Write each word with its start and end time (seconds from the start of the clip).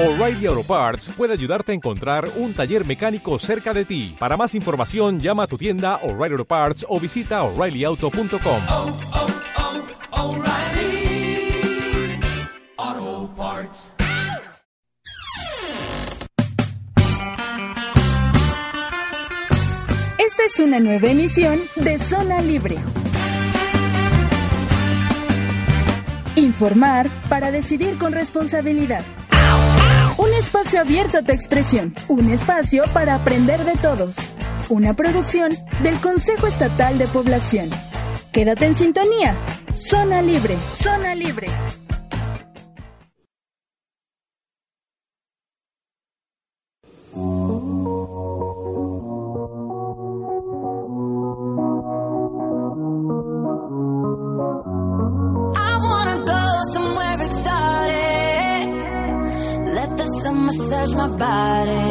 O'Reilly 0.00 0.46
Auto 0.46 0.62
Parts 0.62 1.08
puede 1.16 1.32
ayudarte 1.32 1.72
a 1.72 1.74
encontrar 1.74 2.30
un 2.36 2.54
taller 2.54 2.86
mecánico 2.86 3.36
cerca 3.40 3.74
de 3.74 3.84
ti. 3.84 4.14
Para 4.16 4.36
más 4.36 4.54
información, 4.54 5.18
llama 5.18 5.42
a 5.42 5.46
tu 5.48 5.58
tienda 5.58 5.96
O'Reilly 6.04 6.34
Auto 6.34 6.44
Parts 6.44 6.86
o 6.88 7.00
visita 7.00 7.42
oreillyauto.com. 7.42 8.62
oh, 8.68 8.96
oh, 12.80 13.30
Parts. 13.36 13.92
Esta 20.16 20.44
es 20.46 20.60
una 20.60 20.78
nueva 20.78 21.08
emisión 21.08 21.58
de 21.74 21.98
Zona 21.98 22.40
Libre. 22.40 22.76
Informar 26.36 27.10
para 27.28 27.50
decidir 27.50 27.98
con 27.98 28.12
responsabilidad. 28.12 29.02
Un 30.18 30.34
espacio 30.34 30.80
abierto 30.80 31.18
a 31.18 31.22
tu 31.22 31.30
expresión. 31.30 31.94
Un 32.08 32.32
espacio 32.32 32.82
para 32.92 33.14
aprender 33.14 33.64
de 33.64 33.76
todos. 33.76 34.16
Una 34.68 34.94
producción 34.94 35.52
del 35.80 35.94
Consejo 36.00 36.48
Estatal 36.48 36.98
de 36.98 37.06
Población. 37.06 37.70
Quédate 38.32 38.66
en 38.66 38.76
sintonía. 38.76 39.36
Zona 39.72 40.20
Libre. 40.20 40.56
Zona 40.82 41.14
Libre. 41.14 41.46
touch 60.88 60.96
my 60.96 61.08
body. 61.16 61.87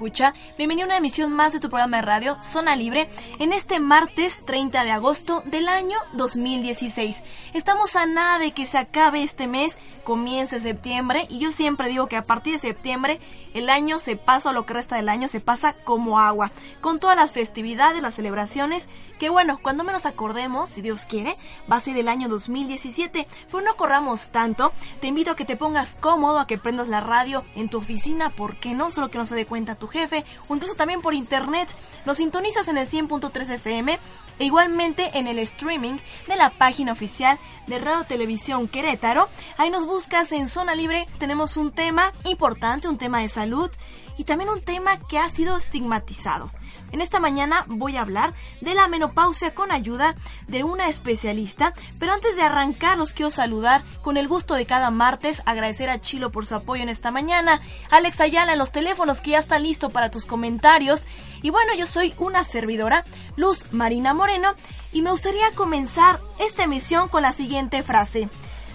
Escucha. 0.00 0.32
Bienvenido 0.56 0.86
a 0.86 0.88
una 0.88 0.96
emisión 0.96 1.30
más 1.30 1.52
de 1.52 1.60
tu 1.60 1.68
programa 1.68 1.98
de 1.98 2.02
radio 2.04 2.42
Zona 2.42 2.74
Libre 2.74 3.06
en 3.40 3.54
este 3.54 3.80
martes 3.80 4.38
30 4.44 4.84
de 4.84 4.90
agosto 4.90 5.42
del 5.46 5.66
año 5.68 5.96
2016. 6.12 7.22
Estamos 7.54 7.96
a 7.96 8.04
nada 8.04 8.38
de 8.38 8.52
que 8.52 8.66
se 8.66 8.76
acabe 8.76 9.22
este 9.22 9.46
mes, 9.46 9.78
comience 10.04 10.60
septiembre 10.60 11.26
y 11.30 11.38
yo 11.38 11.50
siempre 11.50 11.88
digo 11.88 12.06
que 12.06 12.16
a 12.16 12.22
partir 12.22 12.52
de 12.52 12.58
septiembre 12.58 13.18
el 13.54 13.70
año 13.70 13.98
se 13.98 14.16
pasa 14.16 14.50
o 14.50 14.52
lo 14.52 14.66
que 14.66 14.74
resta 14.74 14.96
del 14.96 15.08
año 15.08 15.26
se 15.26 15.40
pasa 15.40 15.74
como 15.84 16.20
agua, 16.20 16.52
con 16.80 17.00
todas 17.00 17.16
las 17.16 17.32
festividades, 17.32 18.02
las 18.02 18.14
celebraciones, 18.14 18.88
que 19.18 19.30
bueno, 19.30 19.58
cuando 19.62 19.84
menos 19.84 20.06
acordemos, 20.06 20.68
si 20.68 20.82
Dios 20.82 21.06
quiere, 21.06 21.34
va 21.70 21.76
a 21.76 21.80
ser 21.80 21.96
el 21.96 22.08
año 22.08 22.28
2017, 22.28 23.26
pero 23.50 23.62
no 23.62 23.76
corramos 23.76 24.28
tanto. 24.28 24.72
Te 25.00 25.08
invito 25.08 25.30
a 25.30 25.36
que 25.36 25.44
te 25.44 25.56
pongas 25.56 25.96
cómodo, 25.98 26.38
a 26.38 26.46
que 26.46 26.58
prendas 26.58 26.88
la 26.88 27.00
radio 27.00 27.42
en 27.54 27.68
tu 27.68 27.78
oficina, 27.78 28.30
porque 28.30 28.74
no 28.74 28.90
solo 28.90 29.10
que 29.10 29.18
no 29.18 29.26
se 29.26 29.34
dé 29.34 29.46
cuenta 29.46 29.74
tu 29.74 29.88
jefe, 29.88 30.24
o 30.48 30.54
incluso 30.54 30.74
también 30.74 31.02
por 31.02 31.14
internet. 31.14 31.74
Nos 32.04 32.18
sintonizas 32.18 32.68
en 32.68 32.78
el 32.78 32.86
100.3 33.32 33.54
FM 33.54 33.98
e 34.38 34.44
igualmente 34.44 35.10
en 35.18 35.26
el 35.26 35.38
streaming 35.40 35.98
de 36.26 36.36
la 36.36 36.50
página 36.50 36.92
oficial 36.92 37.38
de 37.66 37.78
Radio 37.78 38.04
Televisión 38.04 38.68
Querétaro. 38.68 39.28
Ahí 39.58 39.70
nos 39.70 39.86
buscas 39.86 40.32
en 40.32 40.48
Zona 40.48 40.74
Libre. 40.74 41.06
Tenemos 41.18 41.56
un 41.56 41.72
tema 41.72 42.12
importante, 42.24 42.88
un 42.88 42.98
tema 42.98 43.20
de 43.20 43.28
salud 43.28 43.70
y 44.16 44.24
también 44.24 44.50
un 44.50 44.62
tema 44.62 44.98
que 45.08 45.18
ha 45.18 45.28
sido 45.28 45.56
estigmatizado. 45.56 46.50
En 46.92 47.00
esta 47.00 47.20
mañana 47.20 47.64
voy 47.68 47.96
a 47.96 48.00
hablar 48.00 48.34
de 48.60 48.74
la 48.74 48.88
menopausia 48.88 49.54
con 49.54 49.72
ayuda 49.72 50.14
de 50.48 50.64
una 50.64 50.88
especialista, 50.88 51.72
pero 51.98 52.12
antes 52.12 52.36
de 52.36 52.42
arrancar 52.42 52.98
los 52.98 53.12
quiero 53.12 53.30
saludar 53.30 53.82
con 54.02 54.16
el 54.16 54.28
gusto 54.28 54.54
de 54.54 54.66
cada 54.66 54.90
martes, 54.90 55.42
agradecer 55.46 55.90
a 55.90 56.00
Chilo 56.00 56.30
por 56.32 56.46
su 56.46 56.54
apoyo 56.54 56.82
en 56.82 56.88
esta 56.88 57.10
mañana, 57.10 57.60
Alex 57.90 58.20
Ayala 58.20 58.52
en 58.52 58.58
los 58.58 58.72
teléfonos 58.72 59.20
que 59.20 59.30
ya 59.30 59.38
está 59.38 59.58
listo 59.58 59.90
para 59.90 60.10
tus 60.10 60.26
comentarios 60.26 61.06
y 61.42 61.50
bueno, 61.50 61.74
yo 61.74 61.86
soy 61.86 62.14
una 62.18 62.44
servidora, 62.44 63.04
Luz 63.36 63.66
Marina 63.72 64.14
Moreno, 64.14 64.54
y 64.92 65.02
me 65.02 65.10
gustaría 65.10 65.50
comenzar 65.52 66.20
esta 66.38 66.64
emisión 66.64 67.08
con 67.08 67.22
la 67.22 67.32
siguiente 67.32 67.82
frase. 67.82 68.28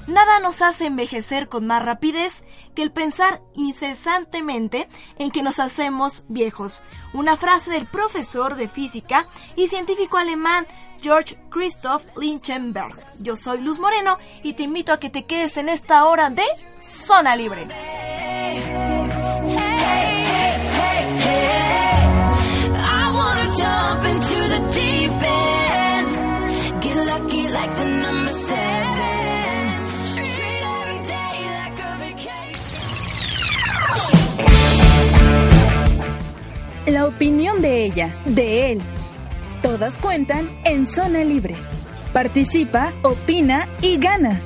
Nada 0.08 0.40
nos 0.40 0.62
hace 0.62 0.86
envejecer 0.86 1.50
con 1.50 1.66
más 1.66 1.84
rapidez 1.84 2.44
que 2.76 2.84
el 2.84 2.92
pensar 2.92 3.42
incesantemente 3.56 4.88
en 5.18 5.32
que 5.32 5.42
nos 5.42 5.60
hacemos 5.60 6.26
viejos. 6.28 6.84
Una 7.14 7.38
frase 7.38 7.72
del 7.72 7.88
profesor 7.88 8.56
de 8.56 8.68
física 8.68 9.28
y 9.56 9.68
científico 9.68 10.18
alemán 10.18 10.68
George 11.02 11.38
Christoph 11.50 12.04
Linchenberg. 12.18 12.96
Yo 13.20 13.36
soy 13.36 13.62
Luz 13.62 13.80
Moreno 13.80 14.18
y 14.44 14.54
te 14.54 14.64
invito 14.64 14.94
a 14.94 15.00
que 15.00 15.10
te 15.10 15.26
quedes 15.26 15.58
en 15.58 15.70
esta 15.70 16.06
hora 16.06 16.30
de 16.30 16.44
Zona 16.82 17.36
Libre. 17.36 17.68
Get 26.82 26.98
lucky 26.98 27.48
like 27.48 27.76
the. 27.78 28.95
La 36.86 37.08
opinión 37.08 37.64
de 37.64 37.84
ella, 37.84 38.16
de 38.26 38.74
él. 38.74 38.82
Todas 39.64 39.98
cuentan 39.98 40.48
en 40.66 40.86
Zona 40.86 41.24
Libre. 41.24 41.56
Participa, 42.14 42.94
opina 43.02 43.68
y 43.82 43.98
gana. 43.98 44.40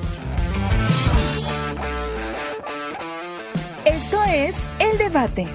Esto 3.84 4.24
es 4.24 4.56
El 4.78 4.96
Debate. 4.96 5.48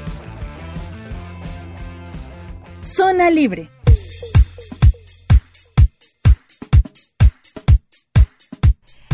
Zona 2.82 3.32
Libre. 3.32 3.75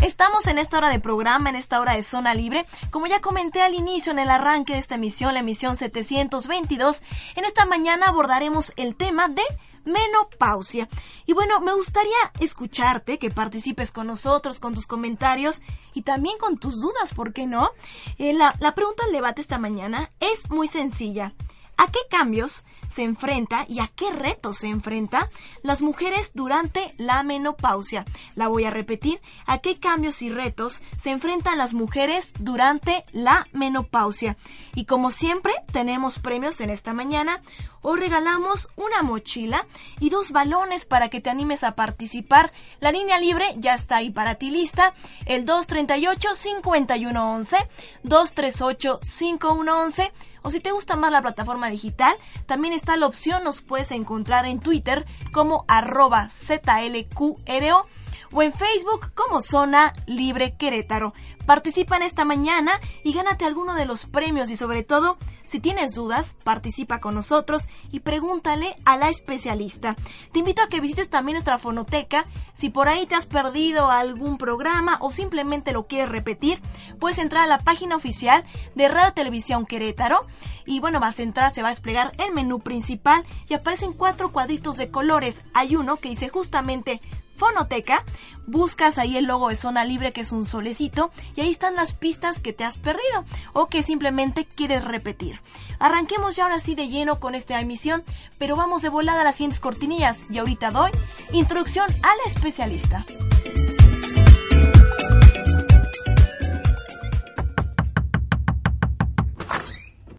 Estamos 0.01 0.47
en 0.47 0.57
esta 0.57 0.77
hora 0.77 0.89
de 0.89 0.99
programa, 0.99 1.51
en 1.51 1.55
esta 1.55 1.79
hora 1.79 1.93
de 1.93 2.01
zona 2.01 2.33
libre. 2.33 2.65
Como 2.89 3.05
ya 3.05 3.21
comenté 3.21 3.61
al 3.61 3.75
inicio, 3.75 4.11
en 4.11 4.17
el 4.17 4.31
arranque 4.31 4.73
de 4.73 4.79
esta 4.79 4.95
emisión, 4.95 5.35
la 5.35 5.41
emisión 5.41 5.75
722, 5.75 7.03
en 7.35 7.45
esta 7.45 7.65
mañana 7.65 8.07
abordaremos 8.07 8.73
el 8.77 8.95
tema 8.95 9.27
de 9.27 9.43
menopausia. 9.85 10.89
Y 11.27 11.33
bueno, 11.33 11.61
me 11.61 11.75
gustaría 11.75 12.17
escucharte, 12.39 13.19
que 13.19 13.29
participes 13.29 13.91
con 13.91 14.07
nosotros, 14.07 14.59
con 14.59 14.73
tus 14.73 14.87
comentarios 14.87 15.61
y 15.93 16.01
también 16.01 16.39
con 16.39 16.57
tus 16.57 16.81
dudas, 16.81 17.13
¿por 17.13 17.31
qué 17.31 17.45
no? 17.45 17.69
Eh, 18.17 18.33
la, 18.33 18.55
la 18.59 18.73
pregunta 18.73 19.03
del 19.03 19.13
debate 19.13 19.41
esta 19.41 19.59
mañana 19.59 20.09
es 20.19 20.49
muy 20.49 20.67
sencilla. 20.67 21.35
¿A 21.81 21.87
qué 21.87 21.99
cambios 22.11 22.63
se 22.89 23.01
enfrenta 23.01 23.65
y 23.67 23.79
a 23.79 23.87
qué 23.87 24.11
retos 24.11 24.59
se 24.59 24.67
enfrenta 24.67 25.29
las 25.63 25.81
mujeres 25.81 26.33
durante 26.35 26.93
la 26.97 27.23
menopausia? 27.23 28.05
La 28.35 28.49
voy 28.49 28.65
a 28.65 28.69
repetir. 28.69 29.19
¿A 29.47 29.57
qué 29.57 29.79
cambios 29.79 30.21
y 30.21 30.29
retos 30.29 30.83
se 30.97 31.09
enfrentan 31.09 31.57
las 31.57 31.73
mujeres 31.73 32.33
durante 32.37 33.03
la 33.13 33.47
menopausia? 33.51 34.37
Y 34.75 34.85
como 34.85 35.09
siempre, 35.09 35.53
tenemos 35.71 36.19
premios 36.19 36.61
en 36.61 36.69
esta 36.69 36.93
mañana. 36.93 37.41
Hoy 37.81 37.99
regalamos 37.99 38.69
una 38.75 39.01
mochila 39.01 39.65
y 39.99 40.11
dos 40.11 40.29
balones 40.29 40.85
para 40.85 41.09
que 41.09 41.19
te 41.19 41.31
animes 41.31 41.63
a 41.63 41.73
participar. 41.73 42.53
La 42.79 42.91
línea 42.91 43.19
libre 43.19 43.55
ya 43.57 43.73
está 43.73 43.95
ahí 43.95 44.11
para 44.11 44.35
ti 44.35 44.51
lista. 44.51 44.93
El 45.25 45.47
238-5111, 45.47 47.67
238-5111. 48.03 50.11
O 50.41 50.51
si 50.51 50.59
te 50.59 50.71
gusta 50.71 50.95
más 50.95 51.11
la 51.11 51.21
plataforma 51.21 51.69
digital, 51.69 52.15
también 52.45 52.73
está 52.73 52.97
la 52.97 53.05
opción, 53.05 53.43
nos 53.43 53.61
puedes 53.61 53.91
encontrar 53.91 54.45
en 54.45 54.59
Twitter 54.59 55.05
como 55.31 55.65
arroba 55.67 56.29
ZLQRO 56.29 57.85
o 58.31 58.41
en 58.41 58.53
Facebook 58.53 59.13
como 59.13 59.41
Zona 59.41 59.93
Libre 60.05 60.55
Querétaro. 60.55 61.13
Participa 61.45 61.97
en 61.97 62.03
esta 62.03 62.23
mañana 62.23 62.71
y 63.03 63.13
gánate 63.13 63.45
alguno 63.45 63.73
de 63.73 63.85
los 63.85 64.05
premios 64.05 64.49
y 64.51 64.55
sobre 64.55 64.83
todo, 64.83 65.17
si 65.43 65.59
tienes 65.59 65.93
dudas, 65.93 66.37
participa 66.43 66.99
con 66.99 67.15
nosotros 67.15 67.63
y 67.91 68.01
pregúntale 68.01 68.77
a 68.85 68.95
la 68.95 69.09
especialista. 69.09 69.97
Te 70.31 70.39
invito 70.39 70.61
a 70.61 70.69
que 70.69 70.79
visites 70.79 71.09
también 71.09 71.35
nuestra 71.35 71.57
fonoteca. 71.57 72.25
Si 72.53 72.69
por 72.69 72.87
ahí 72.87 73.05
te 73.05 73.15
has 73.15 73.25
perdido 73.25 73.89
algún 73.89 74.37
programa 74.37 74.97
o 75.01 75.11
simplemente 75.11 75.73
lo 75.73 75.87
quieres 75.87 76.09
repetir, 76.09 76.61
puedes 76.99 77.17
entrar 77.17 77.43
a 77.43 77.47
la 77.47 77.59
página 77.59 77.95
oficial 77.95 78.45
de 78.75 78.87
Radio 78.87 79.13
Televisión 79.13 79.65
Querétaro 79.65 80.25
y 80.65 80.79
bueno, 80.79 80.99
vas 80.99 81.19
a 81.19 81.23
entrar, 81.23 81.53
se 81.53 81.63
va 81.63 81.69
a 81.69 81.71
desplegar 81.71 82.11
el 82.17 82.33
menú 82.33 82.59
principal 82.59 83.25
y 83.49 83.55
aparecen 83.55 83.93
cuatro 83.93 84.31
cuadritos 84.31 84.77
de 84.77 84.91
colores. 84.91 85.41
Hay 85.53 85.75
uno 85.75 85.97
que 85.97 86.09
dice 86.09 86.29
justamente 86.29 87.01
Fonoteca, 87.41 88.05
buscas 88.45 88.99
ahí 88.99 89.17
el 89.17 89.25
logo 89.25 89.49
de 89.49 89.55
Zona 89.55 89.83
Libre 89.83 90.13
que 90.13 90.21
es 90.21 90.31
un 90.31 90.45
solecito 90.45 91.09
y 91.35 91.41
ahí 91.41 91.49
están 91.49 91.75
las 91.75 91.93
pistas 91.93 92.39
que 92.39 92.53
te 92.53 92.63
has 92.63 92.77
perdido 92.77 93.25
o 93.53 93.65
que 93.65 93.81
simplemente 93.81 94.45
quieres 94.45 94.85
repetir. 94.85 95.41
Arranquemos 95.79 96.35
ya 96.35 96.43
ahora 96.43 96.59
sí 96.59 96.75
de 96.75 96.87
lleno 96.87 97.19
con 97.19 97.33
esta 97.33 97.59
emisión, 97.59 98.03
pero 98.37 98.55
vamos 98.55 98.83
de 98.83 98.89
volada 98.89 99.21
a 99.21 99.23
las 99.23 99.37
siguientes 99.37 99.59
cortinillas 99.59 100.23
y 100.29 100.37
ahorita 100.37 100.69
doy 100.69 100.91
introducción 101.31 101.89
a 102.03 102.09
la 102.09 102.31
especialista. 102.31 103.05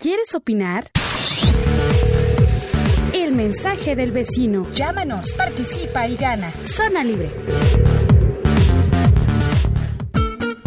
¿Quieres 0.00 0.34
opinar? 0.34 0.90
El 3.12 3.32
mensaje 3.32 3.94
del 3.94 4.11
vecino. 4.11 4.67
Llámanos, 4.73 5.32
participa 5.32 6.09
y 6.09 6.17
gana. 6.17 6.50
Zona 6.64 7.05
Libre. 7.05 7.29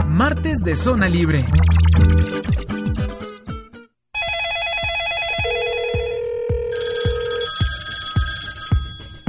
Martes 0.06 0.60
de 0.60 0.76
Zona 0.76 1.10
Libre. 1.10 1.44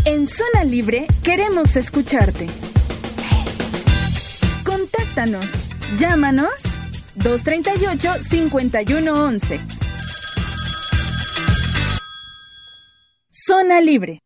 En 0.05 0.29
Zona 0.29 0.65
Libre 0.65 1.07
queremos 1.23 1.75
escucharte. 1.77 2.49
Contáctanos. 4.63 5.47
Llámanos 5.99 6.53
238-5111. 7.17 9.76
Libre. 13.81 14.21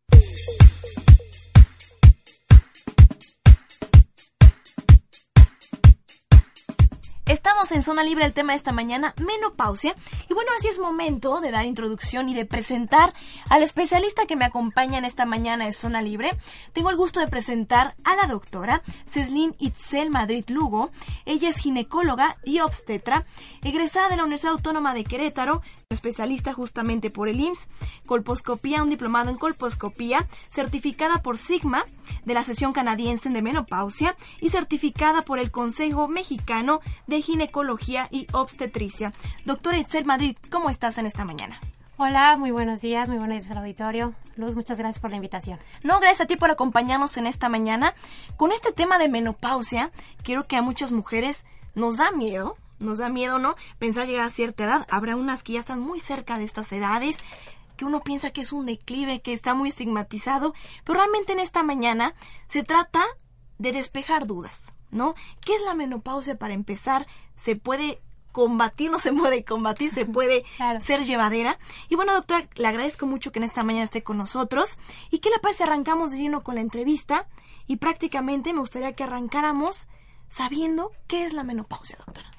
Estamos 7.31 7.71
en 7.71 7.81
Zona 7.81 8.03
Libre, 8.03 8.25
el 8.25 8.33
tema 8.33 8.51
de 8.51 8.57
esta 8.57 8.73
mañana, 8.73 9.13
menopausia. 9.15 9.95
Y 10.29 10.33
bueno, 10.33 10.51
así 10.57 10.67
es 10.67 10.79
momento 10.79 11.39
de 11.39 11.51
dar 11.51 11.65
introducción 11.65 12.27
y 12.27 12.33
de 12.33 12.45
presentar 12.45 13.13
al 13.49 13.63
especialista 13.63 14.25
que 14.25 14.35
me 14.35 14.43
acompaña 14.43 14.97
en 14.97 15.05
esta 15.05 15.25
mañana 15.25 15.65
de 15.65 15.71
Zona 15.71 16.01
Libre. 16.01 16.37
Tengo 16.73 16.89
el 16.89 16.97
gusto 16.97 17.21
de 17.21 17.27
presentar 17.27 17.95
a 18.03 18.17
la 18.17 18.27
doctora 18.27 18.81
Ceslin 19.09 19.55
Itzel 19.59 20.09
Madrid 20.09 20.43
Lugo. 20.49 20.91
Ella 21.25 21.47
es 21.47 21.55
ginecóloga 21.55 22.35
y 22.43 22.59
obstetra, 22.59 23.25
egresada 23.63 24.09
de 24.09 24.17
la 24.17 24.23
Universidad 24.23 24.53
Autónoma 24.53 24.93
de 24.93 25.05
Querétaro, 25.05 25.61
especialista 25.93 26.53
justamente 26.53 27.09
por 27.09 27.27
el 27.27 27.39
IMSS, 27.39 27.69
colposcopía, 28.05 28.83
un 28.83 28.89
diplomado 28.89 29.29
en 29.29 29.37
colposcopía, 29.37 30.27
certificada 30.49 31.21
por 31.21 31.37
Sigma 31.37 31.85
de 32.25 32.33
la 32.33 32.43
sesión 32.43 32.73
canadiense 32.73 33.29
de 33.29 33.41
menopausia 33.41 34.15
y 34.39 34.49
certificada 34.49 35.23
por 35.23 35.39
el 35.39 35.51
Consejo 35.51 36.07
Mexicano 36.07 36.81
de 37.07 37.21
Ginecología 37.21 38.07
y 38.11 38.27
Obstetricia. 38.31 39.13
Doctora 39.45 39.77
Itzel 39.77 40.05
Madrid, 40.05 40.35
¿cómo 40.49 40.69
estás 40.69 40.97
en 40.97 41.05
esta 41.05 41.25
mañana? 41.25 41.59
Hola, 41.97 42.35
muy 42.35 42.49
buenos 42.49 42.81
días, 42.81 43.09
muy 43.09 43.19
buenos 43.19 43.37
días 43.37 43.51
al 43.51 43.59
auditorio. 43.59 44.15
Luz, 44.35 44.55
muchas 44.55 44.79
gracias 44.79 44.99
por 44.99 45.11
la 45.11 45.17
invitación. 45.17 45.59
No, 45.83 45.99
gracias 45.99 46.21
a 46.21 46.25
ti 46.25 46.35
por 46.35 46.49
acompañarnos 46.49 47.15
en 47.17 47.27
esta 47.27 47.47
mañana. 47.47 47.93
Con 48.37 48.51
este 48.51 48.71
tema 48.71 48.97
de 48.97 49.07
menopausia, 49.07 49.91
quiero 50.23 50.47
que 50.47 50.57
a 50.57 50.63
muchas 50.63 50.91
mujeres 50.91 51.45
nos 51.75 51.97
da 51.97 52.09
miedo, 52.11 52.57
nos 52.81 52.97
da 52.97 53.09
miedo, 53.09 53.39
¿no? 53.39 53.55
Pensar 53.79 54.07
llegar 54.07 54.25
a 54.25 54.29
cierta 54.29 54.63
edad. 54.65 54.87
Habrá 54.89 55.15
unas 55.15 55.43
que 55.43 55.53
ya 55.53 55.59
están 55.59 55.79
muy 55.79 55.99
cerca 55.99 56.37
de 56.37 56.45
estas 56.45 56.71
edades, 56.71 57.17
que 57.77 57.85
uno 57.85 58.01
piensa 58.01 58.31
que 58.31 58.41
es 58.41 58.51
un 58.51 58.65
declive, 58.65 59.21
que 59.21 59.33
está 59.33 59.53
muy 59.53 59.69
estigmatizado, 59.69 60.53
pero 60.83 60.99
realmente 60.99 61.33
en 61.33 61.39
esta 61.39 61.63
mañana 61.63 62.13
se 62.47 62.63
trata 62.63 63.03
de 63.57 63.71
despejar 63.71 64.27
dudas, 64.27 64.73
¿no? 64.91 65.15
¿Qué 65.45 65.55
es 65.55 65.61
la 65.63 65.73
menopausia 65.75 66.37
para 66.37 66.53
empezar? 66.53 67.07
¿Se 67.35 67.55
puede 67.55 68.01
combatir, 68.31 68.89
no 68.89 68.97
se 68.99 69.11
puede 69.11 69.43
combatir, 69.43 69.89
se 69.91 70.05
puede 70.17 70.43
Claro. 70.57 70.79
ser 70.81 71.03
llevadera. 71.03 71.59
Y 71.89 71.95
bueno, 71.95 72.13
doctora, 72.13 72.47
le 72.55 72.67
agradezco 72.67 73.05
mucho 73.05 73.31
que 73.31 73.39
en 73.39 73.43
esta 73.43 73.63
mañana 73.63 73.83
esté 73.83 74.03
con 74.03 74.17
nosotros. 74.17 74.79
¿Y 75.09 75.19
qué 75.19 75.29
le 75.29 75.39
parece 75.39 75.63
arrancamos 75.63 76.11
de 76.11 76.19
lleno 76.19 76.41
con 76.43 76.55
la 76.55 76.61
entrevista? 76.61 77.27
Y 77.67 77.75
prácticamente 77.77 78.53
me 78.53 78.59
gustaría 78.59 78.93
que 78.93 79.03
arrancáramos 79.03 79.89
sabiendo 80.29 80.91
qué 81.07 81.25
es 81.25 81.33
la 81.33 81.43
menopausia, 81.43 81.97
doctora. 81.97 82.30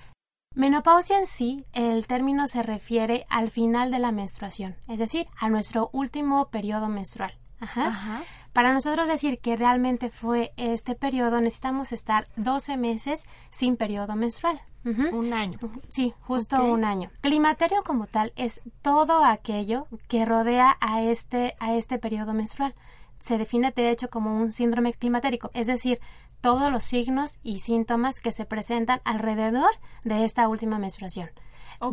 Menopausia 0.54 1.18
en 1.18 1.26
sí, 1.26 1.64
el 1.72 2.06
término 2.06 2.46
se 2.46 2.62
refiere 2.62 3.26
al 3.28 3.50
final 3.50 3.90
de 3.90 3.98
la 3.98 4.12
menstruación, 4.12 4.76
es 4.88 4.98
decir, 4.98 5.26
a 5.38 5.48
nuestro 5.48 5.90
último 5.92 6.48
periodo 6.48 6.88
menstrual. 6.88 7.38
Ajá. 7.60 7.86
Ajá. 7.86 8.22
Para 8.52 8.74
nosotros 8.74 9.08
decir 9.08 9.38
que 9.38 9.56
realmente 9.56 10.10
fue 10.10 10.52
este 10.56 10.94
periodo, 10.94 11.40
necesitamos 11.40 11.92
estar 11.92 12.26
12 12.36 12.76
meses 12.76 13.24
sin 13.50 13.76
periodo 13.76 14.14
menstrual. 14.14 14.60
Un 14.84 15.32
año. 15.32 15.58
Sí, 15.88 16.12
justo 16.20 16.62
un 16.64 16.84
año. 16.84 17.10
Climaterio 17.20 17.82
como 17.84 18.08
tal 18.08 18.32
es 18.36 18.60
todo 18.82 19.24
aquello 19.24 19.86
que 20.08 20.24
rodea 20.24 20.76
a 20.80 21.02
este, 21.02 21.54
a 21.60 21.74
este 21.74 21.98
periodo 21.98 22.34
menstrual. 22.34 22.74
Se 23.20 23.38
define 23.38 23.70
de 23.70 23.90
hecho 23.90 24.10
como 24.10 24.36
un 24.36 24.50
síndrome 24.50 24.92
climatérico, 24.92 25.50
es 25.54 25.68
decir, 25.68 26.00
todos 26.42 26.70
los 26.70 26.84
signos 26.84 27.38
y 27.42 27.60
síntomas 27.60 28.20
que 28.20 28.32
se 28.32 28.44
presentan 28.44 29.00
alrededor 29.04 29.70
de 30.04 30.26
esta 30.26 30.46
última 30.48 30.78
menstruación. 30.78 31.30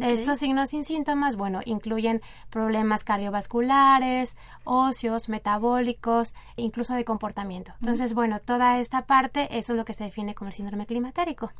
Estos 0.01 0.37
signos 0.39 0.73
y 0.75 0.83
síntomas, 0.83 1.35
bueno, 1.35 1.61
incluyen 1.65 2.21
problemas 2.51 3.03
cardiovasculares, 3.03 4.37
óseos, 4.63 5.29
metabólicos, 5.29 6.35
incluso 6.57 6.93
de 6.93 7.05
comportamiento. 7.05 7.73
Entonces, 7.79 8.13
bueno, 8.13 8.39
toda 8.39 8.79
esta 8.79 9.05
parte, 9.05 9.57
eso 9.57 9.73
es 9.73 9.77
lo 9.77 9.85
que 9.85 9.95
se 9.95 10.03
define 10.03 10.35
como 10.35 10.49
el 10.49 10.55
síndrome 10.55 10.85
climatérico. 10.85 11.51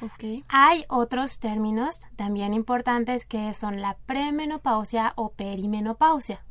Ok. 0.00 0.44
Hay 0.48 0.84
otros 0.88 1.40
términos 1.40 2.06
también 2.16 2.54
importantes 2.54 3.26
que 3.26 3.52
son 3.52 3.80
la 3.80 3.96
premenopausia 4.06 5.12
o 5.16 5.30
perimenopausia. 5.30 6.42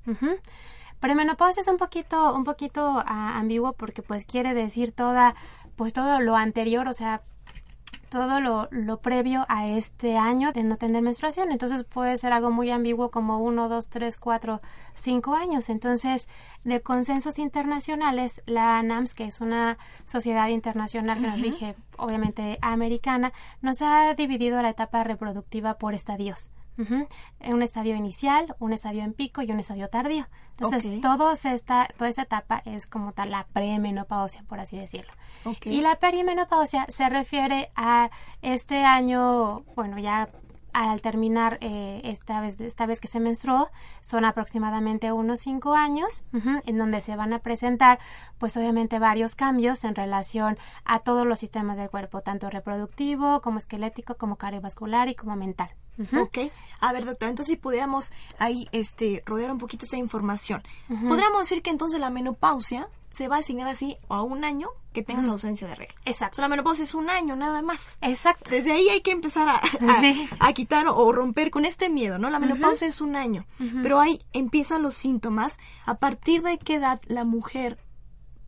Premenopausia 1.00 1.62
es 1.62 1.68
un 1.68 1.78
poquito, 1.78 2.34
un 2.34 2.46
poquito 2.46 3.04
ah, 3.06 3.38
ambiguo 3.38 3.74
porque 3.74 4.02
pues 4.02 4.24
quiere 4.24 4.54
decir 4.54 4.94
toda, 4.94 5.36
pues 5.76 5.94
todo 5.94 6.20
lo 6.20 6.36
anterior, 6.36 6.88
o 6.88 6.94
sea, 6.94 7.22
todo 8.14 8.40
lo, 8.40 8.68
lo 8.70 9.02
previo 9.02 9.44
a 9.50 9.68
este 9.68 10.18
año 10.20 10.52
de 10.52 10.62
no 10.62 10.78
tener 10.78 11.02
menstruación. 11.02 11.52
Entonces 11.52 11.84
puede 11.84 12.16
ser 12.18 12.32
algo 12.32 12.52
muy 12.52 12.70
ambiguo 12.70 13.10
como 13.10 13.40
uno, 13.40 13.70
dos, 13.70 13.90
tres, 13.90 14.18
cuatro, 14.18 14.62
cinco 14.94 15.34
años. 15.34 15.68
Entonces, 15.70 16.30
de 16.64 16.82
consensos 16.82 17.40
internacionales, 17.40 18.44
la 18.46 18.78
ANAMS, 18.78 19.16
que 19.16 19.26
es 19.26 19.42
una 19.42 19.80
sociedad 20.06 20.48
internacional 20.50 21.20
que 21.20 21.28
nos 21.28 21.42
rige, 21.42 21.76
obviamente 21.98 22.60
americana, 22.62 23.34
nos 23.62 23.82
ha 23.82 24.14
dividido 24.14 24.62
la 24.62 24.70
etapa 24.70 25.04
reproductiva 25.04 25.80
por 25.80 25.96
estadios. 25.96 26.52
Ujú. 26.78 27.08
Un 27.46 27.62
estadio 27.62 27.96
inicial, 27.96 28.56
un 28.60 28.74
estadio 28.74 29.04
en 29.04 29.14
pico 29.14 29.42
y 29.42 29.52
un 29.52 29.60
estadio 29.60 29.90
tardío. 29.90 30.28
Entonces, 30.52 30.86
Ok. 30.86 31.02
todos 31.02 31.46
esta, 31.46 31.88
toda 31.98 32.10
esta 32.10 32.24
etapa 32.24 32.62
es 32.66 32.86
como 32.88 33.12
tal 33.12 33.32
la 33.32 33.46
premenopausia, 33.54 34.44
por 34.48 34.60
así 34.60 34.78
decirlo. 34.78 35.14
Y 35.66 35.82
la 35.82 35.96
perimenopausia 35.96 36.86
se 36.90 37.10
refiere 37.10 37.72
a 37.76 38.10
este 38.42 38.84
año, 38.86 39.62
bueno, 39.76 39.98
ya 40.00 40.30
al 40.74 41.02
terminar 41.02 41.60
eh, 41.62 42.02
esta 42.04 42.42
vez 42.42 42.60
esta 42.60 42.88
vez 42.88 43.00
que 43.00 43.08
se 43.08 43.20
menstruó 43.20 43.70
son 44.02 44.26
aproximadamente 44.26 45.12
unos 45.12 45.42
cinco 45.42 45.76
años 45.76 46.24
ujú, 46.34 46.62
en 46.66 46.78
donde 46.80 47.00
se 47.00 47.16
van 47.16 47.32
a 47.32 47.40
presentar 47.40 48.00
pues 48.40 48.58
obviamente 48.58 48.98
varios 48.98 49.36
cambios 49.36 49.84
en 49.84 49.94
relación 49.94 50.58
a 50.84 50.98
todos 51.00 51.28
los 51.28 51.40
sistemas 51.40 51.78
del 51.78 51.92
cuerpo 51.92 52.22
tanto 52.22 52.50
reproductivo 52.50 53.42
como 53.42 53.60
esquelético 53.60 54.16
como 54.16 54.38
cardiovascular 54.38 55.10
y 55.10 55.16
como 55.16 55.36
mental 55.36 55.70
Ujú. 55.98 56.22
Ok. 56.22 56.38
A 56.80 56.92
ver, 56.92 57.06
doctora, 57.06 57.30
entonces 57.30 57.54
si 57.54 57.56
pudiéramos 57.58 58.12
ahí 58.40 58.68
este, 58.72 59.24
rodear 59.26 59.52
un 59.52 59.58
poquito 59.58 59.86
esta 59.86 59.98
información, 59.98 60.64
podríamos 61.08 61.40
decir 61.44 61.62
que 61.62 61.70
entonces 61.70 62.00
la 62.00 62.10
menopausia 62.10 62.88
se 63.12 63.28
va 63.28 63.36
a 63.36 63.40
asignar 63.40 63.68
así 63.68 63.96
a 64.10 64.22
un 64.24 64.44
año 64.44 64.70
que 64.92 65.04
tengas 65.04 65.28
ausencia 65.28 65.68
de 65.68 65.76
regla. 65.76 65.96
exacto 66.06 66.34
O 66.34 66.36
sea, 66.38 66.42
la 66.44 66.50
menopausia 66.50 66.84
es 66.84 66.94
un 66.96 67.10
año 67.12 67.36
nada 67.36 67.62
más. 67.62 67.80
exacto 68.02 68.50
Desde 68.52 68.72
ahí 68.74 68.90
hay 68.90 69.02
que 69.02 69.12
empezar 69.12 69.48
a, 69.50 69.58
a- 69.58 70.00
Sí. 70.02 70.28
a 70.40 70.52
quitar 70.54 70.88
o 70.88 71.12
romper 71.12 71.52
con 71.52 71.64
este 71.66 71.90
miedo, 71.90 72.18
¿no? 72.18 72.30
La 72.32 72.40
menopausia 72.40 72.88
es 72.88 73.00
un 73.02 73.16
año, 73.16 73.46
pero 73.84 74.00
ahí 74.02 74.20
empiezan 74.34 74.82
los 74.82 74.96
síntomas. 74.96 75.56
¿A 75.86 75.96
partir 76.00 76.42
de 76.42 76.58
qué 76.58 76.76
edad 76.76 77.00
la 77.06 77.24
mujer 77.24 77.78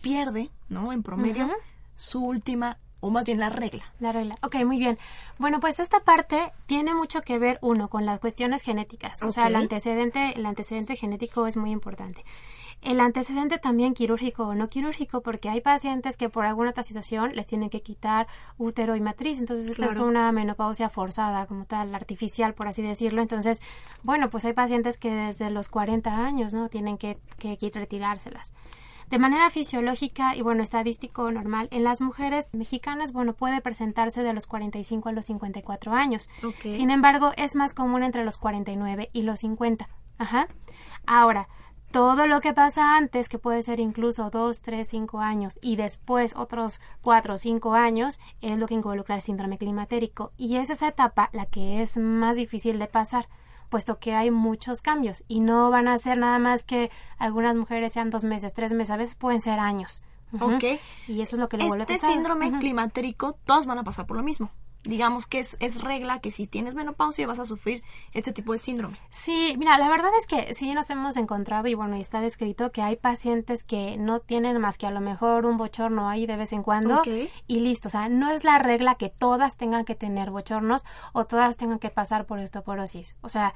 pierde, 0.02 0.50
¿no? 0.70 0.92
En 0.92 1.04
promedio, 1.04 1.50
su 1.96 2.24
última, 2.24 2.78
o 3.00 3.10
más 3.10 3.26
bien 3.26 3.40
la 3.40 3.50
regla. 3.50 3.84
La 4.00 4.12
regla. 4.12 4.38
Ok, 4.42 4.56
muy 4.66 4.78
bien. 4.78 4.98
Bueno, 5.38 5.60
pues 5.60 5.80
esta 5.80 6.00
parte 6.00 6.52
tiene 6.66 6.94
mucho 6.94 7.22
que 7.22 7.38
ver, 7.38 7.60
uno, 7.62 7.90
con 7.90 8.06
las 8.06 8.20
cuestiones 8.20 8.62
genéticas. 8.62 9.22
O 9.24 9.32
sea, 9.32 9.48
el 9.48 9.56
antecedente, 9.56 10.34
el 10.36 10.46
antecedente 10.46 10.96
genético 10.96 11.48
es 11.48 11.58
muy 11.58 11.72
importante. 11.72 12.24
El 12.82 13.00
antecedente 13.00 13.58
también 13.58 13.94
quirúrgico 13.94 14.44
o 14.44 14.54
no 14.54 14.70
quirúrgico, 14.70 15.22
porque 15.22 15.50
hay 15.50 15.62
pacientes 15.62 16.18
que 16.18 16.30
por 16.30 16.46
alguna 16.46 16.70
otra 16.70 16.84
situación 16.84 17.36
les 17.36 17.48
tienen 17.48 17.70
que 17.70 17.82
quitar 17.82 18.28
útero 18.58 18.96
y 18.96 19.02
matriz. 19.02 19.40
Entonces, 19.40 19.68
esta 19.68 19.88
es 19.88 19.98
una 19.98 20.32
menopausia 20.32 20.90
forzada, 20.90 21.48
como 21.48 21.66
tal, 21.66 21.96
artificial, 21.96 22.54
por 22.54 22.68
así 22.68 22.82
decirlo. 22.82 23.22
Entonces, 23.22 23.62
bueno, 24.04 24.30
pues 24.30 24.46
hay 24.46 24.54
pacientes 24.54 24.98
que 24.98 25.10
desde 25.10 25.50
los 25.50 25.70
40 25.70 26.26
años, 26.26 26.54
¿no? 26.54 26.70
Tienen 26.70 26.98
que, 26.98 27.18
que 27.40 27.72
retirárselas. 27.74 28.54
De 29.10 29.20
manera 29.20 29.50
fisiológica 29.50 30.36
y 30.36 30.42
bueno, 30.42 30.64
estadístico 30.64 31.30
normal, 31.32 31.68
en 31.72 31.84
las 31.84 32.02
mujeres 32.02 32.54
mexicanas, 32.54 33.14
bueno, 33.14 33.34
puede 33.34 33.62
presentarse 33.62 34.24
de 34.24 34.34
los 34.34 34.48
45 34.48 35.10
a 35.10 35.12
los 35.12 35.28
54 35.28 35.94
años. 35.94 36.30
Sin 36.64 36.90
embargo, 36.90 37.32
es 37.38 37.56
más 37.56 37.74
común 37.74 38.04
entre 38.04 38.26
los 38.26 38.38
49 38.38 39.10
y 39.14 39.22
los 39.22 39.42
50. 39.42 39.88
Ajá. 40.18 40.48
Ahora, 41.06 41.48
todo 41.92 42.28
lo 42.28 42.42
que 42.42 42.54
pasa 42.54 42.98
antes, 42.98 43.30
que 43.30 43.40
puede 43.40 43.62
ser 43.62 43.80
incluso 43.80 44.30
2, 44.30 44.62
3, 44.62 44.88
5 44.88 45.20
años, 45.22 45.60
y 45.62 45.78
después 45.78 46.36
otros 46.36 46.82
4 47.02 47.36
o 47.36 47.38
5 47.38 47.74
años, 47.74 48.20
es 48.42 48.58
lo 48.58 48.68
que 48.68 48.74
involucra 48.74 49.16
el 49.16 49.22
síndrome 49.22 49.58
climatérico. 49.58 50.34
Y 50.36 50.58
es 50.58 50.70
esa 50.70 50.90
etapa 50.90 51.30
la 51.32 51.46
que 51.46 51.82
es 51.82 51.96
más 51.96 52.36
difícil 52.36 52.80
de 52.80 52.88
pasar 52.88 53.30
puesto 53.70 54.00
que 54.00 54.14
hay 54.14 54.32
muchos 54.32 54.82
cambios 54.82 55.24
y 55.28 55.40
no 55.40 55.70
van 55.70 55.88
a 55.88 55.98
ser 55.98 56.18
nada 56.18 56.40
más 56.40 56.64
que 56.64 56.92
algunas 57.18 57.56
mujeres 57.56 57.94
sean 57.94 58.10
dos 58.10 58.24
meses, 58.24 58.54
tres 58.54 58.74
meses, 58.74 58.92
a 58.92 58.98
veces 58.98 59.16
pueden 59.16 59.42
ser 59.42 59.60
años. 59.60 60.04
Ujú. 60.34 60.56
Ok. 60.56 60.64
Y 61.08 61.22
eso 61.22 61.36
es 61.36 61.40
lo 61.40 61.48
que 61.50 61.58
le 61.58 61.68
vuelve 61.68 61.84
Este 61.84 61.94
pesado. 61.96 62.14
síndrome 62.14 62.48
Ujú. 62.50 62.60
climatérico, 62.60 63.34
todos 63.46 63.66
van 63.66 63.80
a 63.80 63.84
pasar 63.84 64.06
por 64.06 64.18
lo 64.18 64.24
mismo. 64.24 64.50
Digamos 64.86 65.28
que 65.28 65.40
es, 65.40 65.58
es 65.60 65.82
regla 65.82 66.20
que 66.20 66.32
si 66.32 66.48
tienes 66.48 66.76
menopausia 66.76 67.28
vas 67.28 67.40
a 67.40 67.46
sufrir 67.46 67.84
este 68.14 68.32
tipo 68.32 68.54
de 68.54 68.60
síndrome. 68.60 68.98
Sí, 69.10 69.56
mira, 69.58 69.78
la 69.78 69.90
verdad 69.90 70.12
es 70.20 70.28
que 70.28 70.54
sí 70.54 70.74
nos 70.74 70.90
hemos 70.90 71.18
encontrado 71.18 71.68
y 71.68 71.74
bueno, 71.74 71.98
y 71.98 72.02
está 72.02 72.22
descrito 72.22 72.72
que 72.72 72.82
hay 72.82 72.96
pacientes 72.96 73.64
que 73.64 73.98
no 73.98 74.20
tienen 74.20 74.60
más 74.60 74.78
que 74.78 74.88
a 74.88 74.92
lo 74.92 75.02
mejor 75.02 75.46
un 75.46 75.58
bochorno 75.58 76.10
ahí 76.10 76.26
de 76.26 76.38
vez 76.38 76.54
en 76.54 76.64
cuando 76.64 77.02
y 77.48 77.60
listo. 77.60 77.88
O 77.88 77.92
sea, 77.92 78.10
no 78.10 78.30
es 78.30 78.44
la 78.44 78.60
regla 78.60 78.96
que 78.96 79.10
todas 79.10 79.58
tengan 79.58 79.86
que 79.86 79.96
tener 79.96 80.32
bochornos 80.32 80.86
o 81.14 81.26
todas 81.26 81.58
tengan 81.58 81.80
que 81.80 81.90
pasar 81.90 82.26
por 82.26 82.40
osteoporosis. 82.40 83.16
O 83.22 83.30
sea, 83.30 83.54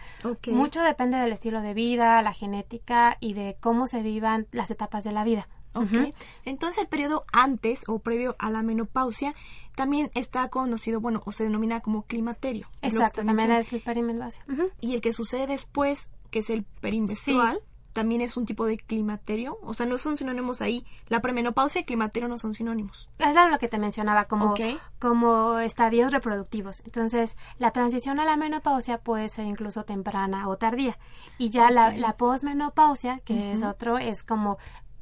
mucho 0.48 0.82
depende 0.82 1.18
del 1.18 1.32
estilo 1.32 1.62
de 1.62 1.74
vida, 1.74 2.22
la 2.22 2.34
genética 2.34 3.18
y 3.20 3.34
de 3.34 3.58
cómo 3.60 3.88
se 3.88 4.02
vivan 4.02 4.48
las 4.52 4.72
etapas 4.72 5.04
de 5.04 5.12
la 5.12 5.24
vida. 5.24 5.48
Ok. 5.74 5.92
Ujú. 5.92 6.14
Entonces 6.46 6.84
el 6.84 6.88
periodo 6.88 7.26
antes 7.32 7.84
o 7.88 8.00
previo 8.00 8.36
a 8.40 8.50
la 8.50 8.64
menopausia 8.64 9.36
también 9.76 10.12
está 10.14 10.50
conocido, 10.50 11.00
bueno, 11.00 11.22
o 11.26 11.32
se 11.32 11.46
denomina 11.46 11.80
como 11.80 12.04
climaterio. 12.04 12.68
Exacto, 12.82 13.24
también 13.24 13.52
es 13.52 13.72
el 13.72 13.82
perimenopausia. 13.82 14.44
Y 14.82 14.94
el 14.94 15.02
que 15.02 15.14
sucede 15.14 15.48
después, 15.48 16.10
que 16.32 16.40
es 16.40 16.50
el 16.50 16.64
perimenstrual, 16.64 17.62
también 17.94 18.22
es 18.22 18.38
un 18.38 18.46
tipo 18.46 18.66
de 18.66 18.78
climaterio. 18.78 19.58
O 19.64 19.74
sea, 19.74 19.86
no 19.86 19.98
son 19.98 20.18
sinónimos 20.18 20.62
ahí. 20.62 20.86
La 21.08 21.22
premenopausia 21.22 21.82
y 21.82 21.84
climaterio 21.86 22.28
no 22.28 22.38
son 22.38 22.54
sinónimos. 22.54 23.10
Es 23.20 23.34
lo 23.34 23.58
que 23.58 23.68
te 23.68 23.80
mencionaba, 23.80 24.26
como, 24.26 24.54
como 25.00 25.60
estadios 25.60 26.12
reproductivos. 26.12 26.82
Entonces, 26.86 27.38
la 27.58 27.72
transición 27.72 28.20
a 28.20 28.26
la 28.26 28.38
menopausia 28.38 29.00
puede 29.00 29.30
ser 29.30 29.46
incluso 29.48 29.86
temprana 29.86 30.48
o 30.50 30.58
tardía. 30.58 30.98
Y 31.38 31.50
ya 31.50 31.72
la, 31.72 31.96
la 31.96 32.18
posmenopausia, 32.18 33.20
que 33.20 33.54
es 33.54 33.64
otro, 33.64 33.98
es 33.98 34.24
como 34.24 34.58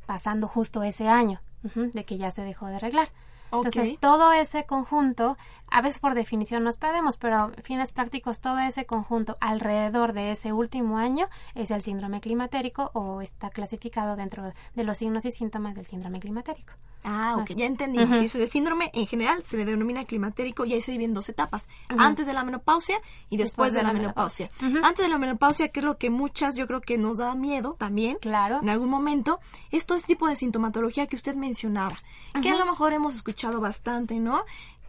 pasando 0.08 0.48
justo 0.48 0.82
ese 0.82 1.08
año 1.08 1.42
de 1.62 2.06
que 2.06 2.18
ya 2.18 2.32
se 2.32 2.42
dejó 2.42 2.68
de 2.68 2.78
arreglar. 2.78 3.10
Entonces, 3.52 3.98
todo 4.00 4.34
ese 4.34 4.66
conjunto, 4.66 5.38
a 5.70 5.82
veces 5.82 6.00
por 6.00 6.16
definición 6.16 6.64
nos 6.64 6.78
perdemos, 6.78 7.18
pero 7.18 7.52
en 7.56 7.64
fines 7.64 7.92
prácticos, 7.92 8.42
todo 8.42 8.60
ese 8.60 8.86
conjunto 8.86 9.38
alrededor 9.40 10.14
de 10.14 10.32
ese 10.32 10.52
último 10.52 10.98
año 10.98 11.30
es 11.56 11.72
el 11.72 11.82
síndrome 11.82 12.20
climatérico 12.20 12.92
o 12.94 13.22
está 13.22 13.50
clasificado 13.50 14.16
dentro 14.16 14.52
de 14.76 14.84
los 14.84 14.98
signos 14.98 15.26
y 15.26 15.32
síntomas 15.32 15.76
del 15.76 15.86
síndrome 15.86 16.20
climatérico. 16.20 16.74
Ah, 17.10 17.38
ok, 17.40 17.56
ya 17.56 17.66
entendí. 17.66 18.04
Ujú. 18.04 18.14
Si 18.14 18.26
es 18.26 18.36
el 18.36 18.50
síndrome 18.50 18.92
en 18.94 19.08
general 19.08 19.42
se 19.46 19.56
le 19.56 19.64
denomina 19.64 20.04
climatérico 20.04 20.66
y 20.66 20.74
ahí 20.74 20.82
se 20.82 20.92
divide 20.92 21.06
en 21.06 21.14
dos 21.14 21.30
etapas. 21.30 21.66
Antes 21.88 22.28
de 22.28 22.34
la 22.34 22.44
menopausia 22.44 23.00
y 23.30 23.38
después, 23.38 23.72
de, 23.72 23.82
la, 23.82 23.94
menopausia. 23.94 24.50
Antes 24.84 25.06
de 25.06 25.10
la 25.10 25.18
menopausia, 25.18 25.70
que 25.70 25.80
es 25.80 25.86
lo 25.86 25.98
que 25.98 26.10
muchas 26.10 26.56
yo 26.56 26.68
creo 26.68 26.82
que 26.82 26.98
nos 26.98 27.20
da 27.20 27.34
miedo 27.34 27.76
también. 27.80 28.18
Claro. 28.20 28.60
En 28.62 28.70
algún 28.70 28.90
momento. 28.90 29.40
Es 29.72 29.86
tipo 30.04 30.28
de 30.28 30.36
sintomatología 30.36 31.08
que 31.08 31.16
usted 31.16 31.36
mencionaba. 31.36 31.96
Que 32.42 32.52
a 32.52 32.56
lo 32.56 32.66
mejor 32.66 32.94
hemos 32.94 33.16
escuchado 33.16 33.62
bastante, 33.62 34.16
¿no? 34.16 34.44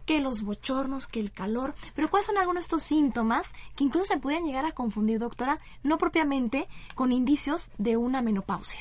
que 0.05 0.19
los 0.19 0.41
bochornos, 0.41 1.05
que 1.05 1.19
el 1.19 1.31
calor, 1.31 1.75
pero 1.93 2.09
¿cuáles 2.09 2.25
son 2.25 2.39
algunos 2.39 2.61
de 2.61 2.65
estos 2.65 2.81
síntomas 2.81 3.47
que 3.75 3.83
incluso 3.83 4.11
se 4.13 4.19
pueden 4.19 4.43
llegar 4.43 4.65
a 4.65 4.71
confundir, 4.71 5.19
doctora, 5.19 5.59
no 5.83 5.99
propiamente 5.99 6.67
con 6.95 7.11
indicios 7.11 7.69
de 7.77 7.95
una 7.95 8.23
menopausia? 8.23 8.79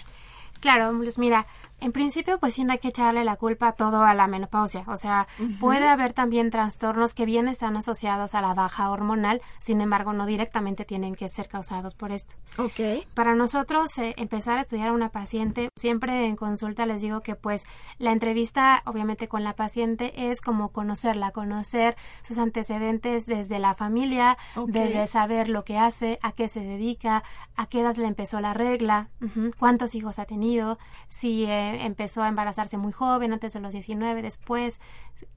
Claro, 0.61 0.91
Luz, 0.93 1.19
mira, 1.19 1.47
en 1.81 1.93
principio 1.93 2.39
pues 2.39 2.55
sí 2.55 2.65
no 2.65 2.73
hay 2.73 2.79
que 2.79 2.89
echarle 2.89 3.25
la 3.25 3.37
culpa 3.37 3.73
todo 3.73 4.03
a 4.03 4.15
la 4.15 4.27
menopausia, 4.27 4.85
o 4.87 4.97
sea, 4.97 5.29
puede 5.61 5.87
haber 5.87 6.13
también 6.13 6.51
trastornos 6.51 7.15
que 7.15 7.25
bien 7.25 7.49
están 7.49 7.77
asociados 7.77 8.35
a 8.35 8.43
la 8.43 8.55
baja 8.55 8.91
hormonal, 8.91 9.41
sin 9.59 9.81
embargo 9.81 10.13
no 10.13 10.27
directamente 10.27 10.85
tienen 10.85 11.15
que 11.15 11.29
ser 11.29 11.49
causados 11.49 11.95
por 11.95 12.13
esto. 12.13 12.35
Ok. 12.59 13.05
Para 13.15 13.35
nosotros 13.35 13.97
eh, 13.99 14.15
empezar 14.17 14.59
a 14.59 14.63
estudiar 14.63 14.89
a 14.89 14.93
una 14.93 15.11
paciente, 15.11 15.71
siempre 15.77 16.27
en 16.27 16.37
consulta 16.37 16.87
les 16.87 17.01
digo 17.01 17.21
que 17.23 17.35
pues 17.35 17.65
la 17.99 18.13
entrevista 18.13 18.83
obviamente 18.87 19.29
con 19.29 19.45
la 19.45 19.55
paciente 19.55 20.31
es 20.31 20.41
como 20.41 20.71
conocerla, 20.71 21.31
conocer 21.31 21.97
sus 22.23 22.39
antecedentes 22.39 23.27
desde 23.27 23.59
la 23.59 23.75
familia, 23.75 24.37
desde 24.67 25.07
saber 25.07 25.49
lo 25.49 25.65
que 25.65 25.79
hace, 25.79 26.19
a 26.23 26.33
qué 26.33 26.49
se 26.49 26.61
dedica, 26.61 27.23
a 27.57 27.67
qué 27.67 27.81
edad 27.81 27.97
le 27.97 28.07
empezó 28.07 28.41
la 28.41 28.55
regla, 28.55 29.11
ujú, 29.21 29.51
cuántos 29.59 29.95
hijos 29.95 30.19
ha 30.19 30.25
tenido, 30.25 30.79
si 31.09 31.45
eh, 31.45 31.68
empezó 31.85 32.23
a 32.23 32.29
embarazarse 32.29 32.79
muy 32.79 32.93
joven, 32.93 33.33
antes 33.33 33.53
de 33.53 33.61
los 33.61 33.73
19, 33.73 34.23
después, 34.23 34.81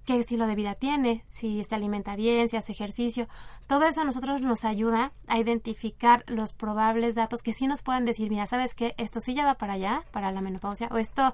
qué 0.06 0.20
estilo 0.20 0.48
de 0.48 0.56
vida 0.56 0.76
tiene, 0.76 1.24
si 1.26 1.64
se 1.64 1.76
alimenta 1.76 2.16
bien, 2.16 2.50
si 2.50 2.58
hace 2.58 2.72
ejercicio. 2.72 3.28
Todo 3.68 3.86
eso 3.86 4.02
a 4.02 4.04
nosotros 4.04 4.42
nos 4.42 4.66
ayuda 4.66 5.12
a 5.28 5.40
identificar 5.40 6.24
los 6.28 6.54
probables 6.54 7.16
datos 7.16 7.42
que 7.42 7.54
sí 7.54 7.68
nos 7.68 7.84
puedan 7.84 8.06
decir, 8.06 8.30
mira, 8.30 8.48
¿sabes 8.48 8.76
qué? 8.76 8.96
Esto 8.98 9.20
sí 9.20 9.34
ya 9.34 9.46
va 9.46 9.56
para 9.56 9.74
allá, 9.74 10.04
para 10.12 10.32
la 10.32 10.42
menopausia, 10.42 10.88
o 10.92 10.98
esto, 10.98 11.34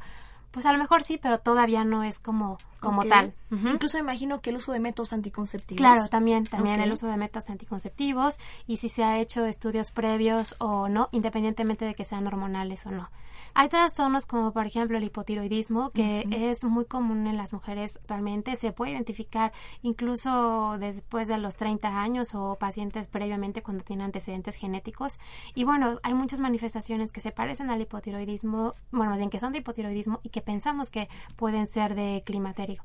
pues 0.51 0.65
a 0.65 0.71
lo 0.71 0.77
mejor 0.77 1.03
sí, 1.03 1.17
pero 1.17 1.37
todavía 1.37 1.83
no 1.83 2.03
es 2.03 2.19
como, 2.19 2.57
como 2.79 3.05
tal. 3.05 3.33
Ujú. 3.51 3.69
Incluso 3.69 3.97
me 3.97 4.01
imagino 4.01 4.41
que 4.41 4.49
el 4.49 4.57
uso 4.57 4.71
de 4.71 4.79
métodos 4.79 5.13
anticonceptivos. 5.13 5.77
Claro, 5.77 6.07
también, 6.07 6.45
también 6.45 6.81
el 6.81 6.91
uso 6.91 7.07
de 7.07 7.17
métodos 7.17 7.49
anticonceptivos 7.49 8.37
y 8.65 8.77
si 8.77 8.89
se 8.89 9.03
ha 9.03 9.19
hecho 9.19 9.45
estudios 9.45 9.91
previos 9.91 10.55
o 10.59 10.89
no, 10.89 11.09
independientemente 11.11 11.85
de 11.85 11.95
que 11.95 12.05
sean 12.05 12.27
hormonales 12.27 12.85
o 12.85 12.91
no. 12.91 13.09
Hay 13.53 13.69
trastornos 13.69 14.25
como 14.25 14.51
por 14.51 14.65
ejemplo 14.65 14.97
el 14.97 15.03
hipotiroidismo, 15.03 15.91
que 15.91 16.27
es 16.31 16.63
muy 16.63 16.85
común 16.85 17.25
en 17.27 17.37
las 17.37 17.53
mujeres 17.53 17.97
actualmente, 17.97 18.55
se 18.55 18.71
puede 18.71 18.91
identificar 18.91 19.51
incluso 19.81 20.77
después 20.79 21.27
de 21.27 21.37
los 21.37 21.55
30 21.55 22.01
años 22.01 22.35
o 22.35 22.55
pacientes 22.59 23.07
previamente 23.07 23.63
cuando 23.63 23.83
tienen 23.83 24.05
antecedentes 24.05 24.55
genéticos. 24.55 25.19
Y 25.55 25.63
bueno, 25.63 25.99
hay 26.03 26.13
muchas 26.13 26.39
manifestaciones 26.39 27.11
que 27.11 27.21
se 27.21 27.31
parecen 27.31 27.69
al 27.69 27.81
hipotiroidismo, 27.81 28.75
bueno, 28.91 29.11
más 29.11 29.19
bien 29.19 29.29
que 29.29 29.39
son 29.39 29.53
de 29.53 29.59
hipotiroidismo 29.59 30.19
y 30.23 30.29
que 30.29 30.41
pensamos 30.41 30.89
que 30.89 31.09
pueden 31.35 31.67
ser 31.67 31.95
de 31.95 32.23
climaterio, 32.25 32.76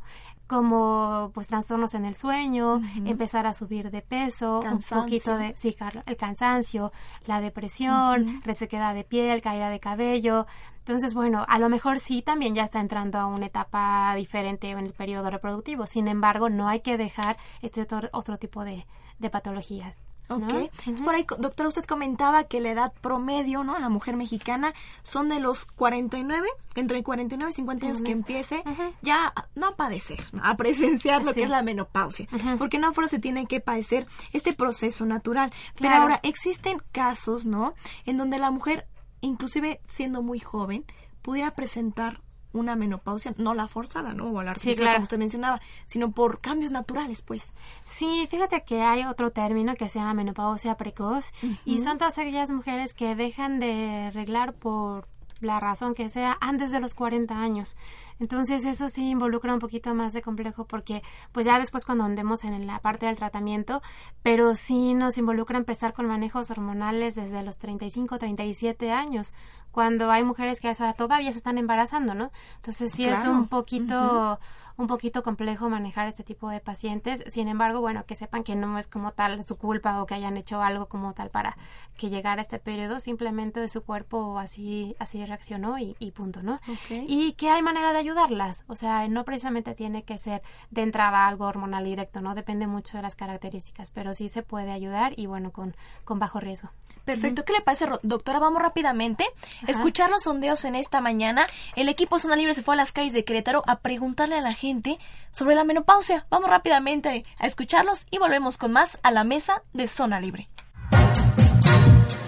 como 0.46 1.30
pues 1.32 1.48
trastornos 1.48 1.94
en 1.94 2.04
el 2.04 2.14
sueño, 2.14 2.82
empezar 3.06 3.46
a 3.46 3.54
subir 3.54 3.90
de 3.90 4.02
peso, 4.02 4.60
Cansancio. 4.62 4.96
un 4.96 5.02
poquito 5.04 5.36
de 5.38 5.54
sí, 5.56 5.74
el 6.04 6.16
cansancio, 6.16 6.92
la 7.24 7.40
depresión, 7.40 8.42
resequedad 8.44 8.94
de 8.94 9.04
piel, 9.04 9.40
caída 9.40 9.70
de 9.70 9.80
cabello. 9.80 10.46
Entonces, 10.80 11.14
bueno, 11.14 11.46
a 11.48 11.58
lo 11.58 11.70
mejor 11.70 12.00
sí 12.00 12.20
también 12.20 12.54
ya 12.54 12.64
está 12.64 12.80
entrando 12.80 13.18
a 13.18 13.26
una 13.26 13.46
etapa 13.46 14.14
diferente 14.14 14.70
en 14.70 14.78
el 14.80 14.92
periodo 14.92 15.30
reproductivo. 15.30 15.86
Sin 15.86 16.06
embargo, 16.06 16.50
no 16.50 16.68
hay 16.68 16.80
que 16.80 16.98
dejar 16.98 17.38
este 17.62 17.86
otro 18.12 18.36
tipo 18.36 18.62
de, 18.62 18.86
de 19.18 19.30
patologías. 19.30 20.02
¿No? 20.38 20.46
Ok. 20.46 20.70
Entonces, 20.80 21.02
por 21.02 21.14
ahí, 21.14 21.26
doctora, 21.38 21.68
usted 21.68 21.84
comentaba 21.84 22.44
que 22.44 22.60
la 22.60 22.70
edad 22.70 22.92
promedio, 23.00 23.64
¿no? 23.64 23.78
La 23.78 23.88
mujer 23.88 24.16
mexicana 24.16 24.74
son 25.02 25.28
de 25.28 25.40
los 25.40 25.64
49, 25.64 26.48
entre 26.74 27.02
49 27.02 27.50
y 27.50 27.54
50 27.54 27.86
años 27.86 28.02
que 28.02 28.12
empiece 28.12 28.62
ya 29.02 29.26
a- 29.34 29.46
no 29.54 29.68
a 29.68 29.76
padecer, 29.76 30.18
¿no? 30.32 30.42
a 30.44 30.56
presenciar 30.56 31.22
lo 31.22 31.32
Sí. 31.32 31.40
que 31.40 31.44
es 31.44 31.50
la 31.50 31.62
menopausia. 31.62 32.26
Porque 32.58 32.78
no 32.78 32.92
fuera 32.92 33.08
se 33.08 33.18
tiene 33.18 33.46
que 33.46 33.60
padecer 33.60 34.06
este 34.32 34.52
proceso 34.52 35.04
natural. 35.06 35.50
Pero 35.74 35.88
Claro. 35.90 36.02
ahora, 36.02 36.20
existen 36.22 36.80
casos, 36.92 37.46
¿no? 37.46 37.74
En 38.06 38.16
donde 38.16 38.38
la 38.38 38.50
mujer, 38.50 38.86
inclusive 39.20 39.80
siendo 39.86 40.22
muy 40.22 40.38
joven, 40.40 40.84
pudiera 41.22 41.52
presentar 41.54 42.20
una 42.52 42.76
menopausia, 42.76 43.34
no 43.36 43.54
la 43.54 43.68
forzada, 43.68 44.12
¿no? 44.14 44.32
O 44.32 44.42
la 44.42 44.52
artificial, 44.52 44.84
claro. 44.84 44.96
como 44.96 45.02
usted 45.04 45.18
mencionaba, 45.18 45.60
sino 45.86 46.12
por 46.12 46.40
cambios 46.40 46.72
naturales, 46.72 47.22
pues. 47.22 47.52
Sí, 47.84 48.26
fíjate 48.30 48.64
que 48.64 48.82
hay 48.82 49.04
otro 49.04 49.30
término 49.30 49.74
que 49.74 49.88
se 49.88 49.98
llama 49.98 50.14
menopausia 50.14 50.76
precoz 50.76 51.32
y 51.64 51.80
son 51.80 51.98
todas 51.98 52.18
aquellas 52.18 52.50
mujeres 52.50 52.94
que 52.94 53.14
dejan 53.14 53.60
de 53.60 54.06
arreglar 54.08 54.54
por 54.54 55.08
la 55.42 55.60
razón 55.60 55.94
que 55.94 56.08
sea 56.08 56.38
antes 56.40 56.70
de 56.70 56.80
los 56.80 56.94
40 56.94 57.36
años. 57.36 57.76
Entonces 58.20 58.64
eso 58.64 58.88
sí 58.88 59.10
involucra 59.10 59.52
un 59.52 59.58
poquito 59.58 59.94
más 59.94 60.12
de 60.12 60.22
complejo 60.22 60.64
porque 60.64 61.02
pues 61.32 61.46
ya 61.46 61.58
después 61.58 61.84
cuando 61.84 62.04
andemos 62.04 62.44
en 62.44 62.66
la 62.66 62.78
parte 62.78 63.06
del 63.06 63.16
tratamiento, 63.16 63.82
pero 64.22 64.54
sí 64.54 64.94
nos 64.94 65.18
involucra 65.18 65.58
empezar 65.58 65.92
con 65.92 66.06
manejos 66.06 66.50
hormonales 66.50 67.16
desde 67.16 67.42
los 67.42 67.58
35, 67.58 68.18
37 68.18 68.92
años, 68.92 69.34
cuando 69.72 70.10
hay 70.10 70.22
mujeres 70.22 70.60
que 70.60 70.72
todavía 70.96 71.32
se 71.32 71.38
están 71.38 71.58
embarazando, 71.58 72.14
¿no? 72.14 72.30
Entonces 72.56 72.92
sí 72.92 73.04
es 73.04 73.24
un 73.26 73.48
poquito 73.48 74.38
un 74.76 74.86
poquito 74.86 75.22
complejo 75.22 75.68
manejar 75.68 76.08
este 76.08 76.24
tipo 76.24 76.48
de 76.48 76.60
pacientes. 76.60 77.22
Sin 77.28 77.48
embargo, 77.48 77.80
bueno, 77.80 78.04
que 78.06 78.16
sepan 78.16 78.42
que 78.42 78.56
no 78.56 78.78
es 78.78 78.88
como 78.88 79.12
tal 79.12 79.44
su 79.44 79.56
culpa 79.56 80.02
o 80.02 80.06
que 80.06 80.14
hayan 80.14 80.36
hecho 80.36 80.62
algo 80.62 80.86
como 80.86 81.12
tal 81.14 81.30
para 81.30 81.56
que 81.96 82.10
llegara 82.10 82.42
este 82.42 82.58
periodo, 82.58 83.00
simplemente 83.00 83.66
su 83.68 83.82
cuerpo 83.82 84.38
así 84.38 84.96
así 84.98 85.24
reaccionó 85.24 85.78
y, 85.78 85.96
y 85.98 86.10
punto, 86.10 86.42
¿no? 86.42 86.60
Y 86.88 87.32
que 87.32 87.50
hay 87.50 87.62
manera 87.62 87.92
de 87.92 87.98
ayudarlas, 87.98 88.64
o 88.66 88.76
sea, 88.76 89.08
no 89.08 89.24
precisamente 89.24 89.74
tiene 89.74 90.02
que 90.02 90.18
ser 90.18 90.42
de 90.70 90.82
entrada 90.82 91.26
algo 91.26 91.46
hormonal 91.46 91.84
directo, 91.84 92.20
¿no? 92.20 92.34
Depende 92.34 92.66
mucho 92.66 92.96
de 92.96 93.02
las 93.02 93.14
características, 93.14 93.90
pero 93.90 94.14
sí 94.14 94.28
se 94.28 94.42
puede 94.42 94.72
ayudar 94.72 95.12
y 95.16 95.26
bueno, 95.26 95.52
con, 95.52 95.76
con 96.04 96.18
bajo 96.18 96.40
riesgo. 96.40 96.70
Perfecto. 97.04 97.44
¿Qué 97.44 97.52
le 97.52 97.60
parece, 97.60 97.86
doctora? 98.02 98.38
Vamos 98.38 98.62
rápidamente 98.62 99.24
a 99.66 99.70
escuchar 99.70 100.10
los 100.10 100.22
sondeos 100.22 100.64
en 100.64 100.76
esta 100.76 101.00
mañana. 101.00 101.46
El 101.74 101.88
equipo 101.88 102.18
Zona 102.18 102.36
Libre 102.36 102.54
se 102.54 102.62
fue 102.62 102.74
a 102.74 102.76
las 102.76 102.92
calles 102.92 103.12
de 103.12 103.24
Querétaro 103.24 103.62
a 103.66 103.80
preguntarle 103.80 104.36
a 104.38 104.40
la 104.40 104.54
gente 104.54 104.98
sobre 105.32 105.54
la 105.54 105.64
menopausia. 105.64 106.26
Vamos 106.30 106.48
rápidamente 106.48 107.24
a 107.38 107.46
escucharlos 107.46 108.06
y 108.10 108.18
volvemos 108.18 108.56
con 108.56 108.72
más 108.72 108.98
a 109.02 109.10
la 109.10 109.24
mesa 109.24 109.62
de 109.72 109.88
Zona 109.88 110.20
Libre. 110.20 110.48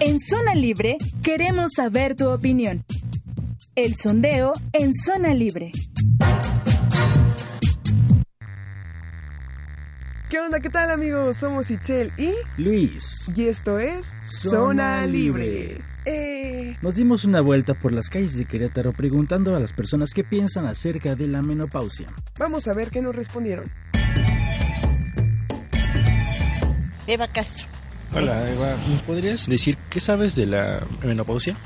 En 0.00 0.20
Zona 0.20 0.54
Libre 0.54 0.96
queremos 1.22 1.72
saber 1.76 2.14
tu 2.16 2.28
opinión. 2.28 2.84
El 3.74 3.94
sondeo 3.96 4.52
en 4.72 4.92
Zona 4.94 5.34
Libre. 5.34 5.72
¿Qué 10.28 10.40
onda? 10.40 10.60
¿Qué 10.60 10.70
tal 10.70 10.90
amigos? 10.90 11.36
Somos 11.36 11.70
Itzel 11.70 12.12
y... 12.18 12.32
Luis, 12.56 13.30
Y 13.34 13.44
esto 13.46 13.78
es 13.78 14.14
Zona 14.24 14.98
Zona 14.98 15.06
Libre. 15.06 15.46
Libre. 15.46 15.84
Eh, 16.06 16.76
nos 16.82 16.94
dimos 16.96 17.24
una 17.24 17.40
vuelta 17.40 17.74
por 17.74 17.92
las 17.92 18.10
calles 18.10 18.36
de 18.36 18.44
Querétaro 18.44 18.92
preguntando 18.92 19.56
a 19.56 19.60
las 19.60 19.72
personas 19.72 20.10
qué 20.12 20.22
piensan 20.24 20.66
acerca 20.66 21.14
de 21.14 21.28
la 21.28 21.40
menopausia. 21.42 22.08
vamos 22.38 22.68
a 22.68 22.74
ver 22.74 22.90
qué 22.90 23.00
nos 23.00 23.14
respondieron. 23.14 23.64
Eva 27.06 27.28
Castro. 27.28 27.68
Hola, 28.14 28.48
Eva. 28.48 28.76
¿Nos 28.88 29.02
podrías 29.02 29.48
decir 29.48 29.76
qué 29.90 29.98
sabes 29.98 30.36
de 30.36 30.46
la 30.46 30.80
menopausia? 31.02 31.56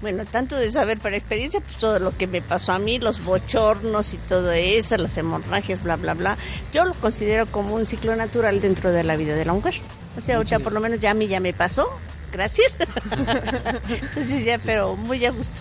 Bueno, 0.00 0.24
tanto 0.26 0.56
de 0.56 0.68
saber 0.68 0.98
por 0.98 1.14
experiencia, 1.14 1.60
pues 1.60 1.76
todo 1.76 2.00
lo 2.00 2.16
que 2.16 2.26
me 2.26 2.42
pasó 2.42 2.72
a 2.72 2.80
mí, 2.80 2.98
los 2.98 3.24
bochornos 3.24 4.14
y 4.14 4.16
todo 4.16 4.50
eso, 4.50 4.96
las 4.96 5.16
hemorragias, 5.16 5.84
bla, 5.84 5.94
bla, 5.94 6.14
bla. 6.14 6.36
Yo 6.74 6.84
lo 6.84 6.94
considero 6.94 7.46
como 7.46 7.76
un 7.76 7.86
ciclo 7.86 8.16
natural 8.16 8.60
dentro 8.60 8.90
de 8.90 9.04
la 9.04 9.14
vida 9.14 9.36
de 9.36 9.44
la 9.44 9.52
mujer. 9.52 9.74
O 10.16 10.20
sea, 10.20 10.38
ahorita 10.38 10.58
por 10.58 10.72
lo 10.72 10.80
menos 10.80 10.98
ya 10.98 11.12
a 11.12 11.14
mí 11.14 11.28
ya 11.28 11.38
me 11.38 11.52
pasó. 11.52 11.88
Gracias. 12.32 12.78
Entonces 13.88 14.44
ya, 14.44 14.58
pero 14.58 14.96
muy 14.96 15.24
a 15.24 15.30
gusto. 15.30 15.60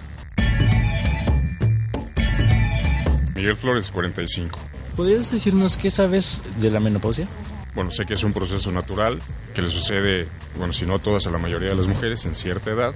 Miguel 3.35 3.55
Flores, 3.55 3.91
45. 3.91 4.57
¿Podrías 4.95 5.31
decirnos 5.31 5.77
qué 5.77 5.91
sabes 5.91 6.41
de 6.59 6.71
la 6.71 6.79
menopausia? 6.79 7.27
Bueno, 7.73 7.89
sé 7.89 8.05
que 8.05 8.15
es 8.15 8.23
un 8.23 8.33
proceso 8.33 8.71
natural 8.71 9.19
que 9.53 9.61
le 9.61 9.69
sucede, 9.69 10.27
bueno, 10.57 10.73
si 10.73 10.85
no 10.85 10.95
a 10.95 10.99
todas, 10.99 11.25
a 11.27 11.31
la 11.31 11.37
mayoría 11.37 11.69
de 11.69 11.75
las 11.75 11.87
mujeres 11.87 12.25
en 12.25 12.35
cierta 12.35 12.71
edad 12.71 12.93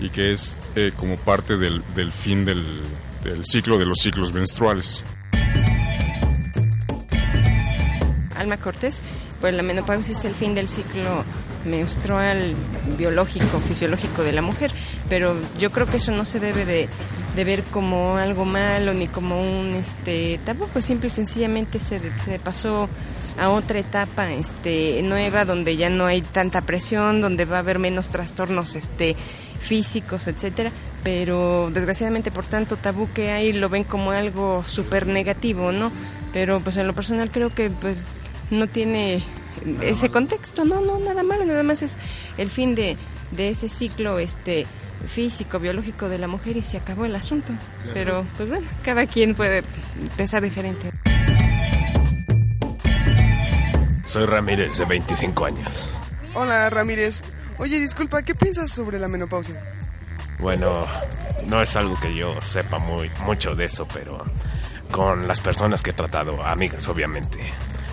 y 0.00 0.10
que 0.10 0.30
es 0.30 0.54
eh, 0.76 0.88
como 0.96 1.16
parte 1.16 1.56
del, 1.56 1.82
del 1.94 2.12
fin 2.12 2.44
del, 2.44 2.64
del 3.24 3.44
ciclo 3.44 3.78
de 3.78 3.86
los 3.86 3.98
ciclos 3.98 4.32
menstruales. 4.32 5.04
Alma 8.36 8.56
Cortés, 8.56 9.02
pues 9.40 9.54
la 9.54 9.62
menopausia 9.62 10.12
es 10.12 10.24
el 10.24 10.34
fin 10.34 10.54
del 10.54 10.68
ciclo 10.68 11.24
menstrual 11.64 12.54
biológico, 12.98 13.58
fisiológico 13.60 14.22
de 14.22 14.32
la 14.32 14.42
mujer, 14.42 14.70
pero 15.08 15.36
yo 15.58 15.70
creo 15.72 15.86
que 15.86 15.96
eso 15.96 16.12
no 16.12 16.24
se 16.24 16.40
debe 16.40 16.64
de, 16.64 16.88
ver 17.44 17.62
como 17.64 18.16
algo 18.16 18.44
malo 18.44 18.92
ni 18.92 19.08
como 19.08 19.40
un 19.40 19.74
este 19.74 20.38
tabú, 20.44 20.66
pues 20.72 20.84
simple 20.84 21.08
y 21.08 21.10
sencillamente 21.10 21.78
se, 21.78 22.00
se 22.18 22.38
pasó 22.38 22.88
a 23.38 23.48
otra 23.48 23.78
etapa 23.78 24.32
este 24.32 25.02
nueva 25.02 25.44
donde 25.44 25.76
ya 25.76 25.90
no 25.90 26.06
hay 26.06 26.22
tanta 26.22 26.60
presión, 26.60 27.20
donde 27.20 27.44
va 27.44 27.56
a 27.56 27.60
haber 27.60 27.78
menos 27.78 28.10
trastornos 28.10 28.76
este 28.76 29.16
físicos, 29.60 30.28
etcétera, 30.28 30.70
pero 31.02 31.70
desgraciadamente 31.70 32.30
por 32.30 32.44
tanto 32.44 32.76
tabú 32.76 33.08
que 33.14 33.30
hay 33.30 33.52
lo 33.52 33.68
ven 33.68 33.84
como 33.84 34.10
algo 34.10 34.64
súper 34.66 35.06
negativo, 35.06 35.72
¿no? 35.72 35.90
Pero 36.32 36.60
pues 36.60 36.76
en 36.76 36.86
lo 36.86 36.94
personal 36.94 37.30
creo 37.30 37.50
que 37.50 37.70
pues 37.70 38.06
no 38.50 38.66
tiene 38.66 39.22
ese 39.82 40.10
contexto, 40.10 40.64
no, 40.64 40.80
no, 40.80 40.98
nada 40.98 41.22
malo, 41.22 41.44
nada 41.44 41.62
más 41.62 41.82
es 41.82 41.98
el 42.38 42.50
fin 42.50 42.74
de, 42.74 42.96
de 43.32 43.50
ese 43.50 43.68
ciclo 43.68 44.18
este 44.18 44.66
físico, 45.06 45.58
biológico 45.58 46.08
de 46.08 46.18
la 46.18 46.28
mujer 46.28 46.56
y 46.56 46.62
se 46.62 46.76
acabó 46.76 47.04
el 47.04 47.14
asunto. 47.14 47.52
Pero 47.92 48.24
pues 48.36 48.48
bueno, 48.48 48.66
cada 48.84 49.06
quien 49.06 49.34
puede 49.34 49.62
pensar 50.16 50.42
diferente. 50.42 50.90
Soy 54.06 54.26
Ramírez, 54.26 54.76
de 54.76 54.84
25 54.84 55.44
años. 55.46 55.88
Hola 56.34 56.68
Ramírez. 56.70 57.22
Oye, 57.58 57.80
disculpa, 57.80 58.22
¿qué 58.22 58.34
piensas 58.34 58.70
sobre 58.70 58.98
la 58.98 59.08
menopausia? 59.08 59.62
Bueno, 60.38 60.84
no 61.46 61.62
es 61.62 61.76
algo 61.76 61.98
que 62.00 62.14
yo 62.14 62.40
sepa 62.40 62.78
muy 62.78 63.10
mucho 63.24 63.54
de 63.54 63.66
eso, 63.66 63.86
pero 63.92 64.24
con 64.90 65.28
las 65.28 65.40
personas 65.40 65.82
que 65.82 65.90
he 65.90 65.92
tratado, 65.92 66.42
amigas 66.44 66.88
obviamente, 66.88 67.38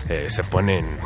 eh, 0.08 0.28
se 0.28 0.42
ponen 0.44 0.98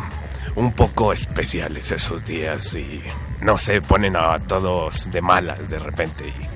un 0.57 0.73
poco 0.73 1.13
especiales 1.13 1.91
esos 1.93 2.25
días 2.25 2.75
y 2.77 3.03
no 3.41 3.59
sé, 3.59 3.81
ponen 3.81 4.17
a 4.17 4.39
todos 4.39 5.11
de 5.11 5.21
malas 5.21 5.69
de 5.69 5.79
repente. 5.79 6.27
y- 6.29 6.49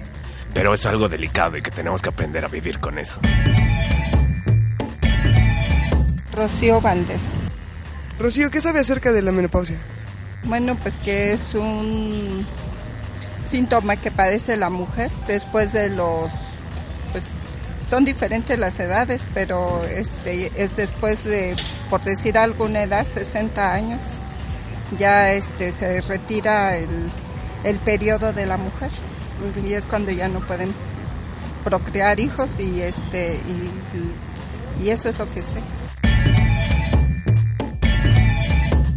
pero 0.55 0.73
es 0.75 0.87
algo 0.87 1.09
delicado 1.09 1.57
y 1.57 1.63
que 1.63 1.71
tenemos 1.71 2.01
que 2.03 2.09
aprender 2.09 2.45
a 2.45 2.49
vivir 2.49 2.79
con 2.81 2.99
eso. 2.99 3.21
Rocío 6.33 6.81
Valdés. 6.81 7.23
Rocío, 8.19 8.51
¿qué 8.51 8.61
sabe 8.61 8.81
acerca 8.81 9.13
de 9.13 9.23
la 9.23 9.31
menopausia? 9.33 9.77
Bueno, 10.45 10.77
pues 10.77 10.97
que 10.99 11.33
es 11.33 11.55
un 11.55 12.47
síntoma 13.47 13.97
que 13.97 14.11
padece 14.11 14.57
la 14.57 14.71
mujer 14.71 15.11
después 15.27 15.73
de 15.73 15.91
los, 15.91 16.31
son 17.89 18.05
diferentes 18.05 18.59
las 18.59 18.79
edades, 18.81 19.29
pero 19.33 19.85
este 19.85 20.53
es 20.63 20.77
después 20.77 21.25
de, 21.25 21.57
por 21.89 22.03
decir 22.03 22.37
alguna 22.37 22.83
edad, 22.83 23.07
60 23.07 23.73
años, 23.73 24.03
ya 24.99 25.33
este 25.33 25.73
se 25.73 26.01
retira 26.03 26.77
el, 26.77 27.11
el 27.65 27.77
periodo 27.79 28.33
de 28.33 28.47
la 28.47 28.57
mujer 28.57 28.91
y 29.65 29.73
es 29.73 29.87
cuando 29.87 30.11
ya 30.11 30.29
no 30.29 30.41
pueden 30.41 30.73
procrear 31.65 32.21
hijos 32.21 32.61
y 32.61 32.81
este 32.81 33.35
y, 33.37 34.85
y 34.85 34.91
eso 34.91 35.09
es 35.09 35.19
lo 35.19 35.31
que 35.31 35.43
sé. 35.43 35.63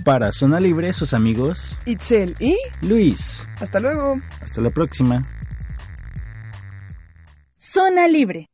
Para 0.04 0.32
Zona 0.32 0.60
Libre, 0.60 0.93
sus 0.93 1.13
amigos 1.13 1.77
Itzel 1.86 2.36
y... 2.39 2.58
Luis. 2.82 3.47
Hasta 3.60 3.80
luego. 3.80 4.19
Hasta 4.41 4.60
la 4.62 4.71
próxima. 4.71 5.21
Zona 7.60 8.08
Libre. 8.08 8.50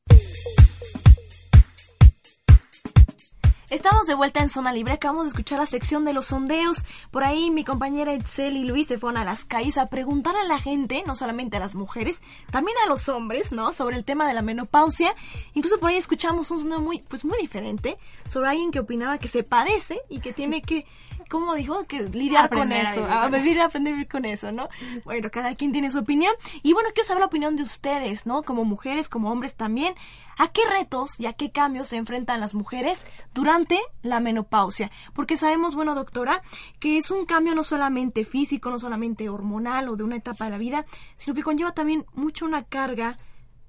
Estamos 3.69 4.07
de 4.07 4.13
vuelta 4.13 4.39
en 4.39 4.47
Zona 4.47 4.71
Libre, 4.71 4.93
acabamos 4.93 5.25
de 5.25 5.27
escuchar 5.31 5.59
la 5.59 5.65
sección 5.65 6.05
de 6.05 6.13
los 6.13 6.27
sondeos. 6.27 6.85
Por 7.11 7.25
ahí 7.25 7.51
mi 7.51 7.65
compañera 7.65 8.13
Itzel 8.13 8.55
y 8.55 8.63
Luis 8.63 8.87
se 8.87 8.97
fueron 8.97 9.17
a 9.17 9.25
las 9.25 9.43
calles 9.43 9.77
a 9.77 9.87
preguntar 9.87 10.37
a 10.37 10.45
la 10.45 10.57
gente, 10.57 11.03
no 11.05 11.17
solamente 11.17 11.57
a 11.57 11.59
las 11.59 11.75
mujeres, 11.75 12.21
también 12.49 12.77
a 12.85 12.87
los 12.87 13.09
hombres, 13.09 13.51
¿no? 13.51 13.73
Sobre 13.73 13.97
el 13.97 14.05
tema 14.05 14.25
de 14.25 14.33
la 14.33 14.41
menopausia. 14.41 15.13
Incluso 15.53 15.81
por 15.81 15.89
ahí 15.89 15.97
escuchamos 15.97 16.49
un 16.49 16.61
sondeo 16.61 16.79
muy, 16.79 16.99
pues 16.99 17.25
muy 17.25 17.37
diferente 17.39 17.97
sobre 18.29 18.47
alguien 18.51 18.71
que 18.71 18.79
opinaba 18.79 19.17
que 19.17 19.27
se 19.27 19.43
padece 19.43 19.99
y 20.07 20.21
que 20.21 20.31
tiene 20.31 20.61
que, 20.61 20.85
¿cómo 21.29 21.55
dijo? 21.55 21.83
Que 21.85 22.03
lidiar 22.03 22.49
con 22.49 22.59
Aprender 22.59 22.85
a 22.85 22.91
eso, 22.91 23.01
vivir 23.01 23.11
a 23.13 23.21
con 23.21 23.31
vivir, 23.31 23.61
a 23.61 23.65
aprender 23.65 23.93
a 23.93 23.95
vivir 23.95 24.07
con 24.09 24.25
eso, 24.25 24.51
¿no? 24.51 24.69
Bueno, 25.03 25.29
cada 25.31 25.55
quien 25.55 25.71
tiene 25.71 25.91
su 25.91 25.99
opinión. 25.99 26.33
Y 26.63 26.73
bueno, 26.73 26.89
quiero 26.93 27.07
saber 27.07 27.21
la 27.21 27.27
opinión 27.27 27.55
de 27.55 27.63
ustedes, 27.63 28.25
¿no? 28.25 28.43
Como 28.43 28.65
mujeres, 28.65 29.09
como 29.09 29.31
hombres 29.31 29.55
también. 29.55 29.93
¿A 30.37 30.49
qué 30.49 30.61
retos 30.69 31.19
y 31.19 31.25
a 31.25 31.33
qué 31.33 31.51
cambios 31.51 31.87
se 31.87 31.97
enfrentan 31.97 32.39
las 32.39 32.53
mujeres 32.53 33.05
durante 33.33 33.79
la 34.03 34.19
menopausia? 34.19 34.91
Porque 35.13 35.35
sabemos, 35.35 35.73
bueno, 35.75 35.95
doctora, 35.95 36.41
que 36.79 36.97
es 36.97 37.09
un 37.09 37.25
cambio 37.25 37.55
no 37.55 37.63
solamente 37.63 38.23
físico, 38.23 38.69
no 38.69 38.79
solamente 38.79 39.29
hormonal 39.29 39.89
o 39.89 39.95
de 39.95 40.03
una 40.03 40.15
etapa 40.15 40.45
de 40.45 40.51
la 40.51 40.57
vida, 40.57 40.85
sino 41.15 41.33
que 41.35 41.43
conlleva 41.43 41.73
también 41.73 42.05
mucho 42.13 42.45
una 42.45 42.63
carga 42.63 43.17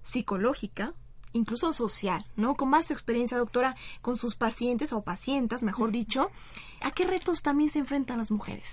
psicológica, 0.03 0.95
incluso 1.33 1.73
social, 1.73 2.27
¿no? 2.37 2.55
Con 2.55 2.69
más 2.71 2.91
experiencia, 2.91 3.39
doctora, 3.39 3.77
con 4.03 4.17
sus 4.17 4.37
pacientes 4.37 4.93
o 4.93 5.03
pacientes, 5.03 5.63
mejor 5.63 5.93
dicho, 5.93 6.31
¿a 6.83 6.91
qué 6.91 7.05
retos 7.05 7.43
también 7.43 7.71
se 7.71 7.79
enfrentan 7.79 8.19
las 8.19 8.31
mujeres? 8.31 8.67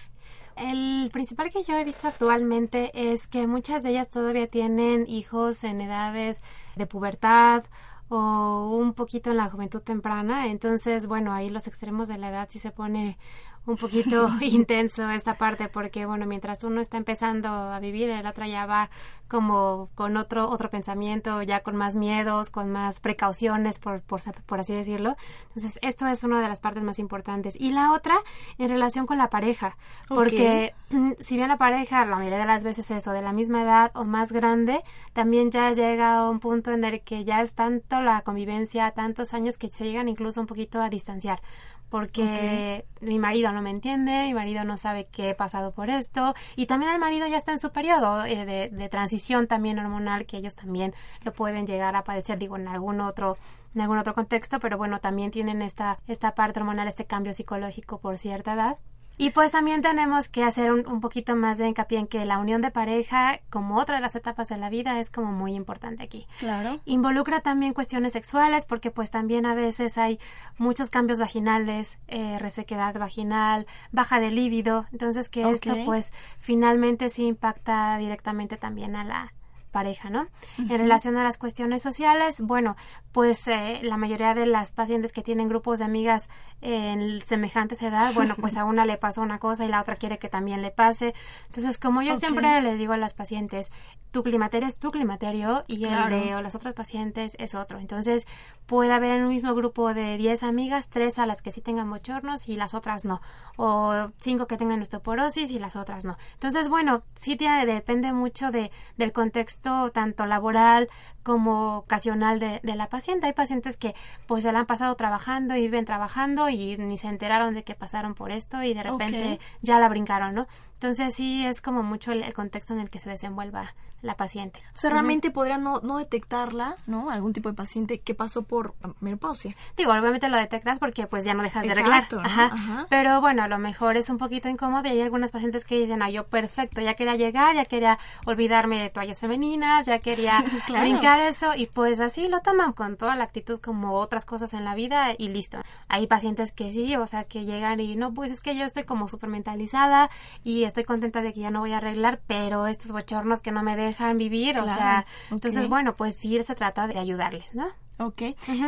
El 0.56 1.10
principal 1.12 1.50
que 1.50 1.64
yo 1.64 1.78
he 1.78 1.84
visto 1.84 2.08
actualmente 2.08 2.92
es 3.12 3.28
que 3.28 3.46
muchas 3.46 3.84
de 3.84 3.90
ellas 3.90 4.10
todavía 4.10 4.48
tienen 4.48 5.06
hijos 5.10 5.66
en 5.66 5.82
edades 5.82 6.42
de 6.78 6.88
pubertad 6.88 7.66
o 8.08 8.70
un 8.80 8.94
poquito 8.94 9.32
en 9.32 9.38
la 9.38 9.50
juventud 9.50 9.82
temprana. 9.82 10.48
Entonces, 10.48 11.08
bueno, 11.08 11.34
ahí 11.34 11.50
los 11.50 11.68
extremos 11.68 12.08
de 12.08 12.18
la 12.18 12.30
edad 12.30 12.48
sí 12.50 12.60
se 12.60 12.72
pone 12.72 13.18
un 13.66 13.78
poquito 13.78 14.30
intenso 14.42 15.10
esta 15.10 15.36
parte 15.36 15.70
porque 15.70 16.06
bueno 16.06 16.26
mientras 16.26 16.64
uno 16.64 16.82
está 16.82 16.98
empezando 16.98 17.50
a 17.50 17.80
vivir 17.80 18.10
el 18.10 18.26
otro 18.26 18.46
ya 18.46 18.66
va 18.66 18.90
como 19.28 19.90
con 19.96 20.18
otro 20.18 20.50
otro 20.50 20.70
pensamiento 20.70 21.42
ya 21.42 21.62
con 21.62 21.76
más 21.76 21.96
miedos 21.96 22.50
con 22.50 22.72
más 22.72 23.00
precauciones 23.00 23.80
por, 23.80 24.02
por 24.02 24.22
por 24.46 24.60
así 24.60 24.74
decirlo. 24.74 25.16
Entonces 25.48 25.80
esto 25.82 26.08
es 26.08 26.24
una 26.24 26.42
de 26.42 26.50
las 26.50 26.60
partes 26.60 26.84
más 26.84 27.00
importantes. 27.00 27.56
Y 27.60 27.72
la 27.72 27.94
otra 27.94 28.16
en 28.58 28.70
relación 28.70 29.06
con 29.06 29.18
la 29.18 29.30
pareja 29.30 29.78
porque 30.08 30.74
mm, 30.90 31.14
si 31.20 31.38
bien 31.38 31.50
la 31.50 31.58
pareja 31.58 32.06
la 32.06 32.16
mayoría 32.16 32.40
de 32.40 32.46
las 32.46 32.64
veces 32.64 32.90
es 32.92 33.08
o 33.08 33.12
de 33.12 33.22
la 33.22 33.34
misma 33.34 33.64
edad 33.64 33.92
o 33.96 34.04
más 34.04 34.32
grande 34.32 34.84
también 35.14 35.52
ya 35.52 35.72
llega 35.72 36.18
a 36.18 36.30
un 36.30 36.40
punto 36.40 36.72
en 36.72 36.84
el 36.84 37.02
que 37.02 37.24
ya 37.24 37.42
es 37.42 37.54
tanto 37.54 38.00
la 38.02 38.22
convivencia 38.22 38.92
tantos 38.92 39.34
años 39.34 39.58
que 39.58 39.72
se 39.72 39.86
llegan 39.86 40.10
incluso 40.10 40.42
un 40.42 40.48
poquito 40.48 40.82
a 40.82 40.90
distanciar 40.90 41.42
porque 41.90 42.86
mi 43.02 43.20
marido 43.20 43.52
no 43.52 43.62
me 43.62 43.70
entiende, 43.70 44.26
mi 44.26 44.34
marido 44.34 44.64
no 44.64 44.78
sabe 44.78 45.08
que 45.08 45.30
he 45.30 45.36
pasado 45.36 45.72
por 45.72 45.90
esto 45.90 46.34
y 46.56 46.66
también 46.66 46.92
el 46.92 47.00
marido 47.00 47.28
ya 47.28 47.38
está 47.38 47.52
en 47.52 47.60
su 47.60 47.72
periodo 47.72 48.26
eh, 48.26 48.46
de, 48.46 48.70
de 48.70 48.90
transición 48.90 49.48
también 49.48 49.80
hormonal 49.80 50.26
que 50.26 50.38
ellos 50.38 50.56
también 50.56 50.94
lo 51.22 51.34
pueden 51.34 51.68
llegar 51.68 51.96
a 51.96 52.04
padecer, 52.04 52.38
digo, 52.38 52.58
en 52.58 52.68
algún 52.68 53.02
otro 53.02 53.38
en 53.76 53.82
algún 53.82 53.98
otro 53.98 54.14
contexto, 54.14 54.60
pero 54.60 54.78
bueno, 54.78 55.00
también 55.00 55.32
tienen 55.32 55.62
esta, 55.62 56.00
esta 56.08 56.34
parte 56.34 56.60
hormonal, 56.60 56.88
este 56.88 57.06
cambio 57.06 57.34
psicológico 57.34 58.00
por 58.00 58.18
cierta 58.18 58.54
edad. 58.54 58.78
Y 59.18 59.30
pues 59.30 59.52
también 59.52 59.82
tenemos 59.82 60.28
que 60.28 60.44
hacer 60.44 60.72
un, 60.72 60.86
un, 60.88 61.00
poquito 61.00 61.36
más 61.36 61.58
de 61.58 61.68
hincapié 61.68 62.00
en 62.00 62.08
que 62.08 62.26
la 62.26 62.38
unión 62.38 62.62
de 62.62 62.72
pareja, 62.72 63.40
como 63.50 63.78
otra 63.78 63.96
de 63.96 64.02
las 64.02 64.16
etapas 64.16 64.50
de 64.50 64.58
la 64.58 64.70
vida, 64.70 65.00
es 65.00 65.10
como 65.10 65.32
muy 65.32 65.54
importante 65.54 66.04
aquí. 66.04 66.28
Claro. 66.40 66.80
Involucra 66.86 67.42
también 67.42 67.74
cuestiones 67.74 68.14
sexuales, 68.14 68.66
porque 68.66 68.92
pues 68.92 69.12
también 69.12 69.46
a 69.46 69.56
veces 69.56 69.98
hay 69.98 70.20
muchos 70.58 70.90
cambios 70.90 71.20
vaginales, 71.20 71.98
eh, 72.08 72.40
resequedad 72.40 72.98
vaginal, 73.00 73.68
baja 73.92 74.20
de 74.20 74.32
líbido, 74.32 74.86
entonces 74.92 75.30
que 75.30 75.50
esto 75.50 75.76
pues 75.86 76.12
finalmente 76.40 77.10
sí 77.10 77.26
impacta 77.28 77.98
directamente 77.98 78.58
también 78.58 78.96
a 78.96 79.04
la 79.04 79.35
pareja, 79.76 80.10
¿no? 80.10 80.28
En 80.58 80.70
relación 80.70 81.18
a 81.18 81.24
las 81.26 81.38
cuestiones 81.38 81.82
sociales, 81.82 82.40
bueno, 82.40 82.78
pues 83.12 83.46
eh, 83.50 83.82
la 83.84 83.98
mayoría 83.98 84.34
de 84.34 84.46
las 84.46 84.72
pacientes 84.72 85.12
que 85.12 85.22
tienen 85.22 85.50
grupos 85.50 85.80
de 85.80 85.86
amigas 85.86 86.30
en 86.62 87.20
semejantes 87.26 87.82
edad, 87.82 88.14
bueno, 88.14 88.36
pues 88.40 88.56
a 88.56 88.64
una 88.64 88.86
le 88.86 88.98
pasó 88.98 89.22
una 89.22 89.38
cosa 89.38 89.66
y 89.66 89.68
la 89.68 89.82
otra 89.82 89.98
quiere 89.98 90.18
que 90.18 90.30
también 90.30 90.62
le 90.62 90.72
pase. 90.72 91.14
Entonces, 91.48 91.78
como 91.78 92.02
yo 92.02 92.16
siempre 92.16 92.62
les 92.62 92.80
digo 92.80 92.94
a 92.94 92.98
las 92.98 93.14
pacientes, 93.14 93.70
tu 94.12 94.24
climaterio 94.24 94.68
es 94.70 94.78
tu 94.78 94.92
climaterio 94.92 95.66
y 95.68 95.80
Claro. 95.80 96.16
el 96.16 96.24
de 96.36 96.42
las 96.42 96.56
otras 96.56 96.74
pacientes 96.74 97.36
es 97.38 97.54
otro. 97.54 97.80
Entonces, 97.80 98.26
puede 98.66 98.94
haber 98.94 99.12
en 99.12 99.24
un 99.24 99.30
mismo 99.30 99.54
grupo 99.54 99.94
de 99.94 100.16
10 100.18 100.44
amigas, 100.44 100.88
tres 100.90 101.20
a 101.20 101.26
las 101.26 101.42
que 101.42 101.52
sí 101.52 101.60
tengan 101.62 101.90
bochornos 101.90 102.48
y 102.48 102.56
las 102.56 102.74
otras 102.74 103.04
no. 103.04 103.20
O 103.58 104.10
cinco 104.20 104.48
que 104.48 104.56
tengan 104.58 104.82
osteoporosis 104.82 105.52
y 105.52 105.60
las 105.60 105.76
otras 105.76 106.06
no. 106.06 106.18
Entonces, 106.34 106.70
bueno, 106.70 107.04
sí 107.16 107.36
te- 107.36 107.66
depende 107.66 108.14
mucho 108.14 108.52
de, 108.52 108.72
del 108.98 109.12
contexto 109.12 109.65
tanto 109.94 110.26
laboral 110.26 110.90
como 111.24 111.78
ocasional 111.78 112.40
de, 112.40 112.60
de 112.64 112.76
la 112.76 112.88
paciente. 112.88 113.28
Hay 113.28 113.34
pacientes 113.34 113.78
que 113.78 113.96
pues 114.28 114.44
se 114.44 114.52
la 114.52 114.60
han 114.60 114.66
pasado 114.66 114.96
trabajando 114.96 115.56
y 115.56 115.62
viven 115.62 115.86
trabajando 115.86 116.50
y 116.50 116.78
ni 116.78 116.98
se 116.98 117.08
enteraron 117.08 117.54
de 117.56 117.64
que 117.64 117.76
pasaron 117.76 118.14
por 118.14 118.32
esto 118.32 118.62
y 118.64 118.74
de 118.74 118.84
repente 118.84 119.40
ya 119.62 119.80
la 119.80 119.90
brincaron, 119.90 120.36
¿no? 120.36 120.48
Entonces 120.86 121.16
sí 121.16 121.44
es 121.44 121.62
como 121.62 121.82
mucho 121.82 122.12
el, 122.12 122.22
el 122.22 122.34
contexto 122.36 122.72
en 122.74 122.80
el 122.80 122.92
que 122.92 123.00
se 123.00 123.10
desenvuelva 123.10 123.74
la 124.06 124.16
paciente. 124.16 124.62
O 124.76 124.78
sea, 124.78 124.92
realmente 124.92 125.32
podría 125.32 125.58
no, 125.58 125.82
no 125.82 125.98
detectarla, 125.98 126.76
¿no? 126.86 127.10
Algún 127.10 127.34
tipo 127.34 127.50
de 127.50 127.56
paciente 127.56 128.00
que 128.00 128.14
pasó 128.14 128.44
por 128.44 128.76
menopausia. 129.00 129.56
Digo, 129.76 129.92
obviamente 129.92 130.30
lo 130.30 130.38
detectas 130.38 130.80
porque 130.80 131.08
pues 131.08 131.24
ya 131.24 131.34
no 131.34 131.42
dejas 131.44 131.64
de 131.64 131.72
arreglar. 131.72 132.06
¿no? 132.12 132.20
Ajá. 132.20 132.46
Ajá. 132.54 132.86
Pero 132.90 133.20
bueno, 133.20 133.44
a 133.44 133.48
lo 133.48 133.58
mejor 133.58 133.98
es 133.98 134.10
un 134.10 134.18
poquito 134.18 134.48
incómodo 134.48 134.88
y 134.88 134.92
hay 134.92 135.02
algunas 135.02 135.32
pacientes 135.32 135.66
que 135.66 135.80
dicen, 135.80 136.04
ah, 136.04 136.10
yo 136.10 136.28
perfecto, 136.28 136.82
ya 136.82 136.94
quería 136.94 137.16
llegar, 137.16 137.56
ya 137.56 137.66
quería 137.66 137.98
olvidarme 138.28 138.80
de 138.82 138.90
toallas 138.92 139.20
femeninas, 139.20 139.88
ya 139.88 140.00
quería 140.00 140.44
Claro. 140.68 140.84
brincar 140.84 141.20
eso 141.22 141.56
y 141.56 141.66
pues 141.66 142.00
así 142.00 142.28
lo 142.28 142.42
toman 142.42 142.74
con 142.74 142.98
toda 142.98 143.16
la 143.16 143.24
actitud 143.24 143.60
como 143.60 143.94
otras 143.94 144.26
cosas 144.26 144.54
en 144.54 144.66
la 144.66 144.76
vida 144.76 145.16
y 145.18 145.30
listo. 145.30 145.60
Hay 145.88 146.06
pacientes 146.06 146.52
que 146.52 146.70
sí, 146.72 146.96
o 146.96 147.08
sea, 147.08 147.24
que 147.24 147.46
llegan 147.46 147.80
y 147.80 147.96
no, 147.96 148.14
pues 148.14 148.30
es 148.30 148.42
que 148.42 148.56
yo 148.56 148.66
estoy 148.66 148.84
como 148.84 149.08
súper 149.08 149.30
mentalizada 149.30 150.12
y 150.44 150.66
estoy 150.76 150.84
contenta 150.84 151.22
de 151.22 151.32
que 151.32 151.40
ya 151.40 151.52
no 151.52 151.62
voy 151.62 151.72
a 151.72 151.78
arreglar, 151.78 152.22
pero 152.28 152.68
estos 152.68 152.92
bochornos 152.92 153.40
que 153.40 153.50
no 153.52 153.64
me 153.64 153.78
dejan 153.78 154.18
vivir, 154.18 154.60
o 154.60 154.68
sea, 154.68 155.06
entonces 155.32 155.70
bueno, 155.70 155.96
pues 155.96 156.16
sí 156.18 156.38
se 156.44 156.54
trata 156.54 156.86
de 156.88 157.00
ayudarles, 157.00 157.56
¿no? 157.56 157.68
Ok. 157.98 158.22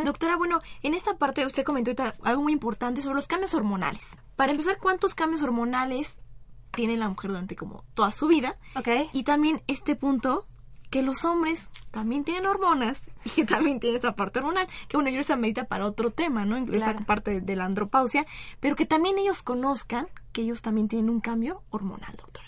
Doctora, 0.06 0.38
bueno, 0.38 0.62
en 0.84 0.94
esta 0.94 1.18
parte 1.18 1.46
usted 1.46 1.66
comentó 1.66 1.92
algo 2.24 2.42
muy 2.44 2.54
importante 2.54 3.02
sobre 3.02 3.16
los 3.16 3.28
cambios 3.28 3.54
hormonales. 3.54 4.16
Para 4.38 4.52
empezar, 4.52 4.78
¿cuántos 4.78 5.16
cambios 5.16 5.44
hormonales 5.44 6.18
tiene 6.72 6.96
la 6.96 7.10
mujer 7.10 7.32
durante 7.32 7.58
como 7.58 7.84
toda 7.94 8.12
su 8.12 8.28
vida? 8.28 8.56
Ok. 8.78 8.88
Y 9.12 9.24
también 9.24 9.62
este 9.68 9.98
punto 9.98 10.48
que 10.90 11.02
los 11.02 11.26
hombres 11.26 11.70
también 11.92 12.24
tienen 12.24 12.46
hormonas 12.46 13.02
y 13.26 13.30
que 13.32 13.44
también 13.44 13.82
tienen 13.82 13.98
esta 13.98 14.16
parte 14.16 14.40
hormonal, 14.40 14.70
que 14.88 14.96
bueno, 14.96 15.10
yo 15.10 15.20
esa 15.20 15.36
medita 15.36 15.66
para 15.66 15.86
otro 15.86 16.12
tema, 16.12 16.46
¿no? 16.46 16.56
Esta 16.56 16.72
Claro. 16.94 17.00
parte 17.06 17.42
de 17.42 17.56
la 17.58 17.66
andropausia, 17.66 18.26
pero 18.62 18.78
que 18.78 18.86
también 18.86 19.18
ellos 19.18 19.44
conozcan 19.44 20.08
que 20.38 20.44
ellos 20.44 20.62
también 20.62 20.88
tienen 20.88 21.10
un 21.10 21.20
cambio 21.20 21.64
hormonal, 21.72 22.16
doctora. 22.16 22.47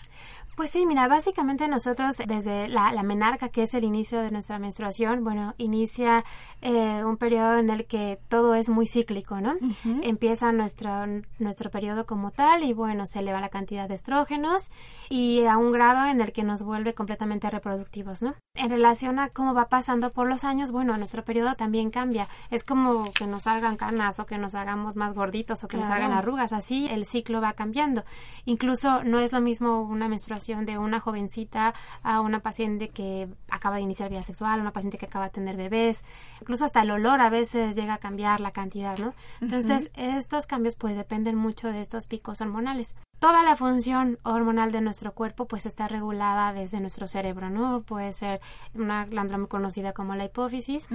Pues 0.59 0.71
sí, 0.71 0.85
mira, 0.85 1.07
básicamente 1.07 1.69
nosotros 1.69 2.17
desde 2.27 2.67
la, 2.67 2.91
la 2.91 3.01
menarca, 3.01 3.47
que 3.47 3.63
es 3.63 3.73
el 3.73 3.85
inicio 3.85 4.19
de 4.19 4.29
nuestra 4.29 4.59
menstruación, 4.59 5.23
bueno, 5.23 5.53
inicia 5.57 6.25
eh, 6.61 7.01
un 7.05 7.15
periodo 7.15 7.59
en 7.59 7.69
el 7.69 7.85
que 7.85 8.19
todo 8.27 8.55
es 8.55 8.67
muy 8.67 8.85
cíclico, 8.85 9.39
¿no? 9.39 9.55
Empieza 10.01 10.51
nuestro, 10.51 10.91
nuestro 11.37 11.71
periodo 11.71 12.05
como 12.05 12.31
tal 12.31 12.65
y 12.65 12.73
bueno, 12.73 13.05
se 13.05 13.19
eleva 13.19 13.39
la 13.39 13.47
cantidad 13.47 13.87
de 13.87 13.95
estrógenos 13.95 14.69
y 15.09 15.45
a 15.45 15.55
un 15.55 15.71
grado 15.71 16.05
en 16.07 16.19
el 16.19 16.33
que 16.33 16.43
nos 16.43 16.61
vuelve 16.61 16.93
completamente 16.93 17.49
reproductivos, 17.49 18.21
¿no? 18.21 18.35
En 18.53 18.69
relación 18.69 19.17
a 19.19 19.29
cómo 19.29 19.53
va 19.53 19.69
pasando 19.69 20.11
por 20.11 20.27
los 20.27 20.43
años, 20.43 20.73
bueno, 20.73 20.97
nuestro 20.97 21.23
periodo 21.23 21.55
también 21.55 21.89
cambia. 21.89 22.27
Es 22.51 22.65
como 22.65 23.13
que 23.13 23.27
nos 23.27 23.43
salgan 23.43 23.77
canas 23.77 24.19
o 24.19 24.25
que 24.25 24.37
nos 24.37 24.55
hagamos 24.55 24.97
más 24.97 25.15
gorditos 25.15 25.63
o 25.63 25.69
que 25.69 25.77
nos 25.77 25.87
Claro. 25.87 26.03
hagan 26.03 26.17
arrugas, 26.17 26.51
así 26.51 26.89
el 26.91 27.05
ciclo 27.05 27.39
va 27.39 27.53
cambiando. 27.53 28.03
Incluso 28.43 29.05
no 29.05 29.19
es 29.19 29.31
lo 29.31 29.39
mismo 29.39 29.83
una 29.83 30.09
menstruación 30.09 30.48
de 30.57 30.77
una 30.77 30.99
jovencita 30.99 31.73
a 32.03 32.21
una 32.21 32.39
paciente 32.39 32.89
que 32.89 33.27
acaba 33.49 33.75
de 33.75 33.83
iniciar 33.83 34.09
vida 34.09 34.23
sexual, 34.23 34.59
una 34.59 34.71
paciente 34.71 34.97
que 34.97 35.05
acaba 35.05 35.25
de 35.25 35.31
tener 35.31 35.55
bebés, 35.55 36.03
incluso 36.41 36.65
hasta 36.65 36.81
el 36.81 36.91
olor 36.91 37.21
a 37.21 37.29
veces 37.29 37.75
llega 37.75 37.93
a 37.93 37.97
cambiar 37.99 38.41
la 38.41 38.51
cantidad, 38.51 38.97
¿no? 38.97 39.13
Entonces, 39.41 39.91
estos 39.95 40.45
cambios 40.45 40.75
pues 40.75 40.95
dependen 40.95 41.35
mucho 41.35 41.71
de 41.71 41.81
estos 41.81 42.07
picos 42.07 42.41
hormonales. 42.41 42.95
Toda 43.19 43.43
la 43.43 43.57
función 43.57 44.17
hormonal 44.23 44.71
de 44.71 44.79
nuestro 44.79 45.13
cuerpo 45.13 45.45
pues 45.45 45.65
está 45.65 45.89
regulada 45.89 46.53
desde 46.53 46.79
nuestro 46.79 47.07
cerebro, 47.07 47.49
¿no? 47.49 47.81
Puede 47.81 48.13
ser 48.13 48.39
una 48.73 49.05
glándula 49.05 49.37
muy 49.37 49.47
conocida 49.47 49.91
como 49.91 50.15
la 50.15 50.25
hipófisis, 50.25 50.87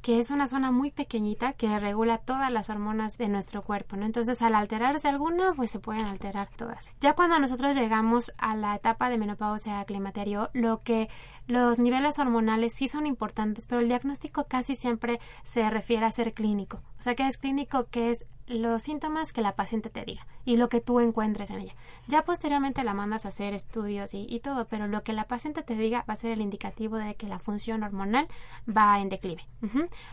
que 0.00 0.20
es 0.20 0.30
una 0.30 0.46
zona 0.46 0.70
muy 0.70 0.92
pequeñita 0.92 1.52
que 1.52 1.78
regula 1.80 2.18
todas 2.18 2.52
las 2.52 2.70
hormonas 2.70 3.18
de 3.18 3.28
nuestro 3.28 3.62
cuerpo, 3.62 3.96
¿no? 3.96 4.06
Entonces, 4.06 4.40
al 4.42 4.54
alterarse 4.54 5.08
alguna, 5.08 5.52
pues 5.54 5.70
se 5.72 5.80
pueden 5.80 6.06
alterar 6.06 6.48
todas. 6.56 6.92
Ya 7.00 7.14
cuando 7.14 7.38
nosotros 7.38 7.76
llegamos 7.76 8.32
a 8.38 8.54
la 8.54 8.76
etapa 8.76 9.10
de 9.10 9.18
menopausia 9.18 9.84
climaterio, 9.84 10.50
lo 10.52 10.82
que 10.82 11.08
los 11.46 11.78
niveles 11.80 12.18
hormonales 12.20 12.72
sí 12.74 12.86
son 12.86 13.06
importantes, 13.06 13.66
pero 13.66 13.80
el 13.80 13.88
diagnóstico 13.88 14.44
casi 14.44 14.76
siempre 14.76 15.18
se 15.42 15.68
refiere 15.68 16.06
a 16.06 16.12
ser 16.12 16.32
clínico. 16.32 16.80
O 16.98 17.02
sea, 17.02 17.14
que 17.16 17.26
es 17.26 17.38
clínico, 17.38 17.88
que 17.90 18.10
es 18.10 18.24
los 18.50 18.82
síntomas 18.82 19.32
que 19.32 19.40
la 19.40 19.56
paciente 19.56 19.90
te 19.90 20.04
diga 20.04 20.26
y 20.44 20.56
lo 20.56 20.68
que 20.68 20.80
tú 20.80 21.00
encuentres 21.00 21.50
en 21.50 21.60
ella. 21.60 21.74
Ya 22.08 22.24
posteriormente 22.24 22.84
la 22.84 22.94
mandas 22.94 23.24
a 23.24 23.28
hacer 23.28 23.54
estudios 23.54 24.14
y, 24.14 24.26
y 24.28 24.40
todo, 24.40 24.66
pero 24.66 24.88
lo 24.88 25.02
que 25.02 25.12
la 25.12 25.24
paciente 25.24 25.62
te 25.62 25.76
diga 25.76 26.04
va 26.08 26.14
a 26.14 26.16
ser 26.16 26.32
el 26.32 26.40
indicativo 26.40 26.96
de 26.96 27.14
que 27.14 27.28
la 27.28 27.38
función 27.38 27.82
hormonal 27.82 28.28
va 28.68 29.00
en 29.00 29.08
declive. 29.08 29.46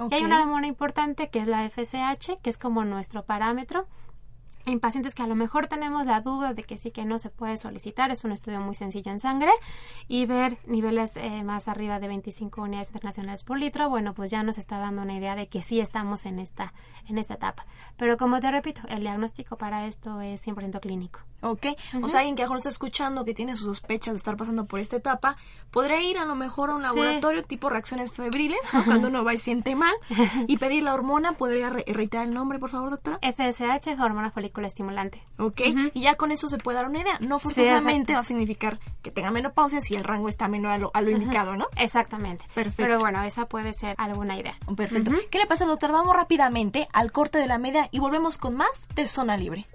Y 0.10 0.14
hay 0.14 0.24
una 0.24 0.42
hormona 0.42 0.68
importante 0.68 1.30
que 1.30 1.40
es 1.40 1.48
la 1.48 1.68
FSH, 1.70 2.38
que 2.42 2.50
es 2.50 2.58
como 2.58 2.86
nuestro 2.86 3.24
parámetro 3.24 3.88
En 4.68 4.82
pacientes 4.82 5.16
que 5.16 5.24
a 5.24 5.28
lo 5.28 5.36
mejor 5.36 5.68
tenemos 5.68 6.06
la 6.06 6.20
duda 6.20 6.54
de 6.54 6.64
que 6.64 6.78
sí 6.78 6.92
que 6.92 7.06
no 7.06 7.20
se 7.20 7.30
puede 7.30 7.58
solicitar, 7.58 8.12
es 8.12 8.26
un 8.26 8.34
estudio 8.34 8.60
muy 8.60 8.76
sencillo 8.76 9.14
en 9.14 9.22
sangre 9.22 9.50
y 10.10 10.26
ver 10.26 10.58
niveles 10.68 11.16
eh, 11.16 11.42
más 11.46 11.70
arriba 11.70 12.02
de 12.02 12.10
25 12.10 12.64
unidades 12.64 12.90
internacionales 12.90 13.46
por 13.46 13.58
litro, 13.58 13.90
bueno, 13.90 14.14
pues 14.14 14.30
ya 14.30 14.44
nos 14.44 14.58
está 14.58 14.78
dando 14.78 15.04
una 15.04 15.14
idea 15.16 15.36
de 15.36 15.48
que 15.48 15.62
sí 15.62 15.80
estamos 15.80 16.26
en 16.26 16.38
esta, 16.40 16.74
en 17.08 17.18
esta 17.18 17.36
etapa. 17.36 17.66
Pero 17.96 18.18
como 18.18 18.42
te 18.42 18.52
repito, 18.52 18.82
el 18.90 19.00
diagnóstico 19.00 19.58
para 19.58 19.86
esto 19.88 20.20
es 20.20 20.46
100% 20.46 20.82
clínico. 20.82 21.22
Ok, 21.42 21.68
o 22.04 22.10
sea, 22.10 22.22
alguien 22.22 22.36
que 22.36 22.42
a 22.42 22.46
lo 22.46 22.50
mejor 22.50 22.58
está 22.58 22.70
escuchando 22.70 23.24
que 23.24 23.34
tiene 23.34 23.56
sus 23.56 23.68
sospechas 23.68 24.16
de 24.16 24.18
estar 24.18 24.36
pasando 24.36 24.66
por 24.66 24.82
esta 24.82 24.98
etapa, 24.98 25.38
podría 25.72 26.02
ir 26.02 26.18
a 26.18 26.26
lo 26.26 26.36
mejor 26.36 26.72
a 26.72 26.76
un 26.76 26.82
laboratorio 26.82 27.44
tipo 27.44 27.70
reacciones 27.70 28.12
febriles, 28.12 28.60
¿no? 28.74 28.84
cuando 28.84 29.08
uno 29.08 29.24
va 29.24 29.34
y 29.34 29.38
siente 29.38 29.76
mal, 29.76 29.94
y 30.48 30.58
pedir 30.58 30.84
la 30.84 30.94
hormona. 30.94 31.34
¿Podría 31.34 31.70
re- 31.70 31.86
reiterar 31.88 32.26
el 32.28 32.34
nombre, 32.34 32.60
por 32.60 32.70
favor, 32.72 32.90
doctora? 32.90 33.20
FSH, 33.22 34.02
hormona 34.02 34.32
estimulante. 34.66 35.24
Ok, 35.38 35.62
y 35.94 36.02
ya 36.02 36.16
con 36.16 36.32
eso 36.32 36.50
se 36.50 36.58
puede 36.58 36.78
dar 36.78 36.88
una 36.88 37.00
idea. 37.00 37.18
No 37.20 37.40
forzosamente 37.40 38.14
va 38.14 38.20
a 38.20 38.24
significar 38.24 38.80
que 39.02 39.12
tenga 39.12 39.32
menopausia 39.32 39.82
si 39.82 39.96
el 39.96 40.04
rango 40.04 40.30
está 40.30 40.48
menor 40.48 40.72
a 40.72 40.78
lo, 40.78 40.92
a 40.94 41.02
lo 41.02 41.12
indicado, 41.12 41.56
¿no? 41.56 41.68
Exactamente. 41.76 42.46
Perfecto. 42.54 42.84
Pero 42.84 43.00
bueno, 43.00 43.24
esa 43.24 43.46
puede 43.46 43.74
ser 43.74 43.96
alguna 43.98 44.38
idea. 44.38 44.56
Perfecto. 44.76 45.12
¿Qué 45.30 45.38
le 45.38 45.46
pasa, 45.46 45.66
doctor? 45.66 45.92
Vamos 45.92 46.16
rápidamente 46.16 46.88
al 46.94 47.12
corte 47.12 47.38
de 47.38 47.48
la 47.48 47.58
media 47.58 47.90
y 47.92 48.00
volvemos 48.00 48.38
con 48.38 48.56
más 48.56 48.88
de 48.96 49.08
Zona 49.08 49.38
Libre. 49.38 49.66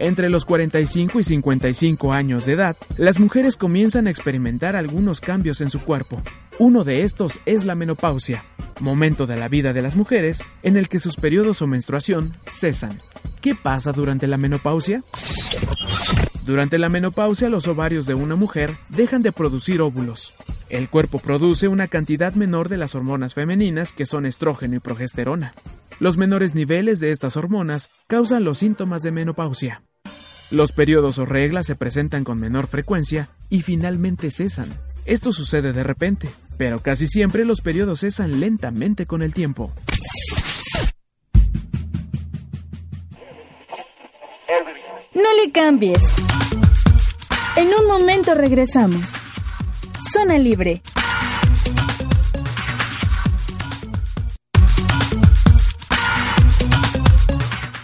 Entre 0.00 0.30
los 0.30 0.46
45 0.46 1.20
y 1.20 1.24
55 1.24 2.14
años 2.14 2.46
de 2.46 2.54
edad, 2.54 2.74
las 2.96 3.20
mujeres 3.20 3.58
comienzan 3.58 4.06
a 4.06 4.10
experimentar 4.10 4.74
algunos 4.74 5.20
cambios 5.20 5.60
en 5.60 5.68
su 5.68 5.78
cuerpo. 5.80 6.22
Uno 6.58 6.84
de 6.84 7.02
estos 7.02 7.38
es 7.44 7.66
la 7.66 7.74
menopausia, 7.74 8.42
momento 8.80 9.26
de 9.26 9.36
la 9.36 9.48
vida 9.48 9.74
de 9.74 9.82
las 9.82 9.96
mujeres 9.96 10.48
en 10.62 10.78
el 10.78 10.88
que 10.88 11.00
sus 11.00 11.16
periodos 11.16 11.60
o 11.60 11.66
menstruación 11.66 12.32
cesan. 12.48 12.96
¿Qué 13.42 13.54
pasa 13.54 13.92
durante 13.92 14.26
la 14.26 14.38
menopausia? 14.38 15.02
Durante 16.46 16.78
la 16.78 16.88
menopausia 16.88 17.50
los 17.50 17.68
ovarios 17.68 18.06
de 18.06 18.14
una 18.14 18.36
mujer 18.36 18.78
dejan 18.88 19.20
de 19.20 19.32
producir 19.32 19.82
óvulos. 19.82 20.32
El 20.70 20.88
cuerpo 20.88 21.18
produce 21.18 21.68
una 21.68 21.88
cantidad 21.88 22.32
menor 22.32 22.70
de 22.70 22.78
las 22.78 22.94
hormonas 22.94 23.34
femeninas 23.34 23.92
que 23.92 24.06
son 24.06 24.24
estrógeno 24.24 24.76
y 24.76 24.80
progesterona. 24.80 25.52
Los 25.98 26.16
menores 26.16 26.54
niveles 26.54 27.00
de 27.00 27.10
estas 27.10 27.36
hormonas 27.36 27.90
causan 28.06 28.44
los 28.44 28.56
síntomas 28.56 29.02
de 29.02 29.12
menopausia. 29.12 29.82
Los 30.50 30.72
periodos 30.72 31.18
o 31.18 31.26
reglas 31.26 31.66
se 31.66 31.76
presentan 31.76 32.24
con 32.24 32.40
menor 32.40 32.66
frecuencia 32.66 33.28
y 33.50 33.62
finalmente 33.62 34.32
cesan. 34.32 34.68
Esto 35.04 35.30
sucede 35.30 35.72
de 35.72 35.84
repente, 35.84 36.28
pero 36.58 36.80
casi 36.80 37.06
siempre 37.06 37.44
los 37.44 37.60
periodos 37.60 38.00
cesan 38.00 38.40
lentamente 38.40 39.06
con 39.06 39.22
el 39.22 39.32
tiempo. 39.32 39.72
No 45.14 45.32
le 45.44 45.52
cambies. 45.52 46.02
En 47.56 47.68
un 47.68 47.86
momento 47.86 48.34
regresamos. 48.34 49.12
Zona 50.12 50.36
Libre. 50.36 50.82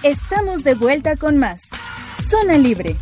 Estamos 0.02 0.64
de 0.64 0.74
vuelta 0.74 1.14
con 1.14 1.36
más. 1.36 1.60
Zona 2.28 2.58
Libre. 2.58 2.96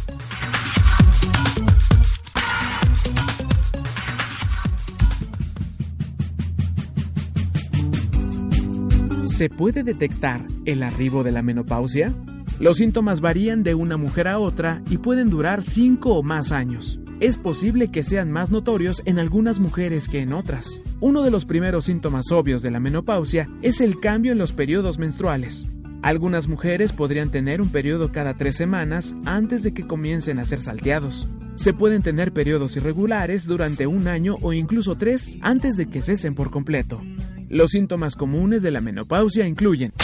¿Se 9.22 9.48
puede 9.48 9.82
detectar 9.82 10.46
el 10.66 10.82
arribo 10.82 11.22
de 11.22 11.32
la 11.32 11.40
menopausia? 11.40 12.12
Los 12.60 12.76
síntomas 12.76 13.22
varían 13.22 13.62
de 13.62 13.74
una 13.74 13.96
mujer 13.96 14.28
a 14.28 14.38
otra 14.38 14.82
y 14.90 14.98
pueden 14.98 15.30
durar 15.30 15.62
5 15.62 16.18
o 16.18 16.22
más 16.22 16.52
años. 16.52 17.00
Es 17.20 17.38
posible 17.38 17.90
que 17.90 18.02
sean 18.02 18.30
más 18.30 18.50
notorios 18.50 19.00
en 19.06 19.18
algunas 19.18 19.58
mujeres 19.58 20.06
que 20.06 20.20
en 20.20 20.34
otras. 20.34 20.82
Uno 21.00 21.22
de 21.22 21.30
los 21.30 21.46
primeros 21.46 21.86
síntomas 21.86 22.30
obvios 22.30 22.60
de 22.60 22.70
la 22.70 22.78
menopausia 22.78 23.48
es 23.62 23.80
el 23.80 24.00
cambio 24.00 24.32
en 24.32 24.38
los 24.38 24.52
periodos 24.52 24.98
menstruales. 24.98 25.66
Algunas 26.04 26.48
mujeres 26.48 26.92
podrían 26.92 27.30
tener 27.30 27.62
un 27.62 27.70
periodo 27.70 28.12
cada 28.12 28.34
tres 28.34 28.58
semanas 28.58 29.16
antes 29.24 29.62
de 29.62 29.72
que 29.72 29.86
comiencen 29.86 30.38
a 30.38 30.44
ser 30.44 30.60
salteados. 30.60 31.26
Se 31.56 31.72
pueden 31.72 32.02
tener 32.02 32.30
periodos 32.30 32.76
irregulares 32.76 33.46
durante 33.46 33.86
un 33.86 34.06
año 34.06 34.36
o 34.42 34.52
incluso 34.52 34.96
tres 34.96 35.38
antes 35.40 35.78
de 35.78 35.86
que 35.86 36.02
cesen 36.02 36.34
por 36.34 36.50
completo. 36.50 37.00
Los 37.48 37.70
síntomas 37.70 38.16
comunes 38.16 38.62
de 38.62 38.70
la 38.70 38.82
menopausia 38.82 39.48
incluyen 39.48 39.94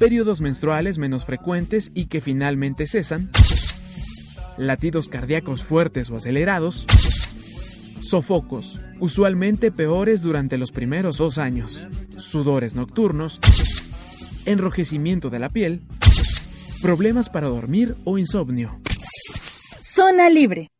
periodos 0.00 0.40
menstruales 0.40 0.98
menos 0.98 1.24
frecuentes 1.24 1.92
y 1.94 2.06
que 2.06 2.20
finalmente 2.20 2.88
cesan, 2.88 3.30
latidos 4.58 5.06
cardíacos 5.06 5.62
fuertes 5.62 6.10
o 6.10 6.16
acelerados, 6.16 6.86
sofocos, 8.00 8.80
usualmente 8.98 9.70
peores 9.70 10.20
durante 10.20 10.58
los 10.58 10.72
primeros 10.72 11.18
dos 11.18 11.38
años, 11.38 11.86
sudores 12.16 12.74
nocturnos, 12.74 13.40
enrojecimiento 14.44 15.30
de 15.30 15.38
la 15.38 15.48
piel, 15.48 15.82
problemas 16.82 17.28
para 17.28 17.48
dormir 17.48 17.96
o 18.04 18.18
insomnio. 18.18 18.80
Zona 19.82 20.28
Libre. 20.30 20.70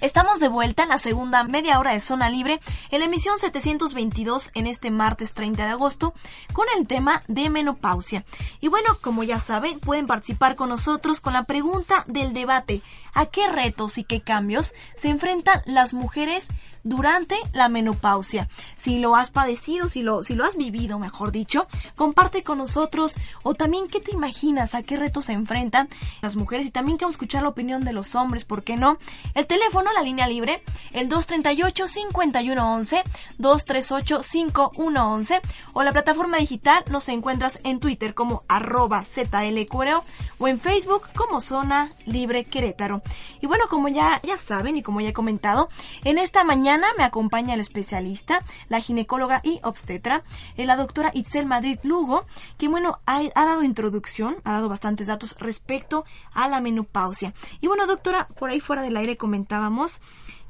Estamos 0.00 0.40
de 0.40 0.48
vuelta 0.48 0.84
en 0.84 0.88
la 0.88 0.96
segunda 0.96 1.44
media 1.44 1.78
hora 1.78 1.92
de 1.92 2.00
Zona 2.00 2.30
Libre, 2.30 2.58
en 2.90 3.00
la 3.00 3.06
emisión 3.06 3.38
722 3.38 4.50
en 4.54 4.66
este 4.66 4.90
martes 4.90 5.34
30 5.34 5.66
de 5.66 5.70
agosto, 5.72 6.14
con 6.54 6.66
el 6.78 6.86
tema 6.86 7.22
de 7.28 7.50
menopausia. 7.50 8.24
Y 8.62 8.68
bueno, 8.68 8.96
como 9.02 9.24
ya 9.24 9.38
saben, 9.38 9.78
pueden 9.78 10.06
participar 10.06 10.56
con 10.56 10.70
nosotros 10.70 11.20
con 11.20 11.34
la 11.34 11.44
pregunta 11.44 12.04
del 12.06 12.32
debate. 12.32 12.80
¿A 13.12 13.26
qué 13.26 13.46
retos 13.48 13.98
y 13.98 14.04
qué 14.04 14.22
cambios 14.22 14.72
se 14.96 15.10
enfrentan 15.10 15.60
las 15.66 15.92
mujeres 15.92 16.48
durante 16.82 17.36
la 17.52 17.68
menopausia? 17.68 18.48
Si 18.76 18.98
lo 18.98 19.16
has 19.16 19.30
padecido, 19.30 19.88
si 19.88 20.02
lo, 20.02 20.22
si 20.22 20.34
lo 20.34 20.44
has 20.44 20.56
vivido, 20.56 20.98
mejor 20.98 21.32
dicho, 21.32 21.66
comparte 21.96 22.42
con 22.42 22.58
nosotros 22.58 23.16
o 23.42 23.54
también 23.54 23.88
qué 23.88 24.00
te 24.00 24.12
imaginas, 24.12 24.74
a 24.74 24.82
qué 24.82 24.96
retos 24.96 25.26
se 25.26 25.32
enfrentan 25.32 25.88
las 26.22 26.36
mujeres 26.36 26.66
y 26.66 26.70
también 26.70 26.98
queremos 26.98 27.14
escuchar 27.14 27.42
la 27.42 27.48
opinión 27.48 27.84
de 27.84 27.92
los 27.92 28.14
hombres, 28.14 28.44
¿por 28.44 28.62
qué 28.62 28.76
no? 28.76 28.98
El 29.34 29.46
teléfono, 29.46 29.92
la 29.92 30.02
línea 30.02 30.26
libre, 30.26 30.62
el 30.92 31.08
238-5111, 31.08 33.02
238-5111 33.38 35.40
o 35.72 35.82
la 35.82 35.92
plataforma 35.92 36.38
digital 36.38 36.84
nos 36.88 37.08
encuentras 37.08 37.60
en 37.64 37.80
Twitter 37.80 38.14
como 38.14 38.44
arroba 38.48 39.04
o 40.38 40.48
en 40.48 40.58
Facebook 40.58 41.08
como 41.14 41.40
Zona 41.40 41.90
Libre 42.06 42.44
Querétaro. 42.44 43.02
Y 43.40 43.46
bueno, 43.46 43.64
como 43.68 43.88
ya, 43.88 44.20
ya 44.22 44.38
saben 44.38 44.76
y 44.76 44.82
como 44.82 45.00
ya 45.00 45.10
he 45.10 45.12
comentado, 45.12 45.68
en 46.04 46.18
esta 46.18 46.44
mañana 46.44 46.69
me 46.78 47.04
acompaña 47.04 47.54
el 47.54 47.60
especialista, 47.60 48.42
la 48.68 48.80
ginecóloga 48.80 49.40
y 49.42 49.60
obstetra, 49.62 50.22
eh, 50.56 50.66
la 50.66 50.76
doctora 50.76 51.10
Itzel 51.14 51.46
Madrid 51.46 51.78
Lugo, 51.82 52.24
que 52.58 52.68
bueno, 52.68 53.00
ha, 53.06 53.20
ha 53.34 53.44
dado 53.44 53.62
introducción, 53.62 54.36
ha 54.44 54.52
dado 54.52 54.68
bastantes 54.68 55.08
datos 55.08 55.36
respecto 55.38 56.04
a 56.32 56.48
la 56.48 56.60
menopausia. 56.60 57.34
Y 57.60 57.66
bueno, 57.66 57.86
doctora, 57.86 58.28
por 58.38 58.50
ahí 58.50 58.60
fuera 58.60 58.82
del 58.82 58.96
aire 58.96 59.16
comentábamos 59.16 60.00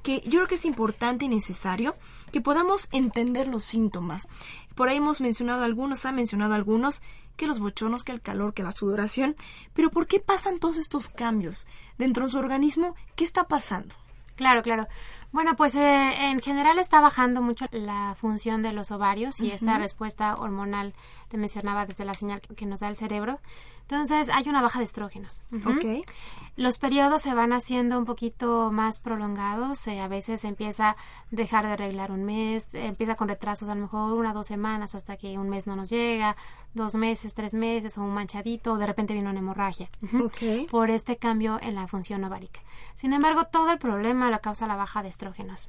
que 0.02 0.20
yo 0.22 0.38
creo 0.38 0.48
que 0.48 0.54
es 0.54 0.64
importante 0.64 1.26
y 1.26 1.28
necesario 1.28 1.94
que 2.32 2.40
podamos 2.40 2.88
entender 2.92 3.48
los 3.48 3.64
síntomas. 3.64 4.28
Por 4.74 4.88
ahí 4.88 4.96
hemos 4.96 5.20
mencionado 5.20 5.62
algunos, 5.64 6.06
ha 6.06 6.12
mencionado 6.12 6.54
algunos, 6.54 7.02
que 7.36 7.46
los 7.46 7.58
bochonos, 7.58 8.04
que 8.04 8.12
el 8.12 8.20
calor, 8.20 8.52
que 8.52 8.62
la 8.62 8.72
sudoración, 8.72 9.34
pero 9.72 9.90
¿por 9.90 10.06
qué 10.06 10.20
pasan 10.20 10.58
todos 10.58 10.76
estos 10.76 11.08
cambios 11.08 11.66
dentro 11.96 12.26
de 12.26 12.32
su 12.32 12.38
organismo? 12.38 12.94
¿Qué 13.16 13.24
está 13.24 13.44
pasando? 13.48 13.94
Claro, 14.36 14.62
claro. 14.62 14.88
Bueno, 15.32 15.54
pues 15.54 15.76
eh, 15.76 16.30
en 16.30 16.40
general 16.40 16.78
está 16.78 17.00
bajando 17.00 17.40
mucho 17.40 17.66
la 17.70 18.16
función 18.18 18.62
de 18.62 18.72
los 18.72 18.90
ovarios 18.90 19.38
y 19.40 19.52
esta 19.52 19.78
respuesta 19.78 20.34
hormonal 20.34 20.92
te 21.28 21.36
mencionaba 21.36 21.86
desde 21.86 22.04
la 22.04 22.14
señal 22.14 22.40
que, 22.40 22.66
nos 22.66 22.80
da 22.80 22.88
el 22.88 22.96
cerebro. 22.96 23.38
Entonces 23.82 24.28
hay 24.28 24.48
una 24.48 24.62
baja 24.62 24.80
de 24.80 24.84
estrógenos. 24.84 25.42
Los 26.56 26.78
periodos 26.78 27.22
se 27.22 27.34
van 27.34 27.52
haciendo 27.52 27.98
un 27.98 28.04
poquito 28.04 28.70
más 28.72 29.00
prolongados. 29.00 29.86
eh, 29.86 30.00
a 30.00 30.08
veces 30.08 30.44
empieza 30.44 30.90
a 30.90 30.96
dejar 31.30 31.66
de 31.66 31.72
arreglar 31.72 32.10
un 32.10 32.24
mes, 32.24 32.74
eh, 32.74 32.86
empieza 32.86 33.14
con 33.14 33.28
retrasos 33.28 33.68
a 33.68 33.74
lo 33.74 33.82
mejor 33.82 34.12
una 34.12 34.32
o 34.32 34.34
dos 34.34 34.48
semanas 34.48 34.94
hasta 34.94 35.16
que 35.16 35.38
un 35.38 35.48
mes 35.48 35.66
no 35.66 35.76
nos 35.76 35.90
llega, 35.90 36.36
dos 36.74 36.94
meses, 36.96 37.34
tres 37.34 37.54
meses 37.54 37.96
o 37.98 38.02
un 38.02 38.14
manchadito, 38.14 38.74
o 38.74 38.78
de 38.78 38.86
repente 38.86 39.12
viene 39.12 39.30
una 39.30 39.38
hemorragia. 39.38 39.88
Ujú. 40.02 40.26
Ok. 40.26 40.70
Por 40.70 40.90
este 40.90 41.16
cambio 41.16 41.58
en 41.62 41.76
la 41.76 41.86
función 41.86 42.22
ovárica. 42.24 42.60
Sin 42.96 43.12
embargo, 43.12 43.44
todo 43.44 43.70
el 43.70 43.78
problema 43.78 44.30
lo 44.30 44.40
causa 44.40 44.66
la 44.66 44.76
baja 44.76 45.02
de 45.02 45.08
estrógenos. 45.08 45.19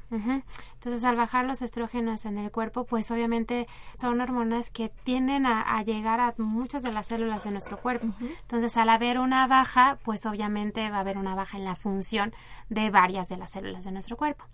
Ujú. 0.09 0.41
Entonces, 0.73 1.03
al 1.03 1.15
bajar 1.15 1.45
los 1.45 1.61
estrógenos 1.61 2.25
en 2.25 2.37
el 2.37 2.51
cuerpo, 2.51 2.85
pues 2.85 3.11
obviamente 3.11 3.67
son 3.99 4.21
hormonas 4.21 4.69
que 4.69 4.89
tienden 5.03 5.45
a, 5.45 5.61
a 5.61 5.83
llegar 5.83 6.19
a 6.19 6.33
muchas 6.37 6.83
de 6.83 6.91
las 6.91 7.07
células 7.07 7.43
de 7.43 7.51
nuestro 7.51 7.77
cuerpo. 7.77 8.07
Entonces, 8.41 8.77
al 8.77 8.89
haber 8.89 9.19
una 9.19 9.47
baja, 9.47 9.97
pues 10.03 10.25
obviamente 10.25 10.89
va 10.89 10.97
a 10.97 11.01
haber 11.01 11.17
una 11.17 11.35
baja 11.35 11.57
en 11.57 11.65
la 11.65 11.75
función 11.75 12.33
de 12.69 12.89
varias 12.89 13.29
de 13.29 13.37
las 13.37 13.51
células 13.51 13.83
de 13.83 13.91
nuestro 13.91 14.17
cuerpo. 14.17 14.45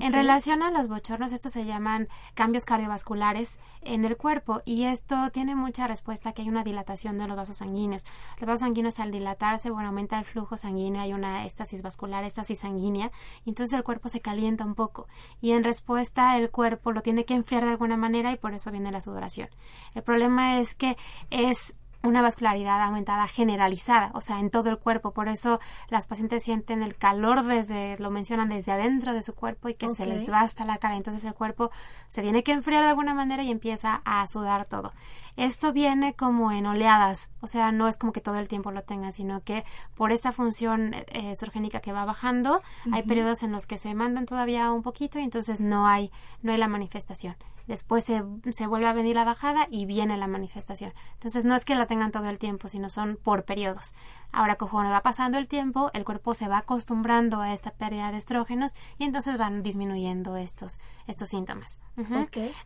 En 0.00 0.12
relación 0.12 0.62
a 0.62 0.70
los 0.70 0.88
bochornos, 0.88 1.32
estos 1.32 1.52
se 1.52 1.64
llaman 1.64 2.08
cambios 2.34 2.64
cardiovasculares 2.64 3.58
en 3.82 4.04
el 4.04 4.16
cuerpo 4.16 4.62
y 4.64 4.84
esto 4.84 5.30
tiene 5.30 5.54
mucha 5.54 5.86
respuesta 5.86 6.32
que 6.32 6.42
hay 6.42 6.48
una 6.48 6.64
dilatación 6.64 7.18
de 7.18 7.28
los 7.28 7.36
vasos 7.36 7.58
sanguíneos. 7.58 8.04
Los 8.38 8.46
vasos 8.46 8.60
sanguíneos 8.60 9.00
al 9.00 9.10
dilatarse, 9.10 9.70
bueno, 9.70 9.88
aumenta 9.88 10.18
el 10.18 10.24
flujo 10.24 10.56
sanguíneo, 10.56 11.02
hay 11.02 11.12
una 11.12 11.44
éstasis 11.44 11.82
vascular, 11.82 12.24
éstasis 12.24 12.60
sanguínea, 12.60 13.10
y 13.44 13.50
entonces 13.50 13.76
el 13.76 13.84
cuerpo 13.84 14.08
se 14.08 14.20
calienta 14.20 14.64
un 14.64 14.74
poco 14.74 15.06
y 15.40 15.52
en 15.52 15.64
respuesta 15.64 16.36
el 16.36 16.50
cuerpo 16.50 16.92
lo 16.92 17.02
tiene 17.02 17.24
que 17.24 17.34
enfriar 17.34 17.64
de 17.64 17.70
alguna 17.70 17.96
manera 17.96 18.32
y 18.32 18.36
por 18.36 18.54
eso 18.54 18.70
viene 18.70 18.90
la 18.90 19.00
sudoración. 19.00 19.48
El 19.94 20.02
problema 20.02 20.58
es 20.58 20.74
que 20.74 20.96
es 21.30 21.74
una 22.06 22.22
vascularidad 22.22 22.80
aumentada 22.82 23.26
generalizada, 23.26 24.10
o 24.14 24.20
sea, 24.20 24.38
en 24.40 24.50
todo 24.50 24.70
el 24.70 24.78
cuerpo. 24.78 25.12
Por 25.12 25.28
eso 25.28 25.60
las 25.88 26.06
pacientes 26.06 26.42
sienten 26.42 26.82
el 26.82 26.96
calor 26.96 27.42
desde, 27.42 27.98
lo 27.98 28.10
mencionan 28.10 28.48
desde 28.48 28.72
adentro 28.72 29.12
de 29.12 29.22
su 29.22 29.34
cuerpo 29.34 29.68
y 29.68 29.74
que 29.74 29.88
se 29.88 30.06
les 30.06 30.30
va 30.30 30.40
hasta 30.40 30.64
la 30.64 30.78
cara. 30.78 30.96
Entonces 30.96 31.24
el 31.24 31.34
cuerpo 31.34 31.70
se 32.08 32.22
tiene 32.22 32.42
que 32.42 32.52
enfriar 32.52 32.82
de 32.82 32.90
alguna 32.90 33.14
manera 33.14 33.42
y 33.42 33.50
empieza 33.50 34.02
a 34.04 34.26
sudar 34.26 34.64
todo. 34.66 34.92
Esto 35.36 35.72
viene 35.72 36.14
como 36.14 36.50
en 36.50 36.66
oleadas, 36.66 37.28
o 37.40 37.46
sea, 37.46 37.72
no 37.72 37.88
es 37.88 37.96
como 37.96 38.12
que 38.12 38.20
todo 38.20 38.36
el 38.36 38.48
tiempo 38.48 38.70
lo 38.70 38.82
tenga, 38.82 39.12
sino 39.12 39.42
que 39.42 39.64
por 39.94 40.12
esta 40.12 40.32
función 40.32 40.94
eh, 40.94 41.32
estrogénica 41.32 41.80
que 41.80 41.92
va 41.92 42.04
bajando, 42.04 42.62
hay 42.92 43.02
periodos 43.02 43.42
en 43.42 43.52
los 43.52 43.66
que 43.66 43.78
se 43.78 43.94
mandan 43.94 44.26
todavía 44.26 44.72
un 44.72 44.82
poquito 44.82 45.18
y 45.18 45.22
entonces 45.22 45.60
no 45.60 45.86
hay, 45.86 46.10
no 46.42 46.52
hay 46.52 46.58
la 46.58 46.68
manifestación. 46.68 47.36
Después 47.66 48.04
se, 48.04 48.22
se 48.52 48.66
vuelve 48.68 48.86
a 48.86 48.92
venir 48.92 49.16
la 49.16 49.24
bajada 49.24 49.66
y 49.70 49.86
viene 49.86 50.16
la 50.16 50.28
manifestación. 50.28 50.92
Entonces 51.14 51.44
no 51.44 51.56
es 51.56 51.64
que 51.64 51.74
la 51.74 51.86
tengan 51.86 52.12
todo 52.12 52.28
el 52.28 52.38
tiempo, 52.38 52.68
sino 52.68 52.88
son 52.88 53.18
por 53.20 53.44
periodos. 53.44 53.94
Ahora, 54.30 54.54
conforme 54.56 54.90
va 54.90 55.02
pasando 55.02 55.36
el 55.38 55.48
tiempo, 55.48 55.90
el 55.92 56.04
cuerpo 56.04 56.34
se 56.34 56.46
va 56.46 56.58
acostumbrando 56.58 57.40
a 57.40 57.52
esta 57.52 57.72
pérdida 57.72 58.12
de 58.12 58.18
estrógenos 58.18 58.72
y 58.98 59.04
entonces 59.04 59.36
van 59.36 59.62
disminuyendo 59.62 60.36
estos, 60.36 60.78
estos 61.06 61.28
síntomas. 61.28 61.80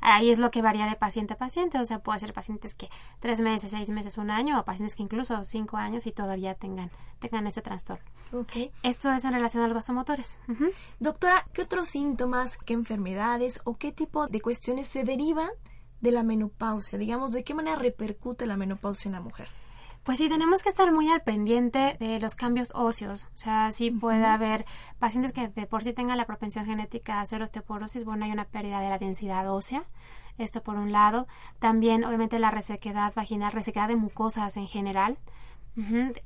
Ahí 0.00 0.30
es 0.30 0.38
lo 0.38 0.50
que 0.50 0.62
varía 0.62 0.86
de 0.86 0.96
paciente 0.96 1.34
a 1.34 1.38
paciente, 1.38 1.78
o 1.78 1.84
sea, 1.84 2.00
puede 2.00 2.20
ser 2.20 2.34
pacientes 2.60 2.74
que 2.74 2.88
tres 3.18 3.40
meses, 3.40 3.70
seis 3.70 3.88
meses, 3.90 4.18
un 4.18 4.30
año, 4.30 4.58
o 4.58 4.64
pacientes 4.64 4.94
que 4.94 5.02
incluso 5.02 5.42
cinco 5.44 5.76
años 5.76 6.06
y 6.06 6.12
todavía 6.12 6.54
tengan, 6.54 6.90
tengan 7.18 7.46
ese 7.46 7.62
trastorno. 7.62 8.04
Esto 8.82 9.10
es 9.10 9.24
en 9.24 9.32
relación 9.32 9.62
a 9.62 9.66
los 9.66 9.74
vasomotores. 9.74 10.38
Doctora, 10.98 11.46
¿qué 11.52 11.62
otros 11.62 11.88
síntomas, 11.88 12.58
qué 12.58 12.74
enfermedades 12.74 13.60
o 13.64 13.76
qué 13.76 13.92
tipo 13.92 14.28
de 14.28 14.40
cuestiones 14.40 14.86
se 14.86 15.04
derivan 15.04 15.50
de 16.00 16.12
la 16.12 16.22
menopausia? 16.22 16.98
Digamos, 16.98 17.32
¿de 17.32 17.44
qué 17.44 17.54
manera 17.54 17.76
repercute 17.76 18.46
la 18.46 18.56
menopausia 18.56 19.08
en 19.08 19.14
la 19.14 19.20
mujer? 19.20 19.48
Pues 20.02 20.16
sí, 20.16 20.28
tenemos 20.28 20.62
que 20.62 20.70
estar 20.70 20.92
muy 20.92 21.10
al 21.10 21.22
pendiente 21.22 21.96
de 22.00 22.18
los 22.20 22.34
cambios 22.34 22.72
óseos. 22.74 23.28
O 23.34 23.36
sea, 23.36 23.70
sí 23.70 23.90
puede 23.90 24.24
haber 24.24 24.64
pacientes 24.98 25.32
que 25.32 25.48
de 25.48 25.66
por 25.66 25.84
sí 25.84 25.92
tengan 25.92 26.16
la 26.16 26.26
propensión 26.26 26.64
genética 26.64 27.16
a 27.16 27.20
hacer 27.20 27.42
osteoporosis. 27.42 28.04
Bueno, 28.04 28.24
hay 28.24 28.32
una 28.32 28.46
pérdida 28.46 28.80
de 28.80 28.88
la 28.88 28.98
densidad 28.98 29.52
ósea. 29.52 29.84
Esto 30.38 30.62
por 30.62 30.76
un 30.76 30.90
lado. 30.90 31.28
También, 31.58 32.04
obviamente, 32.04 32.38
la 32.38 32.50
resequedad 32.50 33.12
vaginal, 33.14 33.52
resequedad 33.52 33.88
de 33.88 33.96
mucosas 33.96 34.56
en 34.56 34.68
general. 34.68 35.18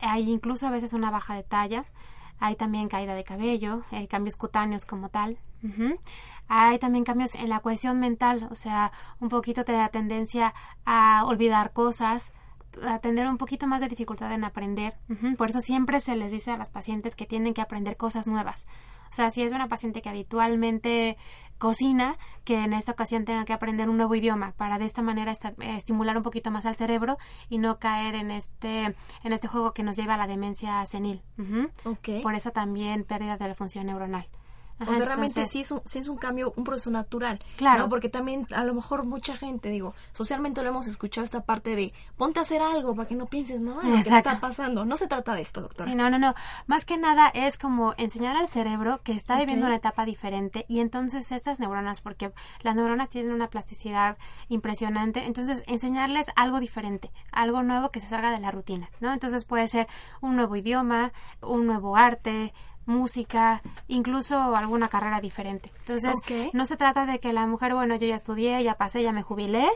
Hay 0.01 0.31
incluso 0.31 0.67
a 0.67 0.71
veces 0.71 0.93
una 0.93 1.11
baja 1.11 1.35
de 1.35 1.43
talla. 1.43 1.85
Hay 2.39 2.57
también 2.57 2.89
caída 2.89 3.15
de 3.15 3.25
cabello, 3.25 3.83
eh, 3.91 4.07
cambios 4.07 4.37
cutáneos 4.37 4.85
como 4.85 5.09
tal. 5.09 5.39
Hay 6.47 6.79
también 6.79 7.05
cambios 7.05 7.35
en 7.35 7.49
la 7.49 7.61
cohesión 7.61 7.99
mental, 7.99 8.49
o 8.51 8.55
sea, 8.55 8.93
un 9.19 9.31
poquito 9.31 9.65
de 9.65 9.73
la 9.73 9.89
tendencia 9.89 10.53
a 10.85 11.25
olvidar 11.25 11.73
cosas, 11.73 12.33
a 12.87 12.99
tener 12.99 13.29
un 13.29 13.39
poquito 13.39 13.67
más 13.67 13.81
de 13.81 13.89
dificultad 13.89 14.33
en 14.33 14.45
aprender. 14.45 14.95
Por 15.37 15.51
eso 15.51 15.61
siempre 15.61 16.01
se 16.01 16.17
les 16.17 16.33
dice 16.33 16.51
a 16.51 16.57
las 16.57 16.71
pacientes 16.71 17.15
que 17.17 17.27
tienen 17.27 17.55
que 17.55 17.61
aprender 17.61 17.97
cosas 17.97 18.27
nuevas. 18.27 18.67
O 19.11 19.15
sea, 19.15 19.31
si 19.31 19.43
es 19.43 19.53
una 19.53 19.69
paciente 19.69 20.03
que 20.03 20.09
habitualmente 20.09 21.17
cocina, 21.59 22.17
que 22.45 22.59
en 22.65 22.73
esta 22.73 22.93
ocasión 22.93 23.25
tenga 23.25 23.45
que 23.45 23.53
aprender 23.53 23.89
un 23.89 23.97
nuevo 23.97 24.15
idioma 24.15 24.53
para 24.57 24.79
de 24.79 24.85
esta 24.87 25.03
manera 25.03 25.31
esta- 25.31 25.55
eh, 25.61 25.77
estimular 25.77 26.17
un 26.17 26.23
poquito 26.25 26.51
más 26.51 26.67
al 26.67 26.75
cerebro 26.77 27.17
y 27.49 27.59
no 27.59 27.79
caer 27.79 28.15
en 28.17 28.31
este 28.33 28.95
en 29.23 29.33
este 29.33 29.47
juego 29.49 29.73
que 29.73 29.83
nos 29.85 29.97
lleva 29.97 30.15
a 30.15 30.17
la 30.19 30.27
demencia 30.27 30.85
senil. 30.87 31.23
Ujú. 31.39 31.71
Ok. 31.85 32.23
Por 32.23 32.35
esa 32.35 32.51
también 32.51 33.05
pérdida 33.05 33.37
de 33.37 33.49
la 33.49 33.55
función 33.55 33.87
neuronal. 33.87 34.27
Ajá, 34.79 34.91
o 34.91 34.95
sea, 34.95 35.05
realmente 35.05 35.41
entonces- 35.41 35.53
sí 35.53 35.61
es, 35.61 35.71
un, 35.71 35.83
sí 35.85 35.99
es 36.01 36.09
un 36.09 36.17
cambio, 36.17 36.53
un 36.57 36.65
proceso 36.65 36.91
natural. 36.91 37.39
Claro. 37.57 37.85
¿no? 37.85 37.89
Porque 37.89 38.09
también, 38.09 38.47
a 38.55 38.65
lo 38.65 38.75
mejor, 38.75 39.05
mucha 39.07 39.37
gente, 39.37 39.69
digo, 39.69 39.95
socialmente 40.13 40.63
lo 40.63 40.69
hemos 40.71 40.87
escuchado 40.87 41.25
esta 41.25 41.43
parte 41.45 41.77
de 41.77 41.93
ponte 42.17 42.41
a 42.41 42.43
hacer 42.43 42.61
algo 42.63 42.95
para 42.95 43.07
que 43.07 43.15
no 43.15 43.27
pienses, 43.27 43.61
¿no? 43.61 43.81
En 43.83 43.91
lo 43.97 44.03
que 44.03 44.17
está 44.17 44.41
pasando. 44.41 44.85
No 44.85 44.97
se 44.97 45.07
trata 45.07 45.35
de 45.35 45.43
esto, 45.43 45.61
doctora. 45.61 45.91
Sí, 45.91 45.97
no, 45.97 46.11
no, 46.11 46.19
no. 46.19 46.35
Más 46.67 46.85
que 46.85 46.97
nada 46.97 47.29
es 47.29 47.57
como 47.59 47.95
enseñar 47.97 48.37
al 48.37 48.49
cerebro 48.49 49.01
que 49.03 49.13
está 49.13 49.39
viviendo 49.39 49.67
una 49.67 49.77
etapa 49.77 50.05
diferente 50.05 50.65
y 50.69 50.81
entonces 50.81 51.31
estas 51.33 51.61
neuronas, 51.61 52.01
porque 52.01 52.33
las 52.63 52.75
neuronas 52.75 53.09
tienen 53.09 53.33
una 53.33 53.49
plasticidad 53.49 54.17
impresionante, 54.49 55.25
entonces 55.25 55.63
enseñarles 55.67 56.31
algo 56.37 56.61
diferente, 56.61 57.11
algo 57.33 57.63
nuevo 57.63 57.91
que 57.91 58.01
se 58.01 58.07
salga 58.09 58.31
de 58.31 58.41
la 58.41 58.51
rutina, 58.51 58.91
¿no? 59.01 59.13
Entonces 59.13 59.45
puede 59.45 59.69
ser 59.69 59.87
un 60.21 60.37
nuevo 60.37 60.57
idioma, 60.57 61.13
un 61.41 61.67
nuevo 61.67 61.97
arte, 61.97 62.53
música, 62.87 63.63
incluso 63.89 64.57
alguna 64.57 64.89
carrera 64.89 65.21
diferente. 65.21 65.73
Entonces, 65.81 66.17
no 66.53 66.67
se 66.67 66.77
trata 66.77 67.07
de 67.07 67.19
que 67.21 67.33
la 67.33 67.47
mujer, 67.47 67.75
bueno, 67.75 67.97
yo 67.97 68.07
ya 68.07 68.15
estudié, 68.15 68.63
ya 68.63 68.75
pasé, 68.75 69.03
ya 69.03 69.13
me 69.13 69.23
jubilé. 69.23 69.69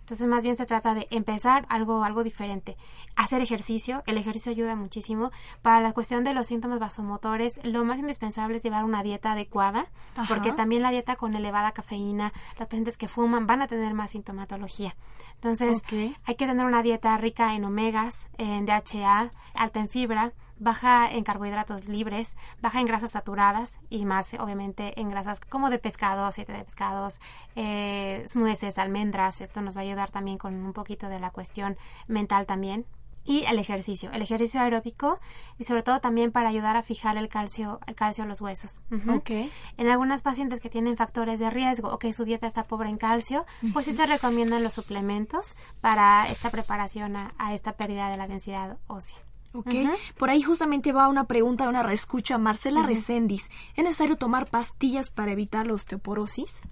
Entonces, 0.00 0.26
más 0.26 0.44
bien 0.44 0.54
se 0.54 0.66
trata 0.66 0.94
de 0.94 1.06
empezar 1.10 1.64
algo, 1.70 2.04
algo 2.04 2.24
diferente. 2.24 2.76
Hacer 3.16 3.40
ejercicio. 3.40 4.02
El 4.06 4.18
ejercicio 4.18 4.52
ayuda 4.52 4.76
muchísimo. 4.76 5.30
Para 5.62 5.80
la 5.80 5.92
cuestión 5.92 6.24
de 6.24 6.34
los 6.34 6.46
síntomas 6.48 6.78
vasomotores, 6.78 7.58
lo 7.64 7.86
más 7.86 7.98
indispensable 7.98 8.56
es 8.56 8.62
llevar 8.62 8.84
una 8.84 9.02
dieta 9.02 9.32
adecuada, 9.32 9.86
Ajá. 10.14 10.26
porque 10.28 10.52
también 10.52 10.82
la 10.82 10.90
dieta 10.90 11.16
con 11.16 11.34
elevada 11.34 11.72
cafeína, 11.72 12.34
las 12.58 12.68
pacientes 12.68 12.98
que 12.98 13.08
fuman 13.08 13.46
van 13.46 13.62
a 13.62 13.66
tener 13.66 13.94
más 13.94 14.10
sintomatología. 14.10 14.94
Entonces, 15.36 15.82
hay 16.24 16.34
que 16.34 16.46
tener 16.46 16.66
una 16.66 16.82
dieta 16.82 17.16
rica 17.16 17.54
en 17.54 17.64
omegas, 17.64 18.28
en 18.36 18.66
DHA, 18.66 19.30
alta 19.54 19.80
en 19.80 19.88
fibra, 19.88 20.32
baja 20.58 21.10
en 21.10 21.24
carbohidratos 21.24 21.86
libres, 21.88 22.36
baja 22.60 22.80
en 22.80 22.86
grasas 22.86 23.12
saturadas 23.12 23.78
y 23.90 24.04
más 24.04 24.34
obviamente 24.34 24.98
en 25.00 25.10
grasas 25.10 25.40
como 25.40 25.70
de 25.70 25.78
pescado, 25.78 26.24
aceite 26.24 26.52
de 26.52 26.64
pescados, 26.64 27.20
eh, 27.56 28.24
nueces, 28.34 28.78
almendras. 28.78 29.40
Esto 29.40 29.60
nos 29.62 29.76
va 29.76 29.80
a 29.80 29.84
ayudar 29.84 30.10
también 30.10 30.38
con 30.38 30.54
un 30.54 30.72
poquito 30.72 31.08
de 31.08 31.20
la 31.20 31.30
cuestión 31.30 31.76
mental 32.06 32.46
también. 32.46 32.86
Y 33.26 33.46
el 33.46 33.58
ejercicio, 33.58 34.10
el 34.12 34.20
ejercicio 34.20 34.60
aeróbico 34.60 35.18
y 35.58 35.64
sobre 35.64 35.82
todo 35.82 35.98
también 36.00 36.30
para 36.30 36.50
ayudar 36.50 36.76
a 36.76 36.82
fijar 36.82 37.16
el 37.16 37.28
calcio, 37.28 37.80
el 37.86 37.94
calcio 37.94 38.22
a 38.22 38.26
los 38.26 38.42
huesos. 38.42 38.80
Ujú. 38.90 39.14
Ok. 39.14 39.30
En 39.78 39.88
algunas 39.88 40.20
pacientes 40.20 40.60
que 40.60 40.68
tienen 40.68 40.98
factores 40.98 41.40
de 41.40 41.48
riesgo 41.48 41.88
o 41.88 41.98
que 41.98 42.12
su 42.12 42.26
dieta 42.26 42.46
está 42.46 42.64
pobre 42.64 42.90
en 42.90 42.98
calcio, 42.98 43.46
pues 43.72 43.86
sí 43.86 43.94
se 43.94 44.04
recomiendan 44.04 44.62
los 44.62 44.74
suplementos 44.74 45.56
para 45.80 46.28
esta 46.28 46.50
preparación 46.50 47.16
a, 47.16 47.32
a 47.38 47.54
esta 47.54 47.72
pérdida 47.72 48.10
de 48.10 48.18
la 48.18 48.26
densidad 48.26 48.76
ósea. 48.88 49.23
Ok. 49.54 49.72
Por 50.18 50.30
ahí 50.30 50.42
justamente 50.42 50.92
va 50.92 51.08
una 51.08 51.24
pregunta 51.24 51.68
una 51.68 51.84
reescucha, 51.84 52.38
Marcela. 52.38 52.82
Recendis. 52.82 53.50
¿Es 53.76 53.84
necesario 53.84 54.16
tomar 54.16 54.50
pastillas 54.50 55.10
para 55.10 55.32
evitar 55.32 55.66
la 55.66 55.74
osteoporosis? 55.74 56.62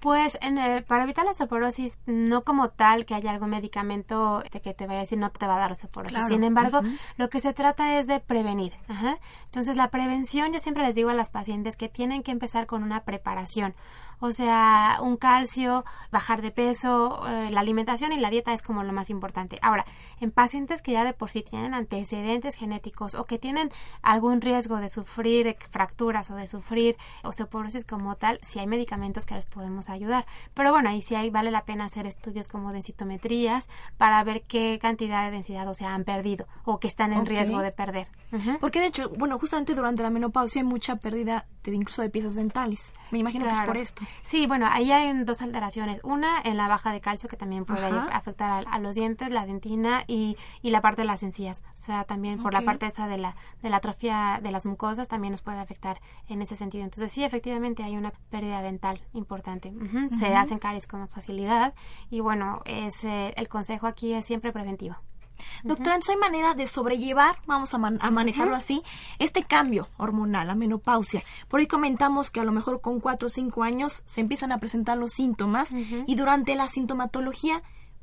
Pues 0.00 0.38
en, 0.40 0.58
eh, 0.58 0.82
para 0.86 1.04
evitar 1.04 1.24
la 1.24 1.30
osteoporosis, 1.30 1.98
no 2.06 2.42
como 2.44 2.70
tal 2.70 3.06
que 3.06 3.14
haya 3.14 3.30
algún 3.30 3.50
medicamento 3.50 4.42
este, 4.44 4.60
que 4.60 4.74
te 4.74 4.86
vaya 4.86 4.98
a 4.98 5.02
decir 5.02 5.18
no 5.18 5.30
te 5.30 5.46
va 5.46 5.56
a 5.56 5.58
dar 5.58 5.72
osteoporosis. 5.72 6.16
Claro. 6.16 6.34
Sin 6.34 6.44
embargo, 6.44 6.80
lo 7.16 7.28
que 7.28 7.40
se 7.40 7.52
trata 7.52 7.98
es 7.98 8.06
de 8.06 8.20
prevenir. 8.20 8.74
Ajá. 8.88 9.18
Entonces, 9.44 9.76
la 9.76 9.90
prevención, 9.90 10.52
yo 10.52 10.60
siempre 10.60 10.84
les 10.84 10.94
digo 10.94 11.10
a 11.10 11.14
las 11.14 11.30
pacientes 11.30 11.76
que 11.76 11.88
tienen 11.88 12.22
que 12.22 12.30
empezar 12.30 12.66
con 12.66 12.82
una 12.82 13.04
preparación. 13.04 13.74
O 14.18 14.32
sea, 14.32 14.98
un 15.02 15.18
calcio, 15.18 15.84
bajar 16.10 16.40
de 16.40 16.50
peso, 16.50 17.26
eh, 17.28 17.50
la 17.50 17.60
alimentación 17.60 18.12
y 18.12 18.16
la 18.18 18.30
dieta 18.30 18.54
es 18.54 18.62
como 18.62 18.82
lo 18.82 18.92
más 18.92 19.10
importante. 19.10 19.58
Ahora, 19.60 19.84
en 20.20 20.30
pacientes 20.30 20.80
que 20.80 20.92
ya 20.92 21.04
de 21.04 21.12
por 21.12 21.30
sí 21.30 21.42
tienen 21.42 21.74
antecedentes 21.74 22.54
genéticos 22.54 23.14
o 23.14 23.26
que 23.26 23.38
tienen 23.38 23.70
algún 24.00 24.40
riesgo 24.40 24.78
de 24.78 24.88
sufrir 24.88 25.56
fracturas 25.68 26.30
o 26.30 26.34
de 26.34 26.46
sufrir 26.46 26.96
osteoporosis 27.24 27.84
como 27.84 28.16
tal, 28.16 28.38
sí 28.42 28.58
hay 28.58 28.66
medicamentos 28.66 29.26
que 29.26 29.34
les 29.34 29.44
podemos 29.44 29.85
ayudar. 29.90 30.26
Pero 30.54 30.72
bueno, 30.72 30.88
ahí 30.88 31.02
sí 31.02 31.14
hay, 31.14 31.30
vale 31.30 31.50
la 31.50 31.64
pena 31.64 31.84
hacer 31.84 32.06
estudios 32.06 32.48
como 32.48 32.72
densitometrías 32.72 33.68
para 33.96 34.22
ver 34.24 34.42
qué 34.42 34.78
cantidad 34.80 35.24
de 35.24 35.30
densidad 35.30 35.68
ósea 35.68 35.94
han 35.94 36.04
perdido 36.04 36.46
o 36.64 36.78
que 36.78 36.88
están 36.88 37.12
en 37.12 37.26
riesgo 37.26 37.60
de 37.60 37.72
perder. 37.72 38.08
Porque 38.60 38.80
de 38.80 38.86
hecho, 38.86 39.10
bueno, 39.10 39.38
justamente 39.38 39.74
durante 39.74 40.02
la 40.02 40.10
menopausia 40.10 40.62
hay 40.62 40.66
mucha 40.66 40.96
pérdida 40.96 41.46
este, 41.66 41.76
incluso 41.76 42.02
de 42.02 42.10
piezas 42.10 42.34
dentales. 42.34 42.92
Me 43.10 43.18
imagino 43.18 43.46
que 43.46 43.52
es 43.52 43.60
por 43.62 43.76
esto. 43.76 44.02
Sí, 44.22 44.46
bueno, 44.46 44.66
ahí 44.70 44.92
hay 44.92 45.12
dos 45.24 45.42
alteraciones. 45.42 46.00
Una 46.04 46.40
en 46.44 46.56
la 46.56 46.68
baja 46.68 46.92
de 46.92 47.00
calcio 47.00 47.28
que 47.28 47.36
también 47.36 47.64
puede 47.64 47.86
Ajá. 47.86 48.08
afectar 48.12 48.66
a, 48.66 48.70
a 48.70 48.78
los 48.78 48.94
dientes, 48.94 49.30
la 49.30 49.46
dentina 49.46 50.04
y, 50.06 50.36
y 50.62 50.70
la 50.70 50.80
parte 50.80 51.02
de 51.02 51.06
las 51.06 51.22
encías. 51.22 51.62
O 51.74 51.76
sea, 51.78 52.04
también 52.04 52.42
por 52.42 52.52
la 52.52 52.62
parte 52.62 52.86
esta 52.86 53.06
de 53.08 53.18
la, 53.18 53.36
de 53.62 53.70
la 53.70 53.76
atrofia 53.78 54.40
de 54.42 54.50
las 54.50 54.66
mucosas 54.66 55.08
también 55.08 55.32
nos 55.32 55.42
puede 55.42 55.58
afectar 55.58 56.00
en 56.28 56.42
ese 56.42 56.56
sentido. 56.56 56.84
Entonces 56.84 57.12
sí, 57.12 57.24
efectivamente 57.24 57.82
hay 57.82 57.96
una 57.96 58.12
pérdida 58.30 58.62
dental 58.62 59.00
importante. 59.12 59.72
Se 60.18 60.34
hacen 60.34 60.58
caries 60.58 60.86
con 60.86 61.00
más 61.00 61.12
facilidad 61.12 61.74
y 62.10 62.20
bueno, 62.20 62.62
es, 62.64 63.04
eh, 63.04 63.32
el 63.36 63.48
consejo 63.48 63.86
aquí 63.86 64.12
es 64.12 64.24
siempre 64.24 64.52
preventivo. 64.52 64.96
Doctora, 65.64 65.94
entonces 65.96 66.14
hay 66.14 66.20
manera 66.20 66.54
de 66.54 66.66
sobrellevar, 66.66 67.38
vamos 67.46 67.74
a, 67.74 67.78
man- 67.78 67.98
a 68.00 68.10
manejarlo 68.10 68.56
así, 68.56 68.82
este 69.18 69.44
cambio 69.44 69.88
hormonal, 69.96 70.46
la 70.46 70.54
menopausia. 70.54 71.22
Por 71.48 71.60
ahí 71.60 71.66
comentamos 71.66 72.30
que 72.30 72.40
a 72.40 72.44
lo 72.44 72.52
mejor 72.52 72.80
con 72.80 73.00
4 73.00 73.26
o 73.26 73.30
5 73.30 73.62
años 73.62 74.02
se 74.06 74.20
empiezan 74.20 74.52
a 74.52 74.58
presentar 74.58 74.96
los 74.98 75.12
síntomas 75.12 75.70
y 76.06 76.14
durante 76.14 76.54
la 76.56 76.68
sintomatología 76.68 77.62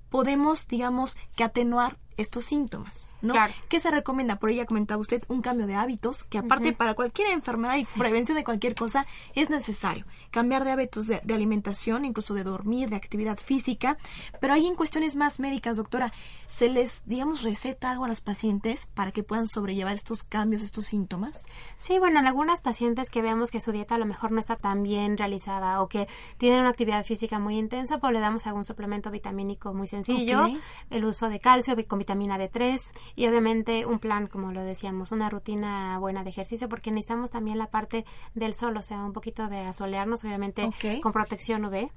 podemos, 0.09 0.67
digamos, 0.67 1.17
que 1.35 1.43
atenuar 1.43 1.97
estos 2.17 2.45
síntomas. 2.45 3.07
¿No? 3.23 3.33
Claro. 3.33 3.53
¿Qué 3.69 3.79
se 3.79 3.89
recomienda? 3.89 4.35
Por 4.35 4.51
ya 4.51 4.65
comentaba 4.65 5.01
usted 5.01 5.23
un 5.29 5.41
cambio 5.41 5.65
de 5.65 5.75
hábitos, 5.75 6.25
que 6.25 6.37
aparte 6.37 6.73
para 6.73 6.93
cualquier 6.93 7.29
enfermedad 7.29 7.77
y 7.77 7.85
prevención 7.97 8.37
de 8.37 8.43
cualquier 8.43 8.75
cosa 8.75 9.07
es 9.33 9.49
necesario. 9.49 10.05
Cambiar 10.29 10.63
de 10.63 10.71
hábitos 10.71 11.07
de, 11.07 11.21
de 11.23 11.33
alimentación, 11.33 12.05
incluso 12.05 12.33
de 12.33 12.43
dormir, 12.43 12.89
de 12.89 12.97
actividad 12.97 13.37
física. 13.37 13.97
Pero 14.39 14.53
ahí 14.53 14.67
en 14.67 14.75
cuestiones 14.75 15.15
más 15.15 15.39
médicas, 15.39 15.77
doctora, 15.77 16.13
¿se 16.45 16.69
les, 16.69 17.03
digamos, 17.05 17.41
receta 17.41 17.89
algo 17.89 18.05
a 18.05 18.07
los 18.07 18.21
pacientes 18.21 18.87
para 18.93 19.11
que 19.11 19.23
puedan 19.23 19.47
sobrellevar 19.47 19.95
estos 19.95 20.23
cambios, 20.23 20.61
estos 20.61 20.85
síntomas? 20.85 21.45
Sí, 21.77 21.97
bueno, 21.99 22.19
en 22.19 22.27
algunas 22.27 22.61
pacientes 22.61 23.09
que 23.09 23.21
vemos 23.21 23.51
que 23.51 23.61
su 23.61 23.71
dieta 23.71 23.95
a 23.95 23.97
lo 23.97 24.05
mejor 24.05 24.31
no 24.31 24.39
está 24.39 24.57
tan 24.57 24.83
bien 24.83 25.17
realizada 25.17 25.81
o 25.81 25.87
que 25.87 26.07
tienen 26.37 26.59
una 26.59 26.69
actividad 26.69 27.05
física 27.05 27.39
muy 27.39 27.57
intensa, 27.57 27.99
pues 27.99 28.11
le 28.13 28.19
damos 28.19 28.45
algún 28.47 28.65
suplemento 28.65 29.11
vitamínico 29.11 29.73
muy 29.73 29.87
sencillo, 29.87 30.47
el 30.89 31.05
uso 31.05 31.29
de 31.29 31.39
calcio 31.39 31.75
con 31.87 31.99
vitamina 31.99 32.37
D3 32.37 32.81
y 33.15 33.27
obviamente 33.27 33.85
un 33.85 33.99
plan, 33.99 34.27
como 34.27 34.51
lo 34.51 34.63
decíamos, 34.63 35.11
una 35.11 35.29
rutina 35.29 35.97
buena 35.99 36.23
de 36.23 36.29
ejercicio 36.29 36.69
porque 36.69 36.91
necesitamos 36.91 37.31
también 37.31 37.57
la 37.57 37.67
parte 37.67 38.05
del 38.33 38.53
sol, 38.55 38.75
o 38.77 38.81
sea, 38.81 39.03
un 39.03 39.13
poquito 39.13 39.47
de 39.47 39.59
asolearnos, 39.59 40.23
obviamente 40.23 40.63
con 41.01 41.11
protección 41.13 41.65
UV 41.65 41.89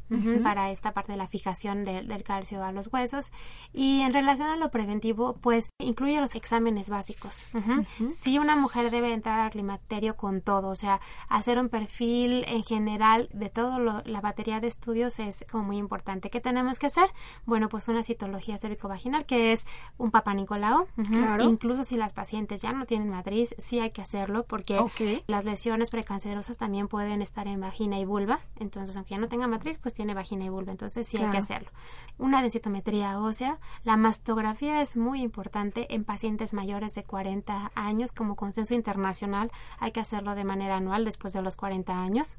para 0.43 0.71
esta 0.71 0.93
parte 0.93 1.12
de 1.12 1.19
la 1.19 1.27
fijación 1.27 1.85
del- 1.85 2.09
del 2.09 2.23
calcio 2.23 2.62
a 2.64 2.73
los 2.73 2.93
huesos. 2.93 3.33
Y 3.73 4.01
en 4.03 4.12
relación 4.12 4.49
a 4.49 4.57
lo 4.57 4.71
preventivo, 4.71 5.37
pues 5.41 5.71
incluye 5.79 6.21
los 6.21 6.35
exámenes 6.35 6.91
básicos. 6.91 7.45
Ujú. 7.55 7.83
Sí, 8.11 8.39
una 8.39 8.57
mujer 8.57 8.91
debe 8.91 9.12
entrar 9.12 9.41
al 9.41 9.51
climaterio 9.51 10.17
con 10.17 10.41
todo, 10.43 10.69
o 10.69 10.75
sea, 10.75 11.01
hacer 11.29 11.59
un 11.59 11.69
perfil 11.69 12.45
en 12.49 12.62
general 12.64 13.29
de 13.33 13.49
todo 13.51 13.79
lo- 13.79 14.03
la 14.05 14.21
batería 14.21 14.61
de 14.61 14.67
estudios 14.69 15.19
es 15.19 15.45
como 15.51 15.64
muy 15.64 15.77
importante. 15.79 16.31
¿Qué 16.31 16.41
tenemos 16.41 16.79
que 16.79 16.87
hacer? 16.87 17.09
Bueno, 17.45 17.69
pues 17.69 17.89
una 17.89 18.03
citología 18.03 18.59
cervicovaginal, 18.59 19.25
que 19.27 19.53
es 19.53 19.67
un 19.99 20.11
papá 20.11 20.35
Nicolau. 20.35 20.87
Claro. 21.09 21.44
Incluso 21.44 21.84
si 21.84 21.96
las 21.96 22.12
pacientes 22.12 22.62
ya 22.62 22.72
no 22.72 22.86
tienen 22.86 23.11
matriz, 23.11 23.54
sí 23.59 23.80
hay 23.80 23.90
que 23.90 24.02
hacerlo 24.02 24.44
porque 24.44 24.80
las 25.26 25.44
lesiones 25.44 25.90
precancerosas 25.90 26.59
también 26.59 26.88
pueden 26.88 27.22
estar 27.22 27.46
en 27.46 27.61
vagina 27.61 27.98
y 27.98 28.04
vulva. 28.04 28.40
Entonces, 28.57 28.96
aunque 28.96 29.11
ya 29.11 29.18
no 29.18 29.28
tenga 29.28 29.46
matriz, 29.46 29.78
pues 29.78 29.94
tiene 29.94 30.14
vagina 30.14 30.44
y 30.44 30.48
vulva. 30.48 30.72
Entonces, 30.72 31.07
sí 31.07 31.16
hay 31.16 31.30
que 31.30 31.38
hacerlo. 31.38 31.70
Una 32.18 32.42
densitometría 32.42 33.18
ósea. 33.20 33.59
La 33.84 33.96
mastografía 33.96 34.80
es 34.82 34.96
muy 34.96 35.22
importante 35.22 35.94
en 35.94 36.04
pacientes 36.04 36.54
mayores 36.54 36.94
de 36.94 37.04
40 37.04 37.72
años. 37.74 38.12
Como 38.12 38.36
consenso 38.36 38.74
internacional, 38.74 39.50
hay 39.78 39.92
que 39.92 40.00
hacerlo 40.00 40.34
de 40.34 40.44
manera 40.44 40.76
anual 40.76 41.04
después 41.04 41.32
de 41.32 41.42
los 41.42 41.57
40 41.57 42.02
años. 42.02 42.36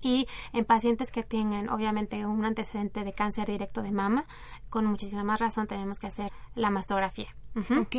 Y 0.00 0.26
en 0.52 0.64
pacientes 0.64 1.10
que 1.10 1.22
tengan, 1.22 1.68
obviamente, 1.68 2.26
un 2.26 2.44
antecedente 2.44 3.04
de 3.04 3.12
cáncer 3.12 3.48
directo 3.48 3.82
de 3.82 3.92
mama, 3.92 4.26
con 4.70 4.86
muchísima 4.86 5.24
más 5.24 5.40
razón 5.40 5.66
tenemos 5.66 5.98
que 5.98 6.06
hacer 6.06 6.32
la 6.54 6.70
mastografía. 6.70 7.34
Ujú. 7.60 7.80
Ok. 7.80 7.96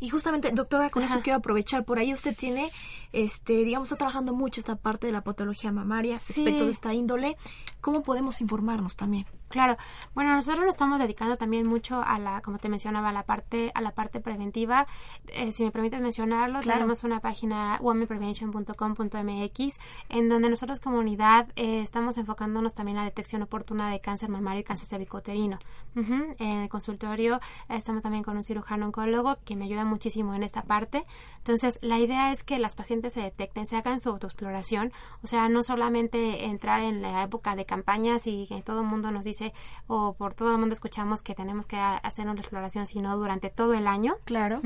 Y 0.00 0.08
justamente, 0.10 0.50
doctora, 0.52 0.90
con 0.90 1.02
eso 1.02 1.20
quiero 1.22 1.38
aprovechar. 1.38 1.84
Por 1.84 1.98
ahí 1.98 2.12
usted 2.12 2.36
tiene, 2.36 2.68
este, 3.12 3.64
digamos, 3.64 3.88
está 3.88 3.96
trabajando 3.96 4.32
mucho 4.32 4.60
esta 4.60 4.76
parte 4.76 5.06
de 5.06 5.12
la 5.12 5.22
patología 5.22 5.72
mamaria, 5.72 6.18
Sí. 6.18 6.40
aspectos 6.42 6.66
de 6.66 6.72
esta 6.72 6.94
índole. 6.94 7.36
¿Cómo 7.80 8.02
podemos 8.02 8.40
informarnos 8.40 8.96
también? 8.96 9.26
Claro, 9.48 9.76
bueno, 10.14 10.34
nosotros 10.34 10.60
nos 10.64 10.74
estamos 10.74 10.98
dedicando 10.98 11.36
también 11.36 11.66
mucho 11.66 12.02
a 12.02 12.18
la, 12.18 12.40
como 12.42 12.58
te 12.58 12.68
mencionaba, 12.68 13.08
a 13.08 13.12
la 13.12 13.22
parte, 13.24 13.72
a 13.74 13.80
la 13.80 13.92
parte 13.92 14.20
preventiva. 14.20 14.86
Eh, 15.28 15.52
si 15.52 15.64
me 15.64 15.70
permites 15.70 16.00
mencionarlo, 16.00 16.60
Claro. 16.60 16.78
tenemos 16.80 17.02
una 17.04 17.20
página 17.20 17.78
womenprevention.com.mx 17.80 19.78
en 20.10 20.28
donde 20.28 20.50
nosotros 20.50 20.80
como 20.80 20.98
unidad 20.98 21.48
eh, 21.56 21.80
estamos 21.82 22.18
enfocándonos 22.18 22.74
también 22.74 22.98
a 22.98 23.00
la 23.00 23.06
detección 23.06 23.42
oportuna 23.42 23.90
de 23.90 24.00
cáncer 24.00 24.28
mamario 24.28 24.60
y 24.60 24.64
cáncer 24.64 24.88
cervicouterino. 24.88 25.58
Ujú, 25.96 26.34
En 26.38 26.58
el 26.58 26.68
consultorio 26.68 27.36
eh, 27.68 27.76
estamos 27.76 28.02
también 28.02 28.24
con 28.24 28.36
un 28.36 28.42
cirujano 28.42 28.86
oncólogo 28.86 29.36
que 29.44 29.56
me 29.56 29.64
ayuda 29.64 29.84
muchísimo 29.84 30.34
en 30.34 30.42
esta 30.42 30.62
parte. 30.62 31.04
Entonces, 31.38 31.78
la 31.82 31.98
idea 31.98 32.32
es 32.32 32.42
que 32.42 32.58
las 32.58 32.74
pacientes 32.74 33.12
se 33.14 33.20
detecten, 33.20 33.66
se 33.66 33.76
hagan 33.76 34.00
su 34.00 34.10
autoexploración, 34.10 34.92
o 35.22 35.26
sea, 35.26 35.48
no 35.48 35.62
solamente 35.62 36.44
entrar 36.44 36.82
en 36.82 37.02
la 37.02 37.22
época 37.22 37.56
de 37.56 37.64
campañas 37.64 38.26
y 38.26 38.46
que 38.46 38.62
todo 38.62 38.80
el 38.82 38.86
mundo 38.86 39.10
nos 39.10 39.24
dice 39.24 39.37
o 39.86 40.14
por 40.14 40.34
todo 40.34 40.52
el 40.52 40.58
mundo 40.58 40.72
escuchamos 40.72 41.22
que 41.22 41.34
tenemos 41.34 41.66
que 41.66 41.76
hacer 41.76 42.28
una 42.28 42.40
exploración, 42.40 42.86
sino 42.86 43.16
durante 43.16 43.50
todo 43.50 43.74
el 43.74 43.86
año. 43.86 44.16
Claro. 44.24 44.60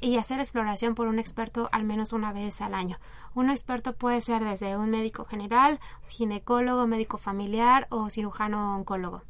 Y 0.00 0.16
hacer 0.16 0.38
exploración 0.38 0.94
por 0.94 1.06
un 1.06 1.18
experto 1.18 1.68
al 1.72 1.84
menos 1.84 2.12
una 2.12 2.32
vez 2.32 2.60
al 2.60 2.74
año. 2.74 2.98
Un 3.34 3.50
experto 3.50 3.94
puede 3.94 4.20
ser 4.20 4.44
desde 4.44 4.76
un 4.76 4.90
médico 4.90 5.24
general, 5.24 5.80
ginecólogo, 6.08 6.86
médico 6.86 7.18
familiar 7.18 7.86
o 7.90 8.10
cirujano 8.10 8.76
oncólogo. 8.76 9.22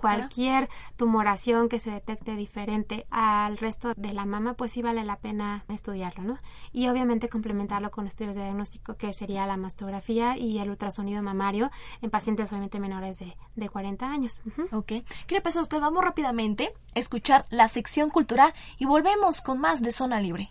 Cualquier 0.00 0.68
tumoración 0.96 1.68
que 1.68 1.78
se 1.78 1.90
detecte 1.90 2.36
diferente 2.36 3.06
al 3.10 3.56
resto 3.58 3.92
de 3.96 4.12
la 4.12 4.26
mama, 4.26 4.54
pues 4.54 4.72
sí 4.72 4.82
vale 4.82 5.04
la 5.04 5.16
pena 5.16 5.64
estudiarlo, 5.68 6.24
¿no? 6.24 6.38
Y 6.72 6.88
obviamente 6.88 7.28
complementarlo 7.28 7.90
con 7.90 8.06
estudios 8.06 8.36
de 8.36 8.42
diagnóstico 8.42 8.96
que 8.96 9.12
sería 9.12 9.46
la 9.46 9.56
mastografía 9.56 10.36
y 10.36 10.58
el 10.58 10.70
ultrasonido 10.70 11.22
mamario 11.22 11.70
en 12.02 12.10
pacientes 12.10 12.50
obviamente 12.50 12.80
menores 12.80 13.18
de, 13.18 13.36
de 13.54 13.68
40 13.68 14.10
años. 14.10 14.42
Ujú. 14.46 14.78
Ok. 14.78 14.92
¿Qué 15.26 15.34
le 15.34 15.40
pasa 15.40 15.60
a 15.60 15.62
usted? 15.62 15.80
Vamos 15.80 16.04
rápidamente 16.04 16.72
a 16.94 16.98
escuchar 16.98 17.44
la 17.50 17.68
sección 17.68 18.10
cultural 18.10 18.52
y 18.78 18.86
volvemos 18.86 19.40
con 19.40 19.58
más 19.58 19.82
de 19.82 19.92
Zona 19.92 20.20
Libre. 20.20 20.50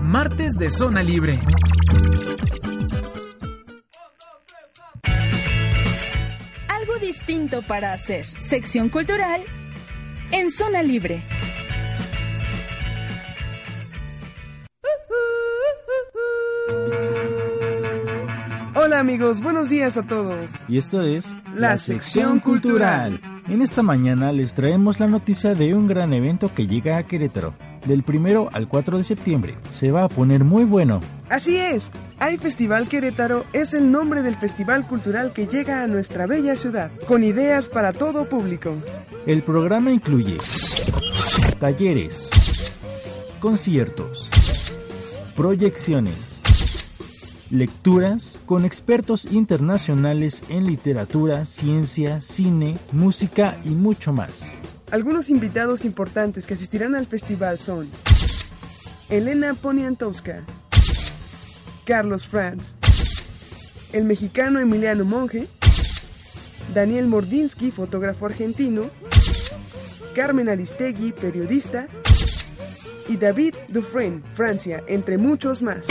Martes 0.00 0.54
de 0.54 0.70
Zona 0.70 1.02
Libre. 1.02 1.38
Algo 6.88 7.00
distinto 7.00 7.60
para 7.60 7.92
hacer. 7.92 8.24
Sección 8.24 8.88
cultural 8.88 9.42
en 10.32 10.50
zona 10.50 10.82
libre. 10.82 11.22
Hola 18.74 19.00
amigos, 19.00 19.42
buenos 19.42 19.68
días 19.68 19.98
a 19.98 20.06
todos. 20.06 20.52
Y 20.66 20.78
esto 20.78 21.02
es 21.02 21.36
La 21.54 21.76
sección 21.76 22.40
cultural. 22.40 23.20
En 23.48 23.60
esta 23.60 23.82
mañana 23.82 24.32
les 24.32 24.54
traemos 24.54 24.98
la 24.98 25.08
noticia 25.08 25.54
de 25.54 25.74
un 25.74 25.88
gran 25.88 26.14
evento 26.14 26.50
que 26.54 26.66
llega 26.66 26.96
a 26.96 27.02
Querétaro. 27.02 27.54
Del 27.86 28.02
primero 28.02 28.48
al 28.52 28.68
4 28.68 28.98
de 28.98 29.04
septiembre. 29.04 29.56
Se 29.70 29.90
va 29.90 30.04
a 30.04 30.08
poner 30.08 30.44
muy 30.44 30.64
bueno. 30.64 31.00
Así 31.30 31.56
es, 31.56 31.90
Hay 32.18 32.38
Festival 32.38 32.88
Querétaro 32.88 33.44
es 33.52 33.74
el 33.74 33.90
nombre 33.92 34.22
del 34.22 34.36
festival 34.36 34.86
cultural 34.86 35.32
que 35.32 35.46
llega 35.46 35.82
a 35.82 35.86
nuestra 35.86 36.26
bella 36.26 36.56
ciudad, 36.56 36.90
con 37.06 37.22
ideas 37.22 37.68
para 37.68 37.92
todo 37.92 38.28
público. 38.28 38.74
El 39.26 39.42
programa 39.42 39.90
incluye 39.90 40.38
talleres, 41.58 42.30
conciertos, 43.40 44.28
proyecciones, 45.36 46.38
lecturas 47.50 48.40
con 48.46 48.64
expertos 48.64 49.26
internacionales 49.26 50.42
en 50.48 50.66
literatura, 50.66 51.44
ciencia, 51.44 52.20
cine, 52.20 52.78
música 52.92 53.56
y 53.64 53.70
mucho 53.70 54.12
más. 54.12 54.50
Algunos 54.90 55.28
invitados 55.28 55.84
importantes 55.84 56.46
que 56.46 56.54
asistirán 56.54 56.94
al 56.94 57.06
festival 57.06 57.58
son 57.58 57.90
Elena 59.10 59.54
Poniatowska, 59.54 60.44
Carlos 61.84 62.26
Franz, 62.26 62.74
el 63.92 64.04
mexicano 64.04 64.60
Emiliano 64.60 65.04
Monge, 65.04 65.46
Daniel 66.74 67.06
Mordinsky, 67.06 67.70
fotógrafo 67.70 68.26
argentino, 68.26 68.90
Carmen 70.14 70.48
Aristegui, 70.48 71.12
periodista, 71.12 71.86
y 73.08 73.16
David 73.16 73.54
Dufresne, 73.68 74.22
Francia, 74.32 74.84
entre 74.86 75.18
muchos 75.18 75.62
más. 75.62 75.86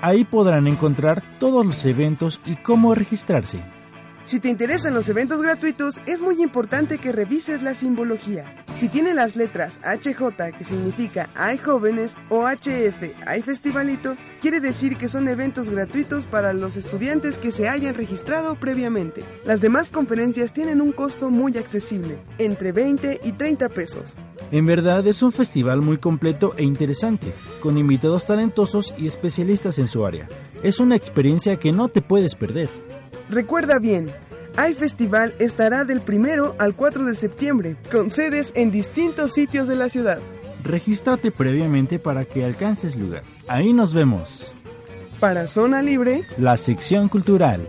Ahí 0.00 0.24
podrán 0.24 0.66
encontrar 0.66 1.22
todos 1.38 1.66
los 1.66 1.84
eventos 1.84 2.40
y 2.46 2.56
cómo 2.56 2.94
registrarse. 2.94 3.60
Si 4.28 4.40
te 4.40 4.50
interesan 4.50 4.92
los 4.92 5.08
eventos 5.08 5.40
gratuitos, 5.40 6.02
es 6.04 6.20
muy 6.20 6.42
importante 6.42 6.98
que 6.98 7.12
revises 7.12 7.62
la 7.62 7.72
simbología. 7.72 8.44
Si 8.76 8.90
tiene 8.90 9.14
las 9.14 9.36
letras 9.36 9.80
HJ, 9.82 10.52
que 10.58 10.64
significa 10.64 11.30
Hay 11.34 11.56
Jóvenes, 11.56 12.14
o 12.28 12.46
HF, 12.46 13.26
Hay 13.26 13.40
Festivalito, 13.40 14.18
quiere 14.42 14.60
decir 14.60 14.98
que 14.98 15.08
son 15.08 15.28
eventos 15.28 15.70
gratuitos 15.70 16.26
para 16.26 16.52
los 16.52 16.76
estudiantes 16.76 17.38
que 17.38 17.52
se 17.52 17.70
hayan 17.70 17.94
registrado 17.94 18.56
previamente. 18.56 19.22
Las 19.46 19.62
demás 19.62 19.88
conferencias 19.88 20.52
tienen 20.52 20.82
un 20.82 20.92
costo 20.92 21.30
muy 21.30 21.56
accesible, 21.56 22.18
entre 22.36 22.72
20 22.72 23.20
y 23.24 23.32
30 23.32 23.70
pesos. 23.70 24.14
En 24.52 24.66
verdad 24.66 25.06
es 25.06 25.22
un 25.22 25.32
festival 25.32 25.80
muy 25.80 25.96
completo 25.96 26.52
e 26.58 26.64
interesante, 26.64 27.32
con 27.60 27.78
invitados 27.78 28.26
talentosos 28.26 28.94
y 28.98 29.06
especialistas 29.06 29.78
en 29.78 29.88
su 29.88 30.04
área. 30.04 30.28
Es 30.62 30.80
una 30.80 30.96
experiencia 30.96 31.58
que 31.58 31.72
no 31.72 31.88
te 31.88 32.02
puedes 32.02 32.34
perder. 32.34 32.68
Recuerda 33.30 33.78
bien, 33.78 34.10
iFestival 34.70 35.34
estará 35.38 35.84
del 35.84 36.00
1 36.06 36.54
al 36.58 36.74
4 36.74 37.04
de 37.04 37.14
septiembre, 37.14 37.76
con 37.90 38.10
sedes 38.10 38.52
en 38.56 38.70
distintos 38.70 39.32
sitios 39.32 39.68
de 39.68 39.76
la 39.76 39.88
ciudad. 39.88 40.18
Regístrate 40.64 41.30
previamente 41.30 41.98
para 41.98 42.24
que 42.24 42.44
alcances 42.44 42.96
lugar. 42.96 43.22
Ahí 43.46 43.72
nos 43.72 43.92
vemos. 43.94 44.52
Para 45.20 45.46
Zona 45.46 45.82
Libre, 45.82 46.24
la 46.38 46.56
sección 46.56 47.08
cultural. 47.08 47.68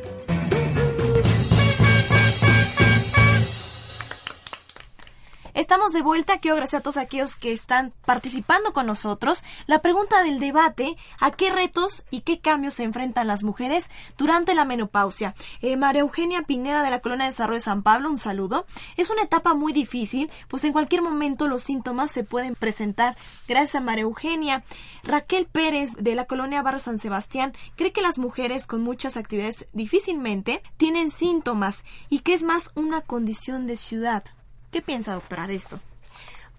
Estamos 5.70 5.93
de 5.93 6.01
vuelta, 6.01 6.39
quiero 6.39 6.55
agradecer 6.55 6.80
a 6.80 6.82
todos 6.82 6.97
aquellos 6.97 7.36
que 7.36 7.53
están 7.53 7.93
participando 8.03 8.74
con 8.74 8.88
nosotros. 8.88 9.43
La 9.67 9.84
pregunta 9.84 10.24
del 10.24 10.39
debate, 10.39 10.95
¿a 11.20 11.30
qué 11.30 11.51
retos 11.51 12.05
y 12.09 12.22
qué 12.22 12.39
cambios 12.39 12.74
se 12.74 12.86
enfrentan 12.86 13.28
las 13.28 13.43
mujeres 13.43 13.91
durante 14.17 14.55
la 14.55 14.65
menopausia? 14.65 15.36
Eh, 15.61 15.78
María 15.78 16.01
Eugenia 16.01 16.41
Pineda 16.41 16.82
de 16.82 16.89
la 16.89 17.01
Colonia 17.01 17.26
de 17.26 17.34
Desarrollo 17.34 17.57
de 17.57 17.61
San 17.61 17.84
Pablo, 17.84 18.09
un 18.09 18.17
saludo. 18.17 18.65
Es 18.97 19.11
una 19.11 19.22
etapa 19.22 19.53
muy 19.53 19.72
difícil, 19.72 20.32
pues 20.47 20.63
en 20.63 20.74
cualquier 20.74 21.03
momento 21.03 21.47
los 21.47 21.61
síntomas 21.61 22.09
se 22.09 22.24
pueden 22.24 22.55
presentar. 22.55 23.15
Gracias 23.47 23.76
a 23.76 23.80
María 23.80 24.05
Eugenia. 24.05 24.63
Raquel 25.03 25.45
Pérez 25.45 25.93
de 25.99 26.15
la 26.15 26.26
Colonia 26.26 26.63
Barrio 26.63 26.80
San 26.80 26.97
Sebastián 26.97 27.53
cree 27.76 27.91
que 27.91 28.01
las 28.01 28.17
mujeres 28.17 28.65
con 28.65 28.82
muchas 28.82 29.17
actividades 29.17 29.67
difícilmente 29.74 30.63
tienen 30.78 31.11
síntomas 31.11 31.84
y 32.09 32.22
que 32.22 32.34
es 32.34 32.41
más 32.41 32.72
una 32.74 33.01
condición 33.01 33.67
de 33.67 33.78
ciudad. 33.78 34.24
¿Qué 34.72 34.82
piensa, 34.82 35.13
doctora, 35.13 35.47
de 35.47 35.55
esto? 35.55 35.80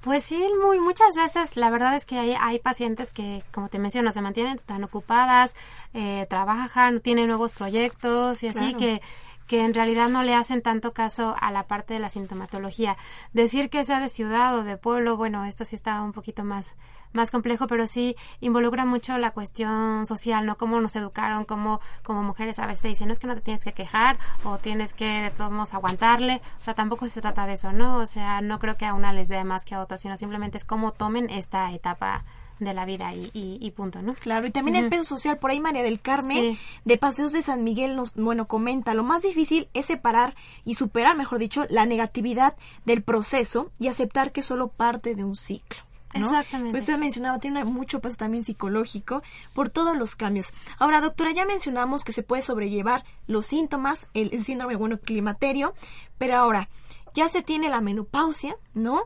Pues 0.03 0.25
sí, 0.25 0.43
muy 0.63 0.81
muchas 0.81 1.15
veces 1.15 1.57
la 1.57 1.69
verdad 1.69 1.95
es 1.95 2.07
que 2.07 2.19
hay, 2.19 2.35
hay 2.41 2.59
pacientes 2.59 3.13
que, 3.13 3.45
como 3.53 3.69
te 3.69 3.79
menciono, 3.79 4.11
se 4.13 4.23
mantienen 4.23 4.59
tan 4.59 4.83
ocupadas, 4.83 5.55
eh, 5.93 6.27
trabajan, 6.31 7.01
tienen 7.01 7.27
nuevos 7.27 7.53
proyectos 7.53 8.43
y 8.43 8.49
así 8.49 8.59
Claro. 8.75 8.79
que 8.79 9.03
que 9.47 9.65
en 9.65 9.75
realidad 9.75 10.09
no 10.09 10.23
le 10.23 10.33
hacen 10.33 10.63
tanto 10.63 10.93
caso 10.93 11.35
a 11.41 11.51
la 11.51 11.65
parte 11.65 11.93
de 11.93 11.99
la 11.99 12.09
sintomatología. 12.09 12.97
Decir 13.33 13.69
que 13.69 13.83
sea 13.83 13.99
de 13.99 14.09
ciudad 14.09 14.57
o 14.57 14.63
de 14.63 14.77
pueblo, 14.77 15.17
bueno, 15.17 15.45
esto 15.45 15.65
sí 15.65 15.75
está 15.75 16.01
un 16.03 16.13
poquito 16.13 16.45
más 16.45 16.77
más 17.13 17.31
complejo, 17.31 17.67
pero 17.67 17.87
sí 17.87 18.17
involucra 18.41 18.85
mucho 18.85 19.19
la 19.19 19.33
cuestión 19.33 20.07
social, 20.07 20.47
¿no? 20.47 20.57
Cómo 20.57 20.81
nos 20.81 20.95
educaron, 20.97 21.45
cómo 21.45 21.81
como 22.03 22.23
mujeres 22.23 22.59
a 22.59 22.67
veces 22.67 22.85
dicen, 22.91 23.09
no 23.09 23.13
es 23.13 23.19
que 23.19 23.27
no 23.27 23.35
te 23.35 23.41
tienes 23.41 23.65
que 23.65 23.73
quejar 23.73 24.19
o 24.45 24.59
tienes 24.59 24.93
que 24.95 25.05
de 25.23 25.31
todos 25.31 25.51
modos 25.51 25.75
aguantarle, 25.75 26.41
o 26.61 26.65
sea, 26.65 26.75
tampoco 26.75 27.09
se 27.09 27.21
trata 27.21 27.47
de 27.47 27.55
eso, 27.55 27.73
¿no? 27.73 27.99
O 27.99 28.07
sea, 28.07 28.41
no 28.41 28.59
creo 28.59 28.77
que 28.77 28.87
a 28.87 28.95
una 28.95 29.13
les 29.13 29.29
dé 29.29 29.43
más 29.45 29.65
que 29.65 29.75
a 29.75 29.81
otra, 29.81 29.97
sino 29.97 30.17
simplemente 30.17 30.57
es 30.59 30.65
cómo 30.65 30.93
tomen 30.93 31.31
esta 31.31 31.73
etapa 31.73 32.25
de 32.61 32.75
la 32.75 32.85
vida 32.85 33.15
y, 33.15 33.31
y, 33.33 33.57
y 33.59 33.71
punto, 33.71 34.03
¿no? 34.03 34.13
Claro, 34.15 34.47
y 34.47 34.51
también 34.51 34.77
el 34.77 34.91
peso 34.91 35.05
social, 35.05 35.39
por 35.39 35.51
ahí 35.51 35.61
María 35.61 35.83
del 35.83 35.99
Carmen, 35.99 36.55
Sí. 36.55 36.59
de 36.85 36.99
Paseos 36.99 37.33
de 37.33 37.41
San 37.41 37.65
Miguel, 37.65 37.97
nos, 37.97 38.15
bueno, 38.17 38.47
comenta, 38.49 38.93
lo 38.93 39.03
más 39.03 39.23
difícil 39.23 39.69
es 39.73 39.87
separar 39.87 40.35
y 40.67 40.75
superar, 40.75 41.17
mejor 41.17 41.39
dicho, 41.39 41.65
la 41.71 41.87
negatividad 41.87 42.55
del 42.85 43.03
proceso 43.03 43.71
y 43.79 43.89
aceptar 43.89 44.31
que 44.31 44.41
es 44.41 44.47
solo 44.47 44.69
parte 44.69 45.15
de 45.15 45.25
un 45.25 45.37
ciclo. 45.37 45.81
¿No? 46.15 46.27
Exactamente. 46.27 46.73
Pues 46.73 46.83
usted 46.85 46.99
mencionaba, 46.99 47.39
tiene 47.39 47.65
mucho 47.65 48.01
peso 48.01 48.17
también 48.17 48.45
psicológico 48.45 49.23
por 49.55 49.71
todos 49.71 49.97
los 49.97 50.17
cambios. 50.17 50.53
Ahora, 50.79 51.01
doctora, 51.01 51.33
ya 51.33 51.45
mencionamos 51.45 52.05
que 52.05 52.13
se 52.13 52.23
puede 52.23 52.43
sobrellevar 52.43 53.05
los 53.27 53.47
síntomas, 53.47 54.07
el, 54.15 54.31
el 54.33 54.45
síndrome, 54.45 54.77
bueno, 54.77 54.99
climaterio, 54.99 55.75
pero 56.19 56.37
ahora, 56.37 56.69
ya 57.15 57.29
se 57.29 57.43
tiene 57.43 57.69
la 57.69 57.81
menopausia, 57.81 58.57
¿no? 58.75 59.03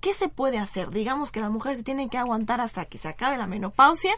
¿Qué 0.00 0.12
se 0.12 0.28
puede 0.28 0.58
hacer? 0.58 0.90
Digamos 0.90 1.30
que 1.30 1.40
la 1.40 1.50
mujer 1.50 1.76
se 1.76 1.84
tiene 1.84 2.08
que 2.08 2.18
aguantar 2.18 2.60
hasta 2.60 2.86
que 2.86 2.98
se 2.98 3.08
acabe 3.08 3.38
la 3.38 3.46
menopausia, 3.46 4.12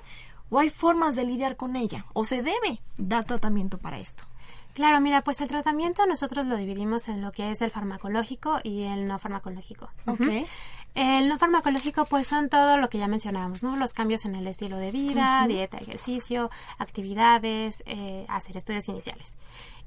o 0.51 0.59
hay 0.59 0.71
formas 0.71 1.17
de 1.17 1.25
lidiar 1.25 1.57
con 1.57 1.77
ella, 1.77 2.07
o 2.13 2.25
se 2.25 2.43
debe 2.43 2.81
dar 2.97 3.25
tratamiento 3.25 3.79
para 3.79 3.99
esto. 3.99 4.25
Claro, 4.75 5.01
mira, 5.01 5.23
pues 5.23 5.41
el 5.41 5.49
tratamiento 5.49 6.05
nosotros 6.07 6.47
lo 6.47 6.57
dividimos 6.57 7.09
en 7.09 7.23
lo 7.23 7.31
que 7.31 7.51
es 7.51 7.63
el 7.63 7.71
farmacológico 7.71 8.59
y 8.65 8.83
el 8.83 9.07
no 9.07 9.19
farmacológico. 9.21 9.89
Ok. 10.07 10.21
Ujú. 10.21 10.47
El 10.95 11.29
no 11.29 11.39
farmacológico 11.39 12.05
pues 12.07 12.29
son 12.29 12.49
todo 12.49 12.77
lo 12.77 12.89
que 12.89 12.99
ya 12.99 13.09
mencionábamos, 13.09 13.65
¿no? 13.65 13.77
Los 13.77 13.93
cambios 13.93 14.25
en 14.27 14.37
el 14.37 14.47
estilo 14.47 14.77
de 14.77 14.93
vida, 14.93 15.45
dieta, 15.49 15.79
ejercicio, 15.79 16.51
actividades, 16.79 17.83
eh, 17.87 18.25
hacer 18.29 18.57
estudios 18.57 18.89
iniciales. 18.89 19.37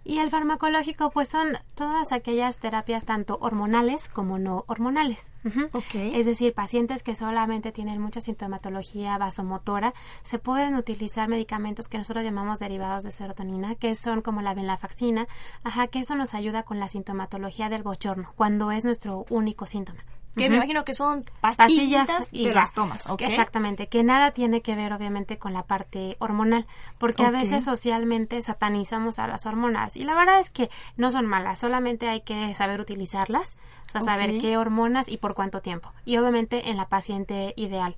Y 0.03 0.19
el 0.19 0.29
farmacológico 0.29 1.09
pues 1.11 1.27
son 1.27 1.57
todas 1.75 2.11
aquellas 2.11 2.57
terapias 2.57 3.05
tanto 3.05 3.37
hormonales 3.41 4.07
como 4.07 4.37
no 4.37 4.63
hormonales. 4.67 5.31
Ujú. 5.45 5.69
Es 5.93 6.25
decir, 6.25 6.53
pacientes 6.53 7.03
que 7.03 7.15
solamente 7.15 7.71
tienen 7.71 8.01
mucha 8.01 8.21
sintomatología 8.21 9.17
vasomotora, 9.17 9.93
se 10.23 10.39
pueden 10.39 10.75
utilizar 10.75 11.27
medicamentos 11.27 11.87
que 11.87 11.97
nosotros 11.97 12.23
llamamos 12.23 12.59
derivados 12.59 13.03
de 13.03 13.11
serotonina, 13.11 13.75
que 13.75 13.95
son 13.95 14.21
como 14.21 14.41
la 14.41 14.53
venlafaxina, 14.53 15.27
ajá, 15.63 15.87
que 15.87 15.99
eso 15.99 16.15
nos 16.15 16.33
ayuda 16.33 16.63
con 16.63 16.79
la 16.79 16.87
sintomatología 16.87 17.67
del 17.67 17.83
bochorno, 17.83 18.31
cuando 18.35 18.71
es 18.71 18.85
nuestro 18.85 19.25
único 19.29 19.65
síntoma. 19.65 20.03
Que 20.38 20.49
me 20.49 20.57
imagino 20.57 20.85
que 20.85 20.93
son 20.93 21.25
pastillas, 21.41 22.07
pastillas 22.07 22.29
y 22.31 22.45
te 22.45 22.53
las 22.53 22.73
tomas. 22.73 23.07
Exactamente, 23.19 23.88
que 23.88 24.03
nada 24.03 24.31
tiene 24.31 24.61
que 24.61 24.75
ver 24.75 24.93
obviamente 24.93 25.38
con 25.38 25.53
la 25.53 25.63
parte 25.63 26.15
hormonal, 26.19 26.65
porque 26.97 27.25
a 27.25 27.31
veces 27.31 27.63
socialmente 27.63 28.41
satanizamos 28.41 29.19
a 29.19 29.27
las 29.27 29.45
hormonas 29.45 29.97
y 29.97 30.03
la 30.03 30.13
verdad 30.13 30.39
es 30.39 30.49
que 30.49 30.69
no 30.95 31.11
son 31.11 31.25
malas, 31.25 31.59
solamente 31.59 32.07
hay 32.07 32.21
que 32.21 32.53
saber 32.55 32.79
utilizarlas, 32.79 33.57
o 33.88 33.91
sea, 33.91 34.01
saber 34.01 34.38
qué 34.39 34.57
hormonas 34.57 35.07
y 35.07 35.17
por 35.17 35.33
cuánto 35.33 35.61
tiempo. 35.61 35.91
Y 36.05 36.17
obviamente 36.17 36.69
en 36.69 36.77
la 36.77 36.89
paciente 36.89 37.53
ideal. 37.55 37.97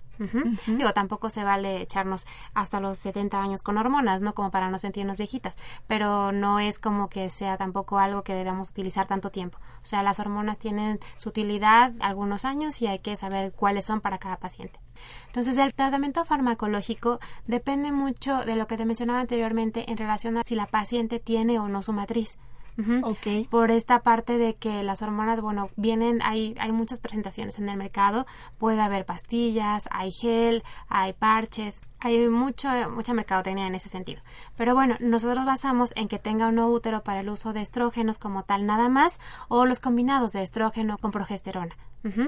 Digo, 0.68 0.92
tampoco 0.92 1.30
se 1.30 1.46
vale 1.46 1.82
echarnos 1.82 2.28
hasta 2.54 2.82
los 2.82 2.98
70 2.98 3.42
años 3.42 3.64
con 3.64 3.78
hormonas, 3.78 4.22
¿no? 4.22 4.36
Como 4.36 4.52
para 4.52 4.70
no 4.70 4.78
sentirnos 4.78 5.18
viejitas, 5.18 5.58
pero 5.88 6.34
no 6.34 6.60
es 6.60 6.78
como 6.78 7.08
que 7.08 7.30
sea 7.30 7.56
tampoco 7.56 8.00
algo 8.00 8.24
que 8.24 8.34
debamos 8.34 8.70
utilizar 8.72 9.08
tanto 9.08 9.32
tiempo. 9.32 9.60
O 9.82 9.86
sea, 9.86 10.04
las 10.04 10.20
hormonas 10.20 10.60
tienen 10.60 11.00
su 11.16 11.30
utilidad 11.30 11.94
algunos 12.02 12.44
años 12.44 12.82
y 12.82 12.88
hay 12.88 13.00
que 13.00 13.16
saber 13.16 13.54
cuáles 13.54 13.86
son 13.86 14.02
para 14.02 14.18
cada 14.18 14.36
paciente. 14.38 14.80
Entonces, 15.28 15.56
el 15.56 15.74
tratamiento 15.74 16.26
farmacológico 16.26 17.20
depende 17.48 17.94
mucho 17.94 18.40
de 18.40 18.58
lo 18.58 18.68
que 18.68 18.76
te 18.76 18.86
mencionaba 18.86 19.22
anteriormente 19.22 19.90
en 19.90 19.98
relación 19.98 20.38
a 20.38 20.44
si 20.44 20.56
la 20.56 20.66
paciente 20.66 21.20
tiene 21.20 21.60
o 21.60 21.70
no 21.70 21.82
su 21.82 21.94
matriz. 21.94 22.38
Ujú. 22.80 23.16
Por 23.50 23.72
esta 23.72 24.02
parte 24.04 24.38
de 24.38 24.56
que 24.56 24.84
las 24.84 25.02
hormonas, 25.02 25.42
bueno, 25.42 25.70
vienen, 25.76 26.22
hay, 26.22 26.56
hay 26.60 26.72
muchas 26.72 27.00
presentaciones 27.00 27.60
en 27.60 27.68
el 27.68 27.78
mercado, 27.78 28.26
puede 28.58 28.80
haber 28.82 29.06
pastillas, 29.06 29.90
hay 29.92 30.12
gel, 30.12 30.64
hay 30.88 31.12
parches, 31.14 31.82
hay 32.00 32.30
mucho, 32.30 32.70
mucha 32.90 33.14
mercadotecnia 33.14 33.68
en 33.68 33.76
ese 33.76 33.90
sentido. 33.90 34.22
Pero 34.56 34.74
bueno, 34.76 34.96
nosotros 35.02 35.46
basamos 35.46 35.92
en 35.98 36.08
que 36.08 36.20
tenga 36.20 36.48
un 36.48 36.56
no 36.56 36.70
útero 36.70 37.04
para 37.04 37.20
el 37.20 37.30
uso 37.30 37.52
de 37.52 37.62
estrógenos 37.62 38.18
como 38.18 38.44
tal 38.44 38.66
nada 38.66 38.88
más, 38.88 39.20
o 39.50 39.66
los 39.66 39.80
combinados 39.80 40.32
de 40.32 40.42
estrógeno 40.42 40.98
con 40.98 41.12
progesterona. 41.12 41.76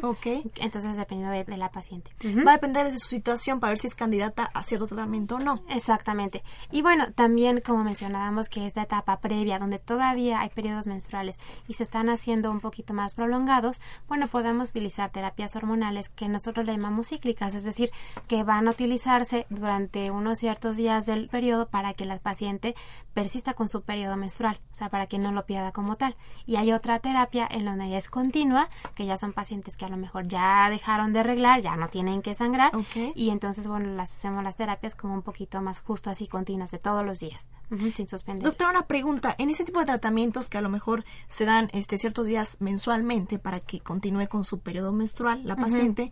Ok. 0.04 0.28
Entonces, 0.58 0.98
dependiendo 0.98 1.34
de, 1.34 1.44
de 1.44 1.58
la 1.58 1.72
paciente. 1.72 2.12
Va 2.46 2.52
a 2.52 2.56
depender 2.56 2.92
de 2.92 3.00
su 3.00 3.08
situación 3.08 3.60
para 3.60 3.72
ver 3.72 3.78
si 3.78 3.88
es 3.88 3.96
candidata 3.96 4.50
a 4.54 4.64
cierto 4.64 4.88
tratamiento 4.88 5.36
o 5.36 5.40
no. 5.40 5.64
Exactamente. 5.70 6.44
Y 6.72 6.82
bueno, 6.82 7.12
también 7.14 7.62
como 7.62 7.84
mencionábamos 7.84 8.50
que 8.50 8.66
esta 8.66 8.84
etapa 8.84 9.20
previa 9.20 9.60
donde 9.60 9.80
todavía 9.80 10.42
hay 10.42 10.50
periodos 10.50 10.88
menstruales 10.88 11.40
y 11.68 11.74
se 11.74 11.84
están 11.84 12.10
haciendo 12.10 12.52
un 12.52 12.60
poquito 12.60 12.94
más 12.94 13.14
prolongados, 13.14 13.82
bueno, 14.08 14.28
podemos 14.28 14.72
utilizar 14.72 15.10
terapias 15.12 15.56
hormonales 15.56 16.10
que 16.10 16.28
nosotros 16.28 16.66
le 16.66 16.74
llamamos 16.74 17.10
cíclicas, 17.10 17.56
es 17.56 17.64
decir, 17.64 17.92
que 18.28 18.44
van 18.44 18.68
a 18.68 18.72
utilizarse 18.72 19.46
durante 19.50 20.12
unos 20.12 20.40
ciertos 20.40 20.78
días 20.78 21.06
del 21.06 21.30
periodo 21.30 21.70
para 21.70 21.94
que 21.94 22.06
la 22.06 22.20
paciente 22.20 22.76
persista 23.14 23.54
con 23.54 23.68
su 23.68 23.82
periodo 23.82 24.18
menstrual, 24.18 24.60
o 24.72 24.76
sea, 24.76 24.90
para 24.90 25.08
que 25.08 25.18
no 25.18 25.32
lo 25.32 25.46
pierda 25.46 25.72
como 25.72 25.96
tal. 25.96 26.16
Y 26.46 26.58
hay 26.58 26.74
otra 26.74 27.00
terapia 27.00 27.48
en 27.50 27.66
la 27.66 27.72
que 27.78 27.98
es 27.98 28.10
continua, 28.10 28.70
que 28.96 29.06
ya 29.06 29.18
son 29.18 29.34
pacientes 29.34 29.61
que 29.62 29.86
a 29.86 29.90
lo 29.90 29.98
mejor 29.98 30.28
ya 30.28 30.70
dejaron 30.70 31.14
de 31.14 31.20
arreglar, 31.20 31.62
ya 31.62 31.76
no 31.76 31.90
tienen 31.90 32.22
que 32.22 32.36
sangrar, 32.36 32.72
y 33.16 33.30
entonces, 33.30 33.68
bueno, 33.68 33.94
las 33.96 34.12
hacemos 34.12 34.44
las 34.44 34.56
terapias 34.56 34.96
como 34.96 35.14
un 35.14 35.22
poquito 35.22 35.62
más 35.62 35.80
justo 35.80 36.10
así 36.10 36.28
continuas 36.28 36.72
de 36.72 36.80
todos 36.80 37.06
los 37.06 37.20
días, 37.20 37.48
sin 37.96 38.08
suspender. 38.08 38.44
Doctora, 38.44 38.72
una 38.72 38.88
pregunta. 38.88 39.36
En 39.38 39.50
ese 39.50 39.64
tipo 39.64 39.80
de 39.80 39.86
tratamientos 39.86 40.50
que 40.50 40.58
a 40.58 40.62
lo 40.62 40.70
mejor 40.70 41.04
se 41.30 41.46
dan 41.46 41.70
este, 41.74 41.98
ciertos 41.98 42.28
días 42.28 42.58
mensualmente 42.60 43.40
para 43.40 43.60
que 43.60 43.80
continúe 43.80 44.28
con 44.28 44.44
su 44.44 44.60
periodo 44.60 44.92
menstrual 44.92 45.46
la 45.46 45.56
paciente, 45.56 46.12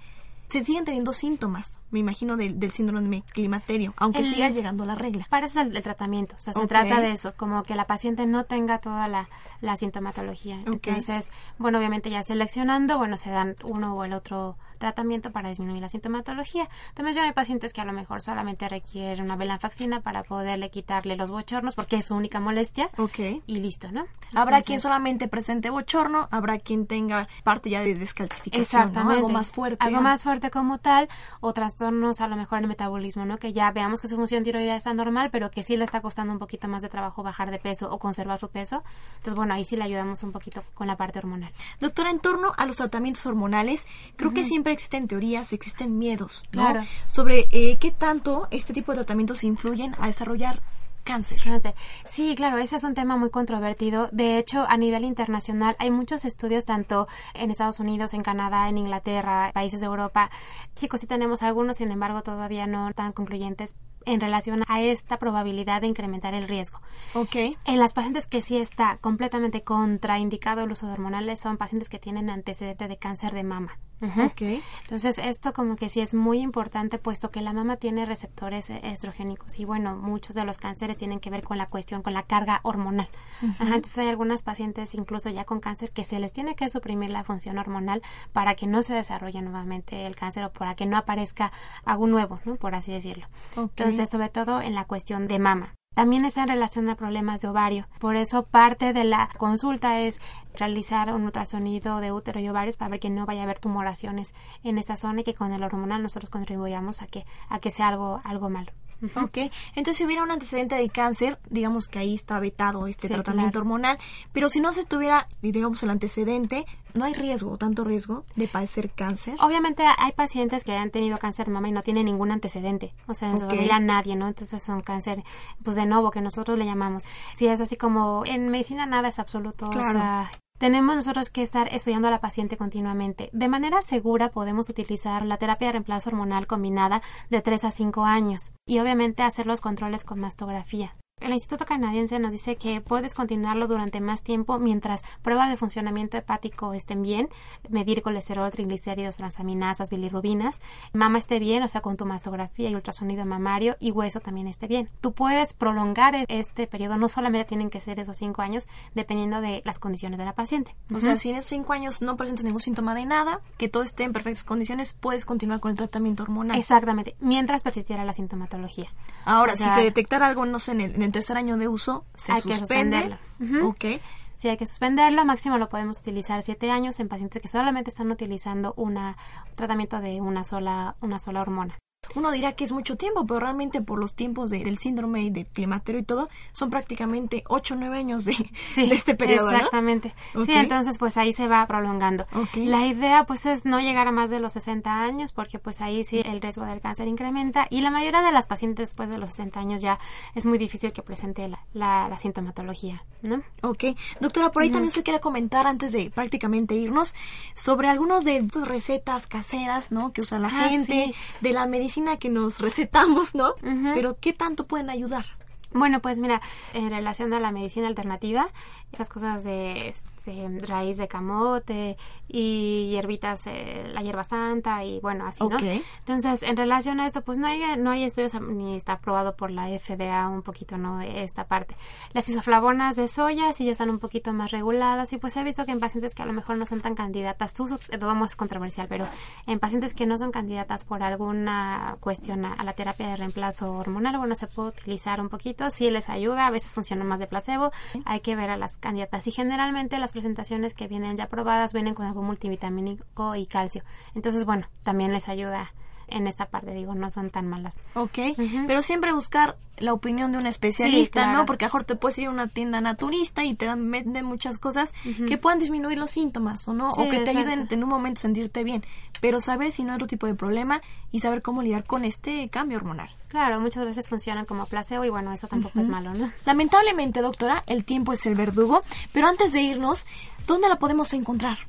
se 0.49 0.63
siguen 0.65 0.83
teniendo 0.83 1.13
síntomas, 1.13 1.79
me 1.91 1.99
imagino, 1.99 2.35
del, 2.35 2.59
del 2.59 2.71
síndrome 2.71 3.23
climaterio, 3.33 3.93
aunque 3.97 4.19
El- 4.19 4.25
siga 4.33 4.49
llegando 4.49 4.85
la 4.85 4.95
regla. 4.95 5.27
Para 5.29 5.45
eso 5.45 5.61
es 5.61 5.67
el, 5.67 5.77
el 5.77 5.83
tratamiento, 5.83 6.35
o 6.37 6.41
sea, 6.41 6.53
se 6.53 6.67
trata 6.67 6.99
de 7.01 7.11
eso, 7.11 7.33
como 7.37 7.63
que 7.63 7.75
la 7.75 7.85
paciente 7.85 8.25
no 8.25 8.45
tenga 8.45 8.79
toda 8.79 9.07
la, 9.07 9.29
la 9.61 9.77
sintomatología. 9.77 10.59
Entonces, 10.65 11.29
bueno, 11.59 11.77
obviamente 11.77 12.09
ya 12.09 12.23
seleccionando, 12.23 12.97
bueno, 12.97 13.15
se 13.17 13.29
dan 13.29 13.55
uno 13.63 13.95
o 13.95 14.03
el 14.03 14.13
otro 14.13 14.57
tratamiento 14.79 15.31
para 15.31 15.49
disminuir 15.49 15.81
la 15.81 15.89
sintomatología. 15.89 16.67
También 16.95 17.17
hay 17.19 17.31
pacientes 17.33 17.73
que 17.73 17.81
a 17.81 17.85
lo 17.85 17.93
mejor 17.93 18.21
solamente 18.21 18.67
requieren 18.67 19.25
una 19.25 19.35
venlafaxina 19.35 20.01
para 20.01 20.23
poderle 20.23 20.71
quitarle 20.71 21.15
los 21.15 21.29
bochornos 21.29 21.75
porque 21.75 21.97
es 21.97 22.07
su 22.07 22.15
única 22.15 22.39
molestia. 22.39 22.89
Ok. 22.97 23.19
Y 23.45 23.59
listo, 23.59 23.91
¿no? 23.91 24.05
Habrá 24.33 24.57
Entonces- 24.57 24.65
quien 24.67 24.79
solamente 24.79 25.27
presente 25.27 25.69
bochorno, 25.69 26.27
habrá 26.31 26.57
quien 26.57 26.87
tenga 26.87 27.27
parte 27.43 27.69
ya 27.69 27.81
de 27.81 27.93
descalcificación, 27.95 28.59
¿no? 28.81 28.87
Exactamente. 28.87 29.13
Algo 29.17 29.29
más 29.29 29.51
fuerte. 29.51 29.85
Algo 29.85 30.01
más 30.01 30.23
fuerte 30.23 30.49
como 30.49 30.77
tal, 30.79 31.09
o 31.41 31.53
trastornos 31.53 32.21
a 32.21 32.27
lo 32.27 32.35
mejor 32.35 32.59
en 32.59 32.63
el 32.65 32.69
metabolismo, 32.69 33.25
¿no? 33.25 33.37
Que 33.37 33.53
ya 33.53 33.71
veamos 33.71 34.01
que 34.01 34.07
su 34.07 34.15
función 34.15 34.43
tiroidea 34.43 34.75
está 34.75 34.93
normal, 34.93 35.29
pero 35.31 35.51
que 35.51 35.63
sí 35.63 35.75
le 35.77 35.83
está 35.83 36.01
costando 36.01 36.31
un 36.33 36.39
poquito 36.39 36.67
más 36.67 36.81
de 36.81 36.89
trabajo 36.89 37.21
bajar 37.23 37.51
de 37.51 37.59
peso 37.59 37.91
o 37.91 37.99
conservar 37.99 38.39
su 38.39 38.49
peso. 38.49 38.83
Entonces, 39.17 39.35
bueno, 39.35 39.53
ahí 39.53 39.65
sí 39.65 39.75
le 39.75 39.83
ayudamos 39.83 40.23
un 40.23 40.31
poquito 40.31 40.63
con 40.73 40.87
la 40.87 40.95
parte 40.95 41.19
hormonal. 41.19 41.51
Doctora, 41.81 42.09
en 42.11 42.19
torno 42.19 42.53
a 42.55 42.65
los 42.65 42.77
tratamientos 42.77 43.25
hormonales, 43.25 43.85
creo 44.15 44.31
que 44.33 44.41
Ujú. 44.41 44.49
Siempre 44.69 44.73
existen 44.73 45.07
teorías, 45.07 45.53
existen 45.53 45.97
miedos, 45.97 46.43
¿no? 46.51 46.61
Claro. 46.61 46.85
Sobre 47.07 47.47
eh, 47.51 47.77
qué 47.79 47.91
tanto 47.91 48.47
este 48.51 48.73
tipo 48.73 48.91
de 48.91 48.97
tratamientos 48.97 49.43
influyen 49.43 49.95
a 49.99 50.05
desarrollar 50.07 50.61
cáncer. 51.03 51.41
Cáncer. 51.43 51.73
Sí, 52.05 52.35
claro, 52.35 52.59
ese 52.59 52.75
es 52.75 52.83
un 52.83 52.93
tema 52.93 53.17
muy 53.17 53.31
controvertido. 53.31 54.09
De 54.11 54.37
hecho, 54.37 54.65
a 54.69 54.77
nivel 54.77 55.05
internacional 55.05 55.75
hay 55.79 55.89
muchos 55.89 56.23
estudios, 56.23 56.65
tanto 56.65 57.07
en 57.33 57.49
Estados 57.49 57.79
Unidos, 57.79 58.13
en 58.13 58.21
Canadá, 58.21 58.69
en 58.69 58.77
Inglaterra, 58.77 59.49
países 59.53 59.79
de 59.79 59.87
Europa. 59.87 60.29
Chicos, 60.75 61.01
sí 61.01 61.07
tenemos 61.07 61.41
algunos, 61.41 61.77
sin 61.77 61.89
embargo, 61.89 62.21
todavía 62.21 62.67
no 62.67 62.93
tan 62.93 63.11
concluyentes 63.11 63.75
en 64.09 64.21
relación 64.21 64.63
a 64.67 64.81
esta 64.81 65.17
probabilidad 65.17 65.81
de 65.81 65.87
incrementar 65.87 66.33
el 66.33 66.47
riesgo. 66.47 66.79
Ok. 67.13 67.35
En 67.65 67.79
las 67.79 67.93
pacientes 67.93 68.27
que 68.27 68.41
sí 68.41 68.57
está 68.57 68.97
completamente 68.97 69.61
contraindicado 69.61 70.61
el 70.61 70.71
uso 70.71 70.87
de 70.87 70.93
hormonales 70.93 71.39
son 71.39 71.57
pacientes 71.57 71.89
que 71.89 71.99
tienen 71.99 72.29
antecedente 72.29 72.87
de 72.87 72.97
cáncer 72.97 73.33
de 73.33 73.43
mama. 73.43 73.77
Ujú. 74.01 74.23
Ok. 74.23 74.41
Entonces, 74.83 75.17
esto 75.17 75.51
como 75.51 75.75
que 75.75 75.89
sí 75.89 75.99
es 75.99 76.13
muy 76.13 76.39
importante, 76.39 76.99
puesto 76.99 77.31
que 77.31 77.41
la 77.41 77.51
mama 77.51 77.75
tiene 77.75 78.05
receptores 78.05 78.69
eh, 78.69 78.79
estrogénicos 78.83 79.59
y 79.59 79.65
bueno, 79.65 79.97
muchos 79.97 80.35
de 80.35 80.45
los 80.45 80.57
cánceres 80.57 80.95
tienen 80.95 81.19
que 81.19 81.29
ver 81.29 81.43
con 81.43 81.57
la 81.57 81.67
cuestión, 81.67 82.01
con 82.01 82.13
la 82.13 82.23
carga 82.23 82.61
hormonal. 82.63 83.09
Ajá, 83.41 83.75
entonces, 83.75 83.97
hay 83.97 84.07
algunas 84.07 84.43
pacientes, 84.43 84.95
incluso 84.95 85.29
ya 85.29 85.43
con 85.43 85.59
cáncer, 85.59 85.91
que 85.91 86.05
se 86.05 86.19
les 86.19 86.31
tiene 86.31 86.55
que 86.55 86.69
suprimir 86.69 87.09
la 87.09 87.25
función 87.25 87.57
hormonal 87.57 88.01
para 88.31 88.55
que 88.55 88.67
no 88.67 88.83
se 88.83 88.93
desarrolle 88.93 89.41
nuevamente 89.41 90.05
el 90.05 90.15
cáncer 90.15 90.45
o 90.45 90.53
para 90.53 90.75
que 90.75 90.85
no 90.85 90.95
aparezca 90.95 91.51
algo 91.83 92.07
nuevo, 92.07 92.39
¿no? 92.45 92.55
Por 92.55 92.75
así 92.75 92.93
decirlo. 92.93 93.27
Ok. 93.57 93.71
Entonces, 93.77 93.98
sobre 94.05 94.29
todo 94.29 94.61
en 94.61 94.75
la 94.75 94.85
cuestión 94.85 95.27
de 95.27 95.39
mama. 95.39 95.75
También 95.95 96.23
está 96.23 96.43
en 96.43 96.49
relación 96.49 96.87
a 96.87 96.95
problemas 96.95 97.41
de 97.41 97.49
ovario. 97.49 97.87
Por 97.99 98.15
eso 98.15 98.43
parte 98.43 98.93
de 98.93 99.03
la 99.03 99.29
consulta 99.37 99.99
es 99.99 100.19
realizar 100.53 101.13
un 101.13 101.23
ultrasonido 101.23 101.99
de 101.99 102.11
útero 102.11 102.39
y 102.39 102.47
ovarios 102.47 102.77
para 102.77 102.91
ver 102.91 102.99
que 102.99 103.09
no 103.09 103.25
vaya 103.25 103.41
a 103.41 103.43
haber 103.43 103.59
tumoraciones 103.59 104.33
en 104.63 104.77
esta 104.77 104.97
zona 104.97 105.21
y 105.21 105.23
que 105.23 105.33
con 105.33 105.51
el 105.51 105.63
hormonal 105.63 106.03
nosotros 106.03 106.29
contribuyamos 106.29 107.01
a 107.01 107.07
que, 107.07 107.25
a 107.49 107.59
que 107.59 107.71
sea 107.71 107.89
algo, 107.89 108.21
algo 108.23 108.49
malo. 108.49 108.71
Ok, 109.15 109.37
entonces 109.75 109.97
si 109.97 110.05
hubiera 110.05 110.23
un 110.23 110.31
antecedente 110.31 110.75
de 110.75 110.89
cáncer, 110.89 111.39
digamos 111.49 111.87
que 111.87 111.99
ahí 111.99 112.13
está 112.15 112.39
vetado 112.39 112.87
este 112.87 113.07
Sí, 113.07 113.13
tratamiento 113.13 113.53
claro. 113.53 113.61
hormonal, 113.61 113.97
pero 114.33 114.49
si 114.49 114.59
no 114.59 114.73
se 114.73 114.85
tuviera, 114.85 115.27
digamos, 115.41 115.81
el 115.83 115.89
antecedente, 115.89 116.65
no 116.93 117.05
hay 117.05 117.13
riesgo, 117.13 117.57
tanto 117.57 117.83
riesgo 117.83 118.25
de 118.35 118.47
padecer 118.47 118.89
cáncer. 118.91 119.35
Obviamente 119.39 119.83
hay 119.85 120.11
pacientes 120.13 120.63
que 120.63 120.75
han 120.75 120.91
tenido 120.91 121.17
cáncer 121.17 121.45
de 121.47 121.53
mama 121.53 121.69
y 121.69 121.71
no 121.71 121.83
tienen 121.83 122.05
ningún 122.05 122.31
antecedente, 122.31 122.93
o 123.07 123.13
sea, 123.13 123.29
en 123.29 123.37
su 123.37 123.45
Ok. 123.45 123.51
familia 123.51 123.79
nadie, 123.79 124.15
¿no? 124.15 124.27
Entonces 124.27 124.61
son 124.61 124.81
cáncer, 124.81 125.23
pues 125.63 125.75
de 125.77 125.85
nuevo, 125.85 126.11
que 126.11 126.21
nosotros 126.21 126.57
le 126.57 126.65
llamamos. 126.65 127.05
Si 127.35 127.47
es 127.47 127.61
así 127.61 127.77
como 127.77 128.23
en 128.25 128.49
medicina 128.49 128.85
nada 128.85 129.07
es 129.09 129.19
absoluto, 129.19 129.67
o 129.67 129.71
Claro. 129.71 129.99
sea, 129.99 130.31
tenemos 130.59 130.95
nosotros 130.95 131.29
que 131.29 131.41
estar 131.41 131.73
estudiando 131.73 132.09
a 132.09 132.11
la 132.11 132.19
paciente 132.19 132.57
continuamente. 132.57 133.29
De 133.31 133.47
manera 133.47 133.81
segura 133.81 134.29
podemos 134.29 134.69
utilizar 134.69 135.25
la 135.25 135.37
terapia 135.37 135.69
de 135.69 135.71
reemplazo 135.71 136.09
hormonal 136.09 136.47
combinada 136.47 137.01
de 137.29 137.41
3 137.41 137.63
a 137.63 137.71
5 137.71 138.03
años 138.03 138.51
y 138.67 138.79
obviamente 138.79 139.23
hacer 139.23 139.47
los 139.47 139.61
controles 139.61 140.03
con 140.03 140.19
mastografía. 140.19 140.95
El 141.19 141.33
Instituto 141.33 141.65
Canadiense 141.65 142.17
nos 142.19 142.31
dice 142.31 142.55
que 142.55 142.81
puedes 142.81 143.13
continuarlo 143.13 143.67
durante 143.67 143.99
más 144.01 144.21
tiempo 144.21 144.57
mientras 144.59 145.03
pruebas 145.21 145.49
de 145.49 145.57
funcionamiento 145.57 146.17
hepático 146.17 146.73
estén 146.73 147.01
bien, 147.01 147.29
medir 147.69 148.01
colesterol, 148.01 148.49
triglicéridos, 148.51 149.17
transaminasas, 149.17 149.89
bilirrubinas, 149.89 150.61
mama 150.93 151.17
esté 151.19 151.39
bien, 151.39 151.63
o 151.63 151.67
sea, 151.67 151.81
con 151.81 151.97
tu 151.97 152.05
mastografía 152.05 152.69
y 152.69 152.75
ultrasonido 152.75 153.25
mamario 153.25 153.75
y 153.79 153.91
hueso 153.91 154.19
también 154.19 154.47
esté 154.47 154.67
bien. 154.67 154.89
Tú 155.01 155.11
puedes 155.13 155.53
prolongar 155.53 156.15
e- 156.15 156.25
este 156.29 156.67
periodo, 156.67 156.97
no 156.97 157.09
solamente 157.09 157.47
tienen 157.49 157.69
que 157.69 157.81
ser 157.81 157.99
esos 157.99 158.17
cinco 158.17 158.41
años, 158.41 158.67
dependiendo 158.95 159.41
de 159.41 159.61
las 159.65 159.79
condiciones 159.79 160.19
de 160.19 160.25
la 160.25 160.33
paciente. 160.33 160.75
O 160.93 160.99
sea, 160.99 161.17
si 161.17 161.29
en 161.29 161.35
esos 161.35 161.49
cinco 161.49 161.73
años 161.73 162.01
no 162.01 162.15
presentas 162.17 162.45
ningún 162.45 162.61
síntoma 162.61 162.95
de 162.95 163.05
nada, 163.05 163.41
que 163.57 163.67
todo 163.67 163.83
esté 163.83 164.03
en 164.03 164.13
perfectas 164.13 164.43
condiciones, 164.43 164.93
puedes 164.99 165.25
continuar 165.25 165.59
con 165.59 165.71
el 165.71 165.77
tratamiento 165.77 166.23
hormonal. 166.23 166.57
Exactamente, 166.57 167.15
mientras 167.19 167.63
persistiera 167.63 168.05
la 168.05 168.13
sintomatología. 168.13 168.87
Ahora, 169.25 169.53
O 169.53 169.55
si 169.55 169.63
se 169.69 169.81
detectara 169.81 170.27
algo, 170.27 170.45
no 170.45 170.59
sé, 170.59 170.71
en 170.71 170.81
el, 170.81 170.95
en 170.95 171.01
el 171.03 171.08
tercer 171.11 171.37
año 171.37 171.57
de 171.57 171.67
uso, 171.67 172.05
se 172.15 172.31
hay 172.31 172.41
que 172.41 172.55
suspende. 172.55 172.97
suspenderlo. 173.01 173.59
Ujú. 173.59 173.69
Ok. 173.69 174.01
Sí, 174.35 174.47
hay 174.47 174.57
que 174.57 174.65
suspenderlo. 174.65 175.25
Máximo 175.25 175.57
lo 175.57 175.67
podemos 175.67 175.99
utilizar 175.99 176.41
siete 176.43 176.71
años 176.71 176.99
en 176.99 177.09
pacientes 177.09 177.41
que 177.41 177.47
solamente 177.49 177.89
están 177.89 178.09
utilizando 178.09 178.73
una, 178.77 179.17
un 179.49 179.53
tratamiento 179.55 179.99
de 179.99 180.21
una 180.21 180.43
sola, 180.45 180.95
una 181.01 181.19
sola 181.19 181.41
hormona. 181.41 181.77
Uno 182.15 182.31
dirá 182.31 182.53
que 182.53 182.63
es 182.63 182.71
mucho 182.71 182.97
tiempo, 182.97 183.25
pero 183.25 183.39
realmente 183.39 183.81
por 183.81 183.99
los 183.99 184.15
tiempos 184.15 184.49
de- 184.49 184.63
del 184.63 184.77
síndrome 184.77 185.21
y 185.23 185.29
del 185.29 185.45
climaterio 185.47 186.01
y 186.01 186.03
todo, 186.03 186.29
son 186.51 186.69
prácticamente 186.69 187.43
8 187.47 187.73
o 187.75 187.77
9 187.77 187.97
años 187.99 188.25
de, 188.25 188.33
de 188.75 188.95
este 188.95 189.15
periodo, 189.15 189.51
¿no? 189.51 189.57
Exactamente. 189.57 190.13
Ok. 190.35 190.45
Sí, 190.45 190.53
entonces 190.53 190.97
pues 190.97 191.17
ahí 191.17 191.33
se 191.33 191.47
va 191.47 191.65
prolongando. 191.67 192.25
Ok. 192.35 192.57
La 192.57 192.87
idea 192.87 193.25
pues 193.25 193.45
es 193.45 193.65
no 193.65 193.79
llegar 193.79 194.07
a 194.07 194.11
más 194.11 194.29
de 194.29 194.39
los 194.39 194.53
60 194.53 195.01
años 195.01 195.31
porque 195.31 195.59
pues 195.59 195.81
ahí 195.81 196.03
sí 196.03 196.21
el 196.25 196.41
riesgo 196.41 196.65
del 196.65 196.81
cáncer 196.81 197.07
incrementa 197.07 197.67
y 197.69 197.81
la 197.81 197.91
mayoría 197.91 198.21
de 198.21 198.31
las 198.31 198.47
pacientes 198.47 198.89
después 198.89 199.09
de 199.09 199.17
los 199.17 199.29
60 199.35 199.59
años 199.59 199.81
ya 199.81 199.99
es 200.35 200.45
muy 200.45 200.57
difícil 200.57 200.91
que 200.93 201.01
presente 201.03 201.47
la, 201.47 201.59
la, 201.73 202.07
la 202.09 202.17
sintomatología, 202.19 203.03
¿no? 203.21 203.41
Ok. 203.61 203.83
Doctora, 204.19 204.51
por 204.51 204.63
ahí 204.63 204.69
también 204.69 204.91
se 204.91 205.03
quiere 205.03 205.19
comentar 205.19 205.67
antes 205.67 205.91
de 205.91 206.09
prácticamente 206.09 206.75
irnos 206.75 207.15
sobre 207.55 207.87
algunos 207.89 208.23
de 208.23 208.37
estas 208.37 208.67
recetas 208.67 209.27
caseras, 209.27 209.91
¿no? 209.91 210.11
Que 210.13 210.21
usa 210.21 210.39
la 210.39 210.47
Ah, 210.47 210.67
gente, 210.69 211.07
sí. 211.07 211.15
de 211.41 211.53
la 211.53 211.65
medicina 211.67 211.98
que 212.17 212.29
nos 212.29 212.59
recetamos, 212.59 213.35
¿no? 213.35 213.53
Pero 213.93 214.17
¿qué 214.19 214.33
tanto 214.33 214.65
pueden 214.67 214.89
ayudar? 214.89 215.25
Bueno, 215.71 216.01
pues 216.01 216.17
mira, 216.17 216.41
en 216.73 216.89
relación 216.89 217.31
a 217.33 217.39
la 217.39 217.51
medicina 217.51 217.87
alternativa, 217.87 218.49
esas 218.91 219.09
cosas 219.09 219.43
de 219.43 219.89
este, 219.89 220.47
raíz 220.61 220.97
de 220.97 221.07
camote 221.07 221.97
y 222.27 222.89
hierbitas, 222.91 223.47
eh, 223.47 223.85
la 223.91 224.01
hierba 224.01 224.23
santa 224.23 224.83
y 224.83 224.99
bueno, 224.99 225.25
así, 225.27 225.43
¿no? 225.43 225.55
Ok. 225.55 225.63
Entonces, 225.99 226.43
en 226.43 226.57
relación 226.57 226.99
a 226.99 227.05
esto, 227.05 227.21
pues 227.21 227.37
no 227.37 227.47
hay, 227.47 227.61
no 227.77 227.91
hay 227.91 228.03
estudios 228.03 228.33
ni 228.41 228.75
está 228.75 228.93
aprobado 228.93 229.35
por 229.35 229.51
la 229.51 229.67
FDA 229.67 230.27
un 230.27 230.41
poquito, 230.41 230.77
¿no? 230.77 231.01
Esta 231.01 231.45
parte. 231.45 231.75
Las 232.13 232.27
isoflavonas 232.29 232.95
de 232.95 233.07
soya 233.07 233.53
sí 233.53 233.65
ya 233.65 233.71
están 233.71 233.89
un 233.89 233.99
poquito 233.99 234.33
más 234.33 234.51
reguladas 234.51 235.13
y 235.13 235.17
pues 235.17 235.35
he 235.37 235.43
visto 235.43 235.65
que 235.65 235.71
en 235.71 235.79
pacientes 235.79 236.15
que 236.15 236.23
a 236.23 236.25
lo 236.25 236.33
mejor 236.33 236.57
no 236.57 236.65
son 236.65 236.81
tan 236.81 236.95
candidatas, 236.95 237.59
uso, 237.59 237.79
todo 237.99 238.25
es 238.25 238.35
controversial, 238.35 238.87
pero 238.87 239.07
en 239.47 239.59
pacientes 239.59 239.93
que 239.93 240.05
no 240.05 240.17
son 240.17 240.31
candidatas 240.31 240.83
por 240.83 241.03
alguna 241.03 241.97
cuestión 241.99 242.45
a, 242.45 242.53
a 242.53 242.63
la 242.63 242.73
terapia 242.73 243.07
de 243.07 243.15
reemplazo 243.15 243.73
hormonal, 243.73 244.17
bueno, 244.17 244.35
se 244.35 244.47
puede 244.47 244.69
utilizar 244.69 245.21
un 245.21 245.29
poquito, 245.29 245.69
sí 245.69 245.89
les 245.89 246.09
ayuda, 246.09 246.47
a 246.47 246.51
veces 246.51 246.73
funciona 246.73 247.03
más 247.03 247.19
de 247.19 247.27
placebo, 247.27 247.71
hay 248.05 248.19
que 248.19 248.35
ver 248.35 248.49
a 248.49 248.57
las 248.57 248.78
candidatas 248.79 249.27
y 249.27 249.31
generalmente 249.31 249.99
las 249.99 250.11
presentaciones 250.11 250.73
que 250.73 250.87
vienen 250.87 251.17
ya 251.17 251.25
aprobadas 251.25 251.73
vienen 251.73 251.93
con 251.93 252.05
algo 252.05 252.21
multivitamínico 252.21 253.35
y 253.35 253.45
calcio. 253.45 253.83
Entonces, 254.15 254.45
bueno, 254.45 254.67
también 254.83 255.11
les 255.11 255.29
ayuda 255.29 255.73
en 256.11 256.27
esta 256.27 256.45
parte, 256.45 256.71
digo, 256.73 256.95
no 256.95 257.09
son 257.09 257.29
tan 257.29 257.47
malas. 257.47 257.77
Ok, 257.95 258.19
pero 258.67 258.81
siempre 258.81 259.11
buscar 259.13 259.55
la 259.77 259.93
opinión 259.93 260.31
de 260.33 260.37
un 260.37 260.45
especialista, 260.45 261.23
claro. 261.23 261.37
¿no? 261.39 261.45
Porque 261.45 261.65
mejor 261.65 261.85
te 261.85 261.95
puedes 261.95 262.17
ir 262.19 262.27
a 262.27 262.31
una 262.31 262.47
tienda 262.47 262.81
naturista 262.81 263.45
y 263.45 263.53
te 263.53 263.65
dan 263.65 263.89
venden 263.89 264.25
muchas 264.25 264.59
cosas 264.59 264.93
que 265.27 265.37
puedan 265.37 265.59
disminuir 265.59 265.97
los 265.97 266.11
síntomas 266.11 266.67
o 266.67 266.73
no, 266.73 266.91
Sí, 266.91 267.01
o 267.01 267.03
que 267.05 267.11
te 267.11 267.31
exacto. 267.31 267.39
ayuden 267.39 267.67
en 267.69 267.83
un 267.83 267.89
momento 267.89 268.19
a 268.19 268.21
sentirte 268.23 268.63
bien, 268.63 268.83
pero 269.21 269.39
saber 269.39 269.71
si 269.71 269.83
no 269.83 269.91
hay 269.91 269.95
otro 269.95 270.07
tipo 270.07 270.27
de 270.27 270.35
problema 270.35 270.81
y 271.11 271.21
saber 271.21 271.41
cómo 271.41 271.61
lidiar 271.61 271.85
con 271.85 272.03
este 272.05 272.49
cambio 272.49 272.77
hormonal. 272.77 273.09
Claro, 273.29 273.59
muchas 273.61 273.85
veces 273.85 274.09
funcionan 274.09 274.45
como 274.45 274.65
placebo 274.65 275.05
y 275.05 275.09
bueno, 275.09 275.31
eso 275.31 275.47
tampoco 275.47 275.79
es 275.79 275.87
malo, 275.87 276.13
¿no? 276.13 276.31
Lamentablemente, 276.45 277.21
doctora, 277.21 277.61
el 277.67 277.85
tiempo 277.85 278.11
es 278.11 278.25
el 278.25 278.35
verdugo, 278.35 278.81
pero 279.13 279.27
antes 279.27 279.53
de 279.53 279.61
irnos, 279.61 280.07
¿dónde 280.47 280.67
la 280.67 280.77
podemos 280.77 281.13
encontrar? 281.13 281.59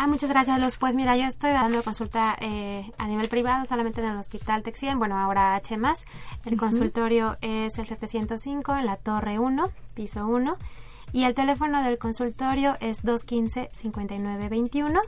Ah, 0.00 0.06
muchas 0.06 0.30
gracias, 0.30 0.60
Luz. 0.60 0.76
Pues 0.76 0.94
mira, 0.94 1.16
yo 1.16 1.24
estoy 1.24 1.50
dando 1.50 1.82
consulta 1.82 2.36
eh, 2.40 2.88
a 2.98 3.08
nivel 3.08 3.28
privado 3.28 3.64
solamente 3.64 4.00
en 4.00 4.06
el 4.06 4.16
Hospital 4.16 4.62
Texien, 4.62 5.00
bueno, 5.00 5.18
ahora 5.18 5.56
H+. 5.56 5.76
El 6.44 6.56
consultorio 6.56 7.36
es 7.40 7.80
el 7.80 7.88
705 7.88 8.76
en 8.76 8.86
la 8.86 8.94
Torre 8.94 9.40
1, 9.40 9.72
piso 9.94 10.28
1. 10.28 10.56
Y 11.12 11.24
el 11.24 11.34
teléfono 11.34 11.82
del 11.82 11.98
consultorio 11.98 12.76
es 12.78 13.02
215-5921. 13.02 15.00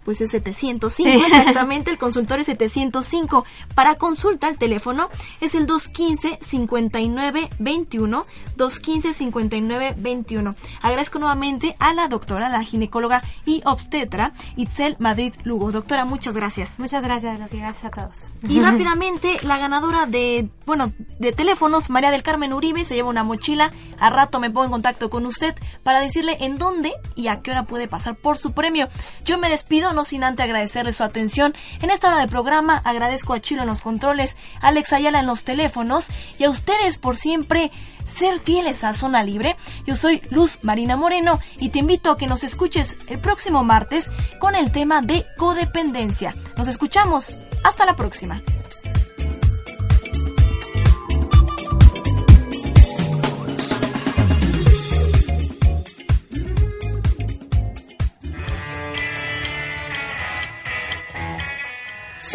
pues 0.03 0.21
es 0.21 0.31
705 0.31 1.09
exactamente, 1.25 1.91
el 1.91 1.97
consultorio 1.97 2.41
es 2.41 2.47
705. 2.47 3.45
Para 3.73 3.95
consulta 3.95 4.47
el 4.47 4.57
teléfono 4.57 5.09
es 5.41 5.55
el 5.55 5.67
215-5921, 5.67 8.23
215-5921. 8.57 10.55
Agradezco 10.81 11.19
nuevamente 11.19 11.75
a 11.79 11.93
la 11.93 12.07
doctora, 12.07 12.47
la 12.49 12.63
ginecóloga 12.63 13.21
y 13.45 13.61
obstetra 13.65 14.33
Itzel 14.55 14.95
Madrid 14.99 15.33
Lugo. 15.43 15.71
Doctora, 15.71 16.05
muchas 16.05 16.35
gracias. 16.35 16.73
Muchas 16.77 17.03
gracias, 17.03 17.39
gracias 17.39 17.85
a 17.85 17.89
todos. 17.89 18.25
Y 18.47 18.61
rápidamente, 18.61 19.39
la 19.43 19.57
ganadora 19.57 20.05
de, 20.05 20.49
bueno, 20.65 20.93
de 21.19 21.31
teléfonos, 21.31 21.89
María 21.89 22.11
del 22.11 22.23
Carmen 22.23 22.53
Uribe, 22.53 22.85
se 22.85 22.95
lleva 22.95 23.09
una 23.09 23.23
mochila. 23.23 23.71
A 23.99 24.09
rato 24.09 24.39
me 24.39 24.49
pongo 24.49 24.65
en 24.65 24.71
contacto 24.71 25.09
con 25.09 25.25
usted 25.25 25.55
para 25.83 25.99
decirle 25.99 26.37
en 26.41 26.57
dónde 26.57 26.93
y 27.15 27.27
a 27.27 27.41
qué 27.41 27.51
hora 27.51 27.63
puede 27.63 27.87
pasar 27.87 28.15
por 28.15 28.37
su 28.45 28.51
premio. 28.51 28.89
Yo 29.23 29.39
me 29.39 29.49
despido, 29.49 29.91
no 29.93 30.05
sin 30.05 30.23
antes 30.23 30.43
agradecerle 30.43 30.93
su 30.93 31.03
atención. 31.03 31.55
En 31.81 31.89
esta 31.89 32.09
hora 32.09 32.19
de 32.19 32.27
programa 32.27 32.79
agradezco 32.85 33.33
a 33.33 33.41
Chilo 33.41 33.63
en 33.63 33.67
los 33.67 33.81
controles, 33.81 34.37
a 34.61 34.67
Alex 34.67 34.93
Ayala 34.93 35.19
en 35.19 35.25
los 35.25 35.43
teléfonos 35.43 36.09
y 36.37 36.43
a 36.43 36.51
ustedes 36.51 36.99
por 36.99 37.17
siempre 37.17 37.71
ser 38.05 38.39
fieles 38.39 38.83
a 38.83 38.93
Zona 38.93 39.23
Libre. 39.23 39.55
Yo 39.87 39.95
soy 39.95 40.21
Luz 40.29 40.59
Marina 40.61 40.95
Moreno 40.95 41.39
y 41.57 41.69
te 41.69 41.79
invito 41.79 42.11
a 42.11 42.17
que 42.19 42.27
nos 42.27 42.43
escuches 42.43 42.97
el 43.07 43.17
próximo 43.17 43.63
martes 43.63 44.11
con 44.39 44.53
el 44.53 44.71
tema 44.71 45.01
de 45.01 45.25
codependencia. 45.37 46.35
Nos 46.55 46.67
escuchamos. 46.67 47.37
Hasta 47.63 47.83
la 47.83 47.95
próxima. 47.95 48.43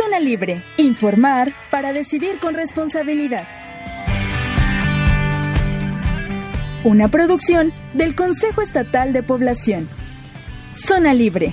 Zona 0.03 0.19
Libre. 0.19 0.63
Informar 0.79 1.53
para 1.71 1.93
decidir 1.93 2.39
con 2.39 2.55
responsabilidad. 2.55 3.47
Una 6.85 7.09
producción 7.09 7.71
del 7.93 8.15
Consejo 8.15 8.63
Estatal 8.63 9.13
de 9.13 9.23
Población. 9.23 9.91
Zona 10.75 11.13
Libre. 11.13 11.53